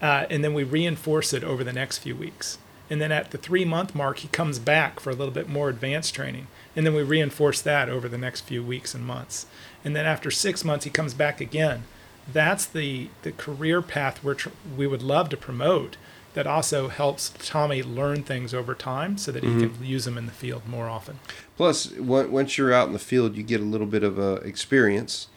Uh, 0.00 0.26
and 0.30 0.44
then 0.44 0.54
we 0.54 0.64
reinforce 0.64 1.32
it 1.32 1.44
over 1.44 1.64
the 1.64 1.72
next 1.72 1.98
few 1.98 2.14
weeks. 2.14 2.58
And 2.90 3.00
then 3.00 3.12
at 3.12 3.30
the 3.30 3.38
three 3.38 3.64
month 3.64 3.94
mark, 3.94 4.18
he 4.18 4.28
comes 4.28 4.58
back 4.58 5.00
for 5.00 5.10
a 5.10 5.14
little 5.14 5.34
bit 5.34 5.48
more 5.48 5.68
advanced 5.68 6.14
training. 6.14 6.46
And 6.76 6.86
then 6.86 6.94
we 6.94 7.02
reinforce 7.02 7.60
that 7.62 7.88
over 7.88 8.08
the 8.08 8.18
next 8.18 8.42
few 8.42 8.62
weeks 8.62 8.94
and 8.94 9.04
months. 9.04 9.46
And 9.84 9.96
then 9.96 10.06
after 10.06 10.30
six 10.30 10.64
months, 10.64 10.84
he 10.84 10.90
comes 10.90 11.14
back 11.14 11.40
again. 11.40 11.84
That's 12.30 12.66
the, 12.66 13.08
the 13.22 13.32
career 13.32 13.82
path 13.82 14.22
we're 14.22 14.34
tr- 14.34 14.50
we 14.76 14.86
would 14.86 15.02
love 15.02 15.28
to 15.30 15.36
promote 15.36 15.96
that 16.34 16.46
also 16.46 16.88
helps 16.88 17.32
Tommy 17.38 17.82
learn 17.82 18.22
things 18.22 18.52
over 18.52 18.74
time 18.74 19.16
so 19.16 19.32
that 19.32 19.42
he 19.42 19.48
mm-hmm. 19.48 19.74
can 19.74 19.84
use 19.84 20.04
them 20.04 20.18
in 20.18 20.26
the 20.26 20.32
field 20.32 20.68
more 20.68 20.88
often. 20.88 21.18
Plus, 21.56 21.92
once 21.92 22.58
you're 22.58 22.72
out 22.72 22.88
in 22.88 22.92
the 22.92 22.98
field, 22.98 23.36
you 23.36 23.42
get 23.42 23.60
a 23.60 23.64
little 23.64 23.86
bit 23.86 24.02
of 24.02 24.18
uh, 24.18 24.34
experience, 24.44 25.28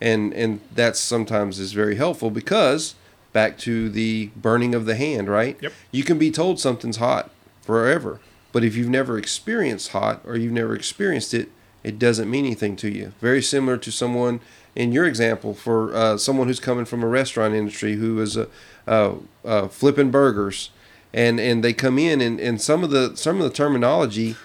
and 0.00 0.32
and 0.32 0.60
that 0.74 0.96
sometimes 0.96 1.58
is 1.58 1.72
very 1.72 1.96
helpful 1.96 2.30
because 2.30 2.94
back 3.32 3.58
to 3.58 3.90
the 3.90 4.30
burning 4.36 4.74
of 4.74 4.86
the 4.86 4.94
hand, 4.94 5.28
right? 5.28 5.58
Yep. 5.60 5.72
You 5.90 6.04
can 6.04 6.18
be 6.18 6.30
told 6.30 6.60
something's 6.60 6.98
hot 6.98 7.30
forever, 7.62 8.20
but 8.52 8.62
if 8.62 8.76
you've 8.76 8.88
never 8.88 9.18
experienced 9.18 9.88
hot 9.88 10.20
or 10.24 10.36
you've 10.36 10.52
never 10.52 10.74
experienced 10.74 11.34
it, 11.34 11.50
it 11.82 11.98
doesn't 11.98 12.30
mean 12.30 12.46
anything 12.46 12.76
to 12.76 12.88
you. 12.88 13.12
Very 13.20 13.42
similar 13.42 13.76
to 13.76 13.90
someone 13.90 14.40
in 14.76 14.92
your 14.92 15.04
example 15.04 15.52
for 15.52 15.94
uh, 15.94 16.16
someone 16.16 16.48
who's 16.48 16.60
coming 16.60 16.84
from 16.84 17.02
a 17.02 17.08
restaurant 17.08 17.54
industry 17.54 17.94
who 17.94 18.20
is 18.20 18.36
a 18.36 18.48
uh, 18.86 19.14
uh, 19.44 19.68
flipping 19.68 20.10
burgers, 20.10 20.70
and 21.12 21.38
and 21.40 21.62
they 21.62 21.72
come 21.72 21.98
in 21.98 22.20
and, 22.20 22.40
and 22.40 22.60
some 22.60 22.84
of 22.84 22.90
the 22.90 23.16
some 23.16 23.38
of 23.40 23.44
the 23.44 23.50
terminology 23.50 24.36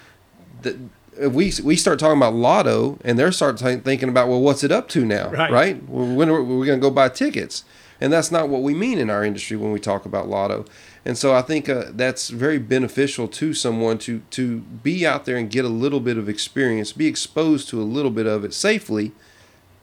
that 0.61 0.77
we 1.19 1.51
we 1.63 1.75
start 1.75 1.99
talking 1.99 2.17
about 2.17 2.33
LOTO 2.33 2.97
and 3.03 3.19
they're 3.19 3.31
start 3.31 3.57
t- 3.57 3.75
thinking 3.77 4.09
about 4.09 4.27
well 4.27 4.41
what's 4.41 4.63
it 4.63 4.71
up 4.71 4.87
to 4.89 5.05
now? 5.05 5.29
Right, 5.29 5.51
right? 5.51 5.83
when 5.89 6.29
are 6.29 6.41
we 6.41 6.65
going 6.65 6.79
to 6.79 6.81
go 6.81 6.91
buy 6.91 7.09
tickets. 7.09 7.63
And 8.01 8.13
that's 8.13 8.31
not 8.31 8.47
what 8.47 8.61
we 8.61 8.73
mean 8.73 8.97
in 8.97 9.09
our 9.09 9.25
industry 9.25 9.57
when 9.57 9.73
we 9.73 9.79
talk 9.79 10.05
about 10.05 10.29
LOTO. 10.29 10.63
And 11.03 11.17
so 11.17 11.33
I 11.33 11.41
think 11.41 11.67
uh, 11.67 11.85
that's 11.89 12.29
very 12.29 12.57
beneficial 12.57 13.27
to 13.27 13.53
someone 13.53 13.97
to 13.99 14.21
to 14.31 14.59
be 14.59 15.05
out 15.05 15.25
there 15.25 15.37
and 15.37 15.49
get 15.49 15.65
a 15.65 15.69
little 15.69 15.99
bit 15.99 16.17
of 16.17 16.29
experience 16.29 16.93
be 16.93 17.07
exposed 17.07 17.67
to 17.69 17.81
a 17.81 17.83
little 17.83 18.11
bit 18.11 18.25
of 18.25 18.43
it 18.43 18.53
safely 18.53 19.11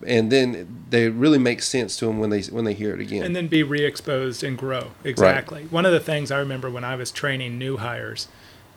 and 0.05 0.31
then 0.31 0.85
they 0.91 1.09
really 1.09 1.39
make 1.39 1.63
sense 1.63 1.97
to 1.97 2.07
them 2.07 2.19
when 2.19 2.31
they 2.31 2.43
when 2.43 2.65
they 2.65 2.75
hear 2.75 2.93
it 2.93 3.01
again. 3.01 3.23
And 3.23 3.35
then 3.35 3.49
be 3.49 3.63
re-exposed 3.63 4.45
and 4.45 4.59
grow. 4.59 4.91
Exactly. 5.05 5.63
Right. 5.63 5.73
One 5.73 5.87
of 5.87 5.93
the 5.93 6.01
things 6.01 6.31
I 6.31 6.39
remember 6.39 6.71
when 6.71 6.85
I 6.85 6.97
was 6.97 7.11
training 7.11 7.59
new 7.59 7.79
hires 7.79 8.29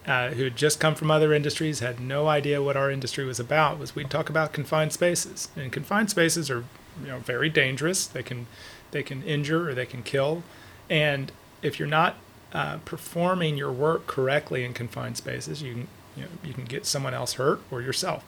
uh, 0.07 0.29
who 0.31 0.45
had 0.45 0.55
just 0.55 0.79
come 0.79 0.95
from 0.95 1.11
other 1.11 1.33
industries, 1.33 1.79
had 1.79 1.99
no 1.99 2.27
idea 2.27 2.63
what 2.63 2.77
our 2.77 2.89
industry 2.89 3.25
was 3.25 3.39
about, 3.39 3.77
was 3.77 3.95
we'd 3.95 4.09
talk 4.09 4.29
about 4.29 4.53
confined 4.53 4.93
spaces. 4.93 5.49
And 5.55 5.71
confined 5.71 6.09
spaces 6.09 6.49
are 6.49 6.63
you 7.01 7.07
know 7.07 7.19
very 7.19 7.49
dangerous. 7.49 8.07
They 8.07 8.23
can 8.23 8.47
they 8.91 9.03
can 9.03 9.21
injure 9.23 9.69
or 9.69 9.73
they 9.73 9.85
can 9.85 10.03
kill. 10.03 10.43
And 10.89 11.31
if 11.61 11.79
you're 11.79 11.87
not 11.87 12.15
uh, 12.53 12.77
performing 12.85 13.57
your 13.57 13.71
work 13.71 14.07
correctly 14.07 14.63
in 14.63 14.73
confined 14.73 15.17
spaces, 15.17 15.61
you 15.61 15.73
can 15.73 15.87
you 16.15 16.23
know 16.23 16.29
you 16.43 16.53
can 16.53 16.65
get 16.65 16.85
someone 16.85 17.13
else 17.13 17.33
hurt 17.33 17.61
or 17.69 17.81
yourself. 17.81 18.23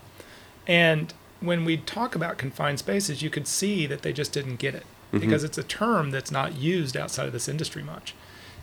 And 0.68 1.14
when 1.42 1.66
we 1.66 1.78
talk 1.78 2.16
about 2.16 2.38
confined 2.38 2.80
spaces, 2.80 3.22
you 3.22 3.30
could 3.30 3.48
see 3.48 3.86
that 3.88 4.04
they 4.04 4.14
just 4.14 4.32
didn't 4.32 4.58
get 4.58 4.76
it 4.76 4.86
mm-hmm. 5.12 5.20
because 5.20 5.44
it's 5.44 5.58
a 5.58 5.64
term 5.64 6.12
that's 6.12 6.32
not 6.32 6.56
used 6.56 6.96
outside 6.96 7.26
of 7.28 7.34
this 7.34 7.50
industry 7.50 7.84
much. 7.84 8.14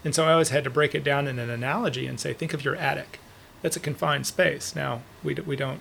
And 0.05 0.15
so 0.15 0.25
I 0.25 0.33
always 0.33 0.51
had 0.51 0.65
to 0.65 0.71
break 0.71 0.95
it 0.95 1.05
down 1.05 1.27
in 1.27 1.39
an 1.39 1.51
analogy 1.51 2.07
and 2.07 2.19
say, 2.19 2.33
think 2.33 2.55
of 2.55 2.65
your 2.65 2.77
attic. 2.77 3.19
That's 3.63 3.77
a 3.77 3.81
confined 3.81 4.27
space. 4.27 4.77
Now, 4.77 5.03
we, 5.25 5.35
d- 5.35 5.43
we 5.43 5.57
don't 5.57 5.81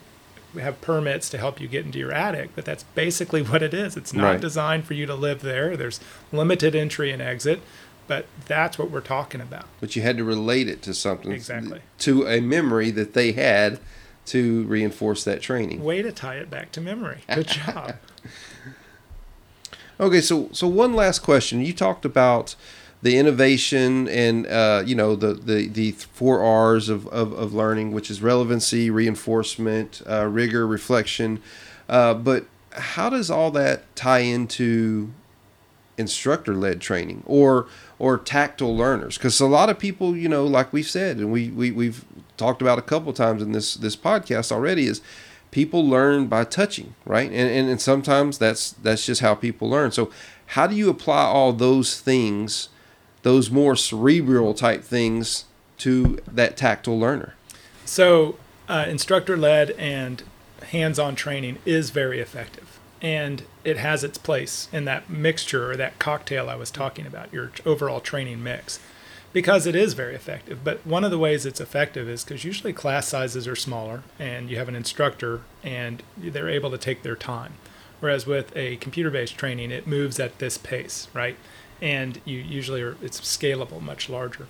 we 0.54 0.62
have 0.62 0.80
permits 0.82 1.30
to 1.30 1.38
help 1.38 1.60
you 1.62 1.68
get 1.68 1.86
into 1.86 2.00
your 2.00 2.12
attic, 2.12 2.50
but 2.56 2.66
that's 2.66 2.84
basically 2.84 3.42
what 3.44 3.62
it 3.62 3.74
is. 3.74 3.96
It's 3.96 4.14
not 4.14 4.24
Right. 4.32 4.42
designed 4.42 4.86
for 4.86 4.94
you 4.96 5.06
to 5.06 5.14
live 5.14 5.42
there. 5.42 5.78
There's 5.78 6.00
limited 6.32 6.76
entry 6.76 7.12
and 7.12 7.22
exit, 7.22 7.62
but 8.08 8.26
that's 8.46 8.80
what 8.80 8.90
we're 8.90 9.02
talking 9.02 9.42
about. 9.42 9.66
But 9.80 9.96
you 9.96 10.02
had 10.02 10.18
to 10.18 10.24
relate 10.24 10.68
it 10.68 10.82
to 10.84 10.94
something. 10.94 11.32
Exactly. 11.32 11.82
To 12.00 12.28
a 12.28 12.40
memory 12.40 12.90
that 12.92 13.14
they 13.14 13.34
had 13.34 13.80
to 14.28 14.63
reinforce 14.63 15.24
that 15.24 15.42
training. 15.42 15.84
Way 15.84 16.02
to 16.02 16.12
tie 16.12 16.36
it 16.36 16.50
back 16.50 16.72
to 16.74 16.82
memory. 16.82 17.20
Good 17.34 17.48
job. 17.66 17.96
Okay, 20.00 20.22
so 20.22 20.50
so 20.52 20.68
one 20.68 20.94
last 20.94 21.20
question. 21.20 21.62
You 21.62 21.74
talked 21.74 22.06
about 22.06 22.56
the 23.02 23.18
innovation 23.18 24.08
and 24.08 24.46
uh, 24.48 24.84
you 24.86 24.96
know 24.96 25.16
the, 25.16 25.34
the 25.34 25.68
the 25.68 25.92
four 25.92 26.42
R's 26.42 26.90
of, 26.90 27.08
of, 27.08 27.34
of 27.34 27.54
learning, 27.54 27.92
which 27.92 28.12
is 28.12 28.22
relevancy, 28.22 28.90
reinforcement, 28.90 30.02
uh, 30.08 30.26
rigor, 30.28 30.68
reflection. 30.68 31.42
Uh, 31.90 32.13
but 32.13 32.46
how 32.72 33.10
does 33.10 33.32
all 33.32 33.50
that 33.52 33.96
tie 33.96 34.20
into 34.20 35.12
instructor 35.98 36.54
led 36.54 36.80
training 36.80 37.24
or 37.26 37.68
or 37.98 38.18
tactile 38.18 38.76
learners? 38.76 39.18
Because 39.18 39.40
a 39.40 39.48
lot 39.48 39.70
of 39.70 39.80
people, 39.80 40.16
you 40.16 40.30
know, 40.30 40.46
like 40.46 40.72
we've 40.72 40.88
said, 40.88 41.18
and 41.18 41.32
we, 41.32 41.50
we 41.50 41.72
we've 41.72 42.06
talked 42.38 42.62
about 42.62 42.80
a 42.80 42.84
couple 42.84 43.12
times 43.13 43.41
in 43.41 43.52
this 43.52 43.76
this 43.76 43.95
podcast 43.95 44.52
already, 44.52 44.86
is 44.86 45.02
people 45.52 45.88
learn 45.88 46.28
by 46.28 46.43
touching, 46.43 46.95
right? 47.06 47.30
And, 47.32 47.50
and 47.50 47.69
and 47.69 47.82
sometimes 47.82 48.38
that's 48.38 48.71
that's 48.71 49.06
just 49.06 49.21
how 49.21 49.36
people 49.36 49.69
learn. 49.69 49.91
So 49.91 50.12
how 50.47 50.67
do 50.67 50.76
you 50.76 50.89
apply 50.89 51.26
all 51.26 51.52
those 51.52 52.00
things, 52.00 52.69
those 53.23 53.52
more 53.52 53.76
cerebral 53.76 54.54
type 54.54 54.84
things, 54.84 55.45
to 55.80 56.19
that 56.28 56.58
tactile 56.58 57.00
learner? 57.00 57.36
So, 57.86 58.38
uh, 58.67 58.86
instructor 58.88 59.38
led 59.38 59.71
and 59.71 60.23
hands 60.71 61.00
on 61.00 61.15
training 61.15 61.60
is 61.65 61.89
very 61.89 62.19
effective. 62.19 62.80
And 63.02 63.43
it 63.63 63.78
has 63.78 64.04
its 64.04 64.17
place 64.17 64.67
in 64.73 64.86
that 64.86 65.10
mixture 65.10 65.71
or 65.71 65.78
that 65.78 66.00
cocktail 66.00 66.50
I 66.50 66.56
was 66.56 66.71
talking 66.71 67.06
about, 67.06 67.32
your 67.32 67.52
overall 67.65 68.00
training 68.00 68.43
mix, 68.43 68.80
because 69.38 69.67
it 69.67 69.76
is 69.76 69.93
very 69.93 70.15
effective. 70.15 70.63
But 70.63 70.84
one 70.84 71.04
of 71.04 71.12
the 71.12 71.19
ways 71.19 71.45
it's 71.45 71.62
effective 71.62 72.10
is 72.10 72.23
because 72.23 72.43
usually 72.43 72.73
class 72.73 73.08
sizes 73.08 73.47
are 73.47 73.56
smaller 73.56 74.02
and 74.17 74.50
you 74.50 74.58
have 74.58 74.67
an 74.67 74.76
instructor 74.76 75.41
and 75.63 76.02
they're 76.17 76.50
able 76.50 76.71
to 76.71 76.78
take 76.80 77.04
their 77.04 77.15
time. 77.15 77.54
Whereas 78.00 78.26
with 78.26 78.52
a 78.58 78.78
computer 78.78 79.12
based 79.12 79.38
training, 79.38 79.69
it 79.69 79.86
moves 79.86 80.19
at 80.19 80.39
this 80.39 80.58
pace, 80.58 81.08
right? 81.13 81.38
And 81.80 82.19
you 82.26 82.39
usually 82.39 82.82
are, 82.82 82.97
it's 83.00 83.21
scalable, 83.21 83.80
much 83.80 84.10
larger. 84.10 84.47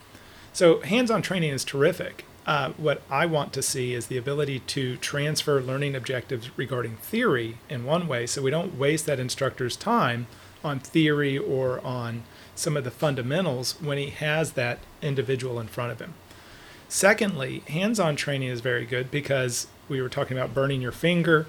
So 0.53 0.79
hands-on 0.79 1.21
training 1.21 1.49
is 1.49 1.65
terrific. 1.65 2.23
Uh, 2.45 2.69
what 2.77 3.01
I 3.09 3.25
want 3.25 3.51
to 3.53 3.61
see 3.61 3.93
is 3.93 4.07
the 4.07 4.17
ability 4.17 4.59
to 4.67 4.95
transfer 4.95 5.59
learning 5.61 5.95
objectives 5.95 6.57
regarding 6.57 6.95
theory 6.95 7.57
in 7.67 7.83
one 7.83 8.07
way, 8.07 8.25
so 8.25 8.41
we 8.41 8.51
don't 8.51 8.79
waste 8.79 9.05
that 9.07 9.19
instructor's 9.19 9.75
time 9.75 10.27
on 10.63 10.79
theory 10.79 11.37
or 11.37 11.85
on 11.85 12.23
some 12.57 12.75
of 12.75 12.83
the 12.83 12.91
fundamentals 12.91 13.75
when 13.81 13.97
he 13.97 14.09
has 14.09 14.53
that 14.53 14.79
individual 15.01 15.59
in 15.59 15.67
front 15.67 15.91
of 15.91 15.99
him. 15.99 16.13
Secondly, 16.89 17.63
hands-on 17.67 18.15
training 18.15 18.47
is 18.47 18.61
very 18.61 18.85
good 18.85 19.11
because 19.11 19.67
we 19.89 20.01
were 20.01 20.09
talking 20.09 20.37
about 20.37 20.53
burning 20.53 20.81
your 20.81 20.91
finger. 20.91 21.45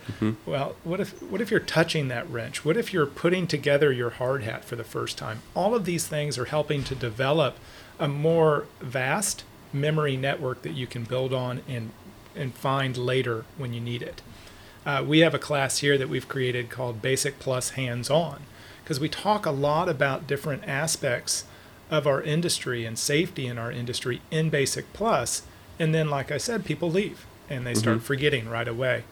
Well, 0.46 0.76
what 0.84 1.00
if 1.00 1.20
what 1.22 1.40
if 1.40 1.50
you're 1.50 1.60
touching 1.60 2.08
that 2.08 2.28
wrench? 2.28 2.64
What 2.64 2.76
if 2.76 2.92
you're 2.92 3.06
putting 3.06 3.46
together 3.46 3.92
your 3.92 4.10
hard 4.10 4.42
hat 4.42 4.64
for 4.64 4.76
the 4.76 4.84
first 4.84 5.16
time? 5.18 5.42
All 5.54 5.74
of 5.74 5.84
these 5.84 6.06
things 6.06 6.38
are 6.38 6.46
helping 6.46 6.84
to 6.84 6.94
develop 6.94 7.56
a 7.98 8.08
more 8.08 8.66
vast 8.80 9.44
memory 9.72 10.16
network 10.16 10.62
that 10.62 10.72
you 10.72 10.86
can 10.86 11.04
build 11.04 11.32
on 11.32 11.62
and 11.68 11.90
and 12.34 12.54
find 12.54 12.96
later 12.96 13.44
when 13.56 13.72
you 13.72 13.80
need 13.80 14.02
it. 14.02 14.22
Uh, 14.86 15.04
we 15.06 15.20
have 15.20 15.34
a 15.34 15.38
class 15.38 15.78
here 15.78 15.98
that 15.98 16.08
we've 16.08 16.28
created 16.28 16.70
called 16.70 17.02
Basic 17.02 17.38
Plus 17.38 17.70
Hands 17.70 18.08
On 18.10 18.40
because 18.88 19.00
we 19.00 19.08
talk 19.10 19.44
a 19.44 19.50
lot 19.50 19.86
about 19.86 20.26
different 20.26 20.66
aspects 20.66 21.44
of 21.90 22.06
our 22.06 22.22
industry 22.22 22.86
and 22.86 22.98
safety 22.98 23.46
in 23.46 23.58
our 23.58 23.70
industry 23.70 24.22
in 24.30 24.48
Basic 24.48 24.90
Plus, 24.94 25.42
and 25.78 25.94
then, 25.94 26.08
like 26.08 26.32
I 26.32 26.38
said, 26.38 26.64
people 26.64 26.90
leave 26.90 27.26
and 27.50 27.66
they 27.66 27.74
start 27.74 27.98
mm-hmm. 27.98 28.06
forgetting 28.06 28.48
right 28.48 28.66
away. 28.66 29.04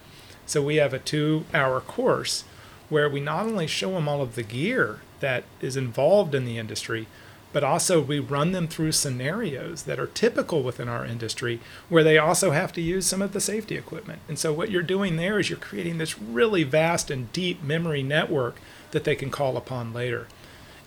So 0.46 0.62
we 0.62 0.76
have 0.76 0.94
a 0.94 0.98
two-hour 0.98 1.82
course 1.82 2.44
where 2.88 3.06
we 3.06 3.20
not 3.20 3.44
only 3.44 3.66
show 3.66 3.90
them 3.90 4.08
all 4.08 4.22
of 4.22 4.34
the 4.34 4.42
gear 4.42 5.00
that 5.20 5.44
is 5.60 5.76
involved 5.76 6.34
in 6.34 6.46
the 6.46 6.56
industry, 6.56 7.06
but 7.52 7.62
also 7.62 8.00
we 8.00 8.18
run 8.18 8.52
them 8.52 8.68
through 8.68 8.92
scenarios 8.92 9.82
that 9.82 10.00
are 10.00 10.06
typical 10.06 10.62
within 10.62 10.88
our 10.88 11.04
industry 11.04 11.60
where 11.90 12.04
they 12.04 12.16
also 12.16 12.52
have 12.52 12.72
to 12.72 12.80
use 12.80 13.04
some 13.04 13.20
of 13.20 13.34
the 13.34 13.40
safety 13.42 13.76
equipment. 13.76 14.20
And 14.26 14.38
so 14.38 14.54
what 14.54 14.70
you're 14.70 14.82
doing 14.82 15.16
there 15.16 15.38
is 15.38 15.50
you're 15.50 15.58
creating 15.58 15.98
this 15.98 16.18
really 16.18 16.62
vast 16.62 17.10
and 17.10 17.30
deep 17.34 17.62
memory 17.62 18.02
network 18.02 18.56
that 18.90 19.04
they 19.04 19.14
can 19.14 19.30
call 19.30 19.56
upon 19.56 19.92
later. 19.92 20.26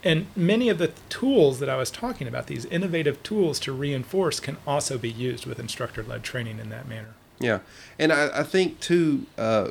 And 0.04 0.28
many 0.36 0.70
of 0.70 0.78
the 0.78 0.94
tools 1.10 1.60
that 1.60 1.70
I 1.70 1.76
was 1.76 1.92
talking 1.92 2.28
about, 2.28 2.48
these 2.48 2.66
innovative 2.66 3.22
tools 3.22 3.60
to 3.62 3.74
reinforce, 3.74 4.40
can 4.40 4.58
also 4.66 4.98
be 4.98 5.10
used 5.10 5.46
with 5.46 5.60
instructor 5.60 6.04
led 6.04 6.24
training 6.24 6.60
in 6.60 6.70
that 6.70 6.88
manner. 6.88 7.16
Yeah, 7.40 7.60
and 7.98 8.12
I, 8.12 8.40
I 8.40 8.44
think 8.44 8.80
too, 8.80 9.26
uh, 9.38 9.70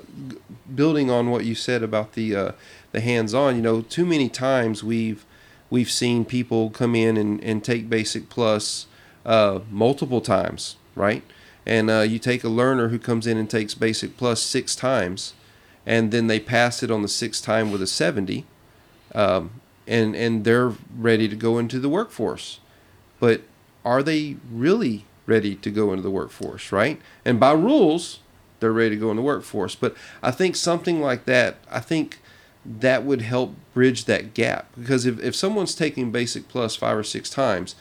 building 0.75 1.11
on 1.11 1.31
what 1.31 1.45
you 1.45 1.55
said 1.55 1.83
about 1.83 2.13
the 2.13 2.35
uh, 2.35 2.53
the 2.93 3.01
hands 3.01 3.35
on, 3.35 3.57
you 3.57 3.63
know, 3.63 3.83
too 3.83 4.07
many 4.07 4.29
times 4.29 4.83
we've 4.83 5.25
we've 5.71 5.91
seen 5.91 6.25
people 6.25 6.71
come 6.71 6.95
in 6.95 7.17
and, 7.17 7.43
and 7.45 7.63
take 7.63 7.91
Basic 7.91 8.31
Plus 8.31 8.87
uh, 9.27 9.61
multiple 9.71 10.23
times, 10.23 10.77
right? 10.95 11.23
And 11.67 11.91
uh, 11.91 12.01
you 12.01 12.19
take 12.19 12.43
a 12.43 12.49
learner 12.49 12.89
who 12.89 12.99
comes 12.99 13.27
in 13.27 13.37
and 13.37 13.51
takes 13.51 13.75
Basic 13.75 14.17
Plus 14.17 14.41
six 14.41 14.75
times, 14.75 15.35
and 15.89 16.13
then 16.13 16.27
they 16.27 16.39
pass 16.39 16.83
it 16.83 16.91
on 16.91 17.01
the 17.01 17.09
sixth 17.09 17.43
time 17.43 17.73
with 17.73 17.81
a 17.81 17.87
seventy, 17.87 18.45
um, 19.15 19.63
and 19.87 20.15
and 20.15 20.45
they're 20.45 20.75
ready 20.95 21.27
to 21.29 21.35
go 21.35 21.59
into 21.59 21.81
the 21.81 21.89
workforce, 21.89 22.61
but 23.19 23.41
are 23.85 24.03
they 24.03 24.37
really 24.53 25.07
ready 25.25 25.55
to 25.55 25.71
go 25.71 25.91
into 25.91 26.03
the 26.03 26.11
workforce, 26.11 26.71
right? 26.73 27.01
And 27.25 27.41
by 27.41 27.53
rules, 27.53 28.21
they're 28.61 28.73
ready 28.73 28.97
to 28.97 29.01
go 29.01 29.11
in 29.11 29.17
the 29.17 29.23
workforce. 29.23 29.75
But 29.75 29.97
I 30.23 30.31
think 30.31 30.57
something 30.57 31.01
like 31.01 31.25
that, 31.25 31.57
I 31.71 31.81
think 31.81 32.19
that 32.65 33.05
would 33.05 33.23
help 33.23 33.55
bridge 33.73 34.05
that 34.05 34.35
gap. 34.35 34.69
Because 34.79 35.07
if, 35.07 35.19
if 35.21 35.35
someone's 35.35 35.75
taking 35.75 36.11
Basic 36.11 36.49
Plus 36.49 36.77
five 36.77 36.97
or 36.97 37.03
six 37.03 37.31
times, 37.31 37.75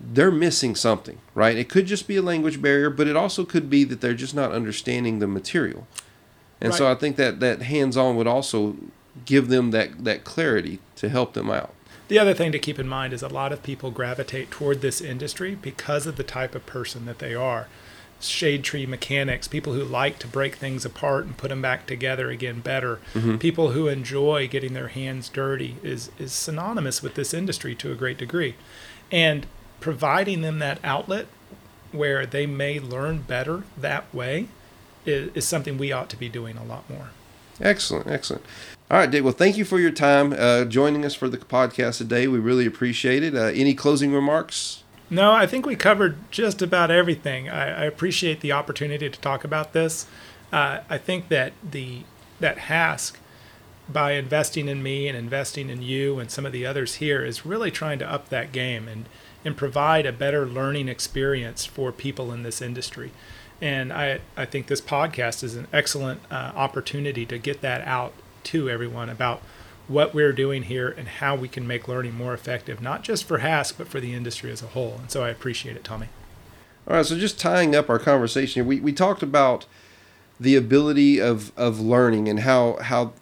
they're 0.00 0.30
missing 0.30 0.76
something, 0.76 1.18
right? 1.34 1.56
It 1.56 1.68
could 1.68 1.86
just 1.86 2.06
be 2.06 2.16
a 2.16 2.22
language 2.22 2.62
barrier, 2.62 2.90
but 2.90 3.08
it 3.08 3.16
also 3.16 3.44
could 3.44 3.68
be 3.68 3.82
that 3.84 4.00
they're 4.00 4.14
just 4.14 4.34
not 4.34 4.52
understanding 4.52 5.18
the 5.18 5.26
material. 5.26 5.86
And 6.60 6.74
so 6.74 6.90
I 6.90 6.94
think 6.94 7.16
that 7.16 7.40
that 7.40 7.62
hands-on 7.62 8.16
would 8.16 8.26
also 8.26 8.76
give 9.24 9.48
them 9.48 9.70
that, 9.70 10.04
that 10.04 10.24
clarity 10.24 10.80
to 10.96 11.08
help 11.08 11.34
them 11.34 11.50
out. 11.50 11.74
The 12.08 12.18
other 12.18 12.34
thing 12.34 12.52
to 12.52 12.58
keep 12.58 12.78
in 12.78 12.88
mind 12.88 13.12
is 13.12 13.22
a 13.22 13.28
lot 13.28 13.52
of 13.52 13.62
people 13.62 13.90
gravitate 13.90 14.50
toward 14.50 14.80
this 14.80 15.00
industry 15.00 15.54
because 15.54 16.06
of 16.06 16.16
the 16.16 16.22
type 16.24 16.54
of 16.54 16.64
person 16.64 17.04
that 17.04 17.18
they 17.18 17.34
are. 17.34 17.68
Shade 18.20 18.64
tree 18.64 18.86
mechanics, 18.86 19.46
people 19.46 19.74
who 19.74 19.84
like 19.84 20.18
to 20.20 20.26
break 20.26 20.56
things 20.56 20.84
apart 20.84 21.26
and 21.26 21.36
put 21.36 21.50
them 21.50 21.62
back 21.62 21.86
together 21.86 22.30
again 22.30 22.60
better, 22.60 22.98
mm-hmm. 23.14 23.36
people 23.36 23.72
who 23.72 23.86
enjoy 23.86 24.48
getting 24.48 24.72
their 24.72 24.88
hands 24.88 25.28
dirty 25.28 25.76
is, 25.82 26.10
is 26.18 26.32
synonymous 26.32 27.02
with 27.02 27.14
this 27.14 27.32
industry 27.32 27.74
to 27.76 27.92
a 27.92 27.94
great 27.94 28.18
degree. 28.18 28.56
And 29.12 29.46
providing 29.78 30.40
them 30.40 30.58
that 30.58 30.80
outlet 30.82 31.26
where 31.92 32.26
they 32.26 32.46
may 32.46 32.80
learn 32.80 33.22
better 33.22 33.64
that 33.76 34.12
way 34.12 34.48
is, 35.08 35.30
is 35.34 35.46
something 35.46 35.78
we 35.78 35.90
ought 35.90 36.08
to 36.10 36.16
be 36.16 36.28
doing 36.28 36.56
a 36.56 36.64
lot 36.64 36.88
more. 36.88 37.10
Excellent, 37.60 38.06
excellent. 38.06 38.44
All 38.90 38.98
right, 38.98 39.10
Dave. 39.10 39.24
Well, 39.24 39.32
thank 39.32 39.56
you 39.56 39.64
for 39.64 39.80
your 39.80 39.90
time 39.90 40.32
uh, 40.32 40.64
joining 40.64 41.04
us 41.04 41.14
for 41.14 41.28
the 41.28 41.38
podcast 41.38 41.98
today. 41.98 42.28
We 42.28 42.38
really 42.38 42.66
appreciate 42.66 43.22
it. 43.22 43.34
Uh, 43.34 43.46
any 43.46 43.74
closing 43.74 44.12
remarks? 44.12 44.84
No, 45.10 45.32
I 45.32 45.46
think 45.46 45.66
we 45.66 45.74
covered 45.74 46.16
just 46.30 46.62
about 46.62 46.90
everything. 46.90 47.48
I, 47.48 47.82
I 47.82 47.84
appreciate 47.84 48.40
the 48.40 48.52
opportunity 48.52 49.08
to 49.08 49.20
talk 49.20 49.42
about 49.42 49.72
this. 49.72 50.06
Uh, 50.52 50.80
I 50.88 50.98
think 50.98 51.28
that 51.28 51.52
the 51.68 52.02
that 52.40 52.56
HASC, 52.56 53.16
by 53.88 54.12
investing 54.12 54.68
in 54.68 54.82
me 54.82 55.08
and 55.08 55.16
investing 55.16 55.68
in 55.70 55.82
you 55.82 56.18
and 56.18 56.30
some 56.30 56.46
of 56.46 56.52
the 56.52 56.64
others 56.64 56.96
here, 56.96 57.24
is 57.24 57.44
really 57.44 57.70
trying 57.70 57.98
to 57.98 58.10
up 58.10 58.28
that 58.28 58.52
game 58.52 58.86
and 58.86 59.06
and 59.44 59.56
provide 59.56 60.06
a 60.06 60.12
better 60.12 60.46
learning 60.46 60.88
experience 60.88 61.64
for 61.64 61.92
people 61.92 62.32
in 62.32 62.42
this 62.42 62.60
industry. 62.60 63.12
And 63.60 63.92
I 63.92 64.20
I 64.36 64.44
think 64.44 64.66
this 64.66 64.80
podcast 64.80 65.42
is 65.42 65.56
an 65.56 65.66
excellent 65.72 66.20
uh, 66.30 66.52
opportunity 66.54 67.26
to 67.26 67.38
get 67.38 67.60
that 67.60 67.86
out 67.86 68.12
to 68.44 68.70
everyone 68.70 69.08
about 69.08 69.42
what 69.88 70.14
we're 70.14 70.32
doing 70.32 70.64
here 70.64 70.88
and 70.88 71.08
how 71.08 71.34
we 71.34 71.48
can 71.48 71.66
make 71.66 71.88
learning 71.88 72.14
more 72.14 72.34
effective, 72.34 72.80
not 72.80 73.02
just 73.02 73.24
for 73.24 73.38
HASC, 73.38 73.78
but 73.78 73.88
for 73.88 74.00
the 74.00 74.14
industry 74.14 74.52
as 74.52 74.62
a 74.62 74.66
whole. 74.66 74.98
And 75.00 75.10
so 75.10 75.24
I 75.24 75.30
appreciate 75.30 75.76
it, 75.76 75.82
Tommy. 75.82 76.08
All 76.86 76.96
right. 76.96 77.06
So 77.06 77.18
just 77.18 77.40
tying 77.40 77.74
up 77.74 77.90
our 77.90 77.98
conversation, 77.98 78.66
we 78.66 78.80
we 78.80 78.92
talked 78.92 79.22
about 79.22 79.66
the 80.38 80.54
ability 80.54 81.20
of 81.20 81.52
of 81.56 81.80
learning 81.80 82.28
and 82.28 82.40
how 82.40 82.76
how 82.82 83.12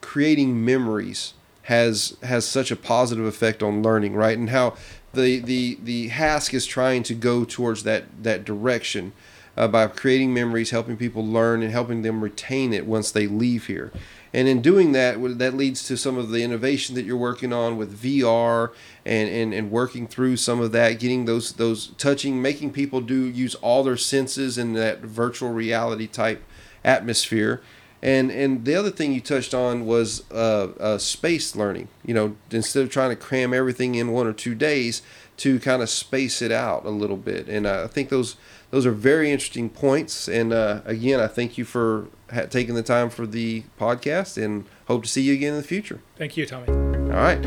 creating 0.00 0.64
memories 0.64 1.34
has 1.62 2.16
has 2.22 2.46
such 2.46 2.70
a 2.70 2.76
positive 2.76 3.24
effect 3.24 3.62
on 3.62 3.82
learning, 3.82 4.14
right? 4.14 4.36
And 4.36 4.50
how 4.50 4.76
the 5.12 5.40
the 5.40 5.78
the 5.82 6.10
HASC 6.10 6.54
is 6.54 6.66
trying 6.66 7.02
to 7.04 7.14
go 7.14 7.44
towards 7.44 7.82
that 7.84 8.04
that 8.22 8.44
direction 8.44 9.12
uh, 9.56 9.68
by 9.68 9.86
creating 9.86 10.34
memories, 10.34 10.70
helping 10.70 10.96
people 10.96 11.24
learn, 11.24 11.62
and 11.62 11.72
helping 11.72 12.02
them 12.02 12.22
retain 12.22 12.72
it 12.72 12.86
once 12.86 13.10
they 13.10 13.26
leave 13.26 13.66
here. 13.66 13.92
And 14.32 14.48
in 14.48 14.60
doing 14.62 14.90
that, 14.92 15.16
that 15.38 15.54
leads 15.54 15.86
to 15.86 15.96
some 15.96 16.18
of 16.18 16.30
the 16.30 16.42
innovation 16.42 16.96
that 16.96 17.04
you're 17.04 17.16
working 17.16 17.52
on 17.52 17.76
with 17.76 18.02
VR 18.02 18.72
and, 19.06 19.28
and, 19.28 19.54
and 19.54 19.70
working 19.70 20.08
through 20.08 20.38
some 20.38 20.60
of 20.60 20.72
that, 20.72 20.98
getting 20.98 21.24
those 21.24 21.52
those 21.52 21.88
touching, 21.98 22.42
making 22.42 22.72
people 22.72 23.00
do 23.00 23.26
use 23.26 23.54
all 23.56 23.84
their 23.84 23.96
senses 23.96 24.58
in 24.58 24.72
that 24.72 25.02
virtual 25.02 25.50
reality 25.50 26.08
type 26.08 26.42
atmosphere. 26.84 27.62
And 28.02 28.32
and 28.32 28.64
the 28.64 28.74
other 28.74 28.90
thing 28.90 29.12
you 29.12 29.20
touched 29.20 29.54
on 29.54 29.86
was 29.86 30.28
uh, 30.32 30.72
uh, 30.80 30.98
space 30.98 31.54
learning. 31.54 31.86
You 32.04 32.14
know, 32.14 32.36
instead 32.50 32.82
of 32.82 32.90
trying 32.90 33.10
to 33.10 33.16
cram 33.16 33.54
everything 33.54 33.94
in 33.94 34.10
one 34.10 34.26
or 34.26 34.32
two 34.32 34.56
days, 34.56 35.00
to 35.36 35.58
kind 35.60 35.80
of 35.80 35.88
space 35.88 36.42
it 36.42 36.52
out 36.52 36.84
a 36.84 36.90
little 36.90 37.16
bit. 37.16 37.48
And 37.48 37.66
I 37.66 37.86
think 37.86 38.08
those 38.08 38.36
those 38.74 38.86
are 38.86 38.90
very 38.90 39.30
interesting 39.30 39.70
points. 39.70 40.26
And 40.26 40.52
uh, 40.52 40.80
again, 40.84 41.20
I 41.20 41.28
thank 41.28 41.56
you 41.56 41.64
for 41.64 42.08
ha- 42.32 42.46
taking 42.46 42.74
the 42.74 42.82
time 42.82 43.08
for 43.08 43.24
the 43.24 43.62
podcast, 43.78 44.36
and 44.42 44.64
hope 44.88 45.04
to 45.04 45.08
see 45.08 45.22
you 45.22 45.32
again 45.32 45.54
in 45.54 45.60
the 45.60 45.66
future. 45.66 46.00
Thank 46.16 46.36
you, 46.36 46.44
Tommy. 46.44 46.66
All 46.66 47.22
right. 47.22 47.38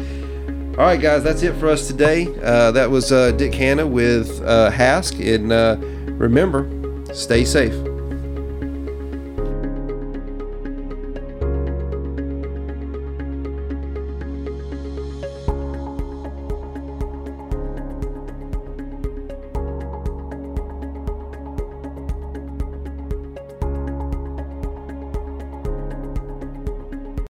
All 0.77 0.85
right, 0.85 1.01
guys, 1.01 1.23
that's 1.23 1.43
it 1.43 1.53
for 1.55 1.67
us 1.67 1.85
today. 1.85 2.27
Uh, 2.41 2.71
that 2.71 2.89
was 2.89 3.11
uh, 3.11 3.31
Dick 3.31 3.53
Hanna 3.53 3.85
with 3.85 4.41
uh, 4.41 4.71
HASC. 4.71 5.35
And 5.35 5.51
uh, 5.51 5.75
remember, 6.13 6.63
stay 7.13 7.43
safe. 7.43 7.73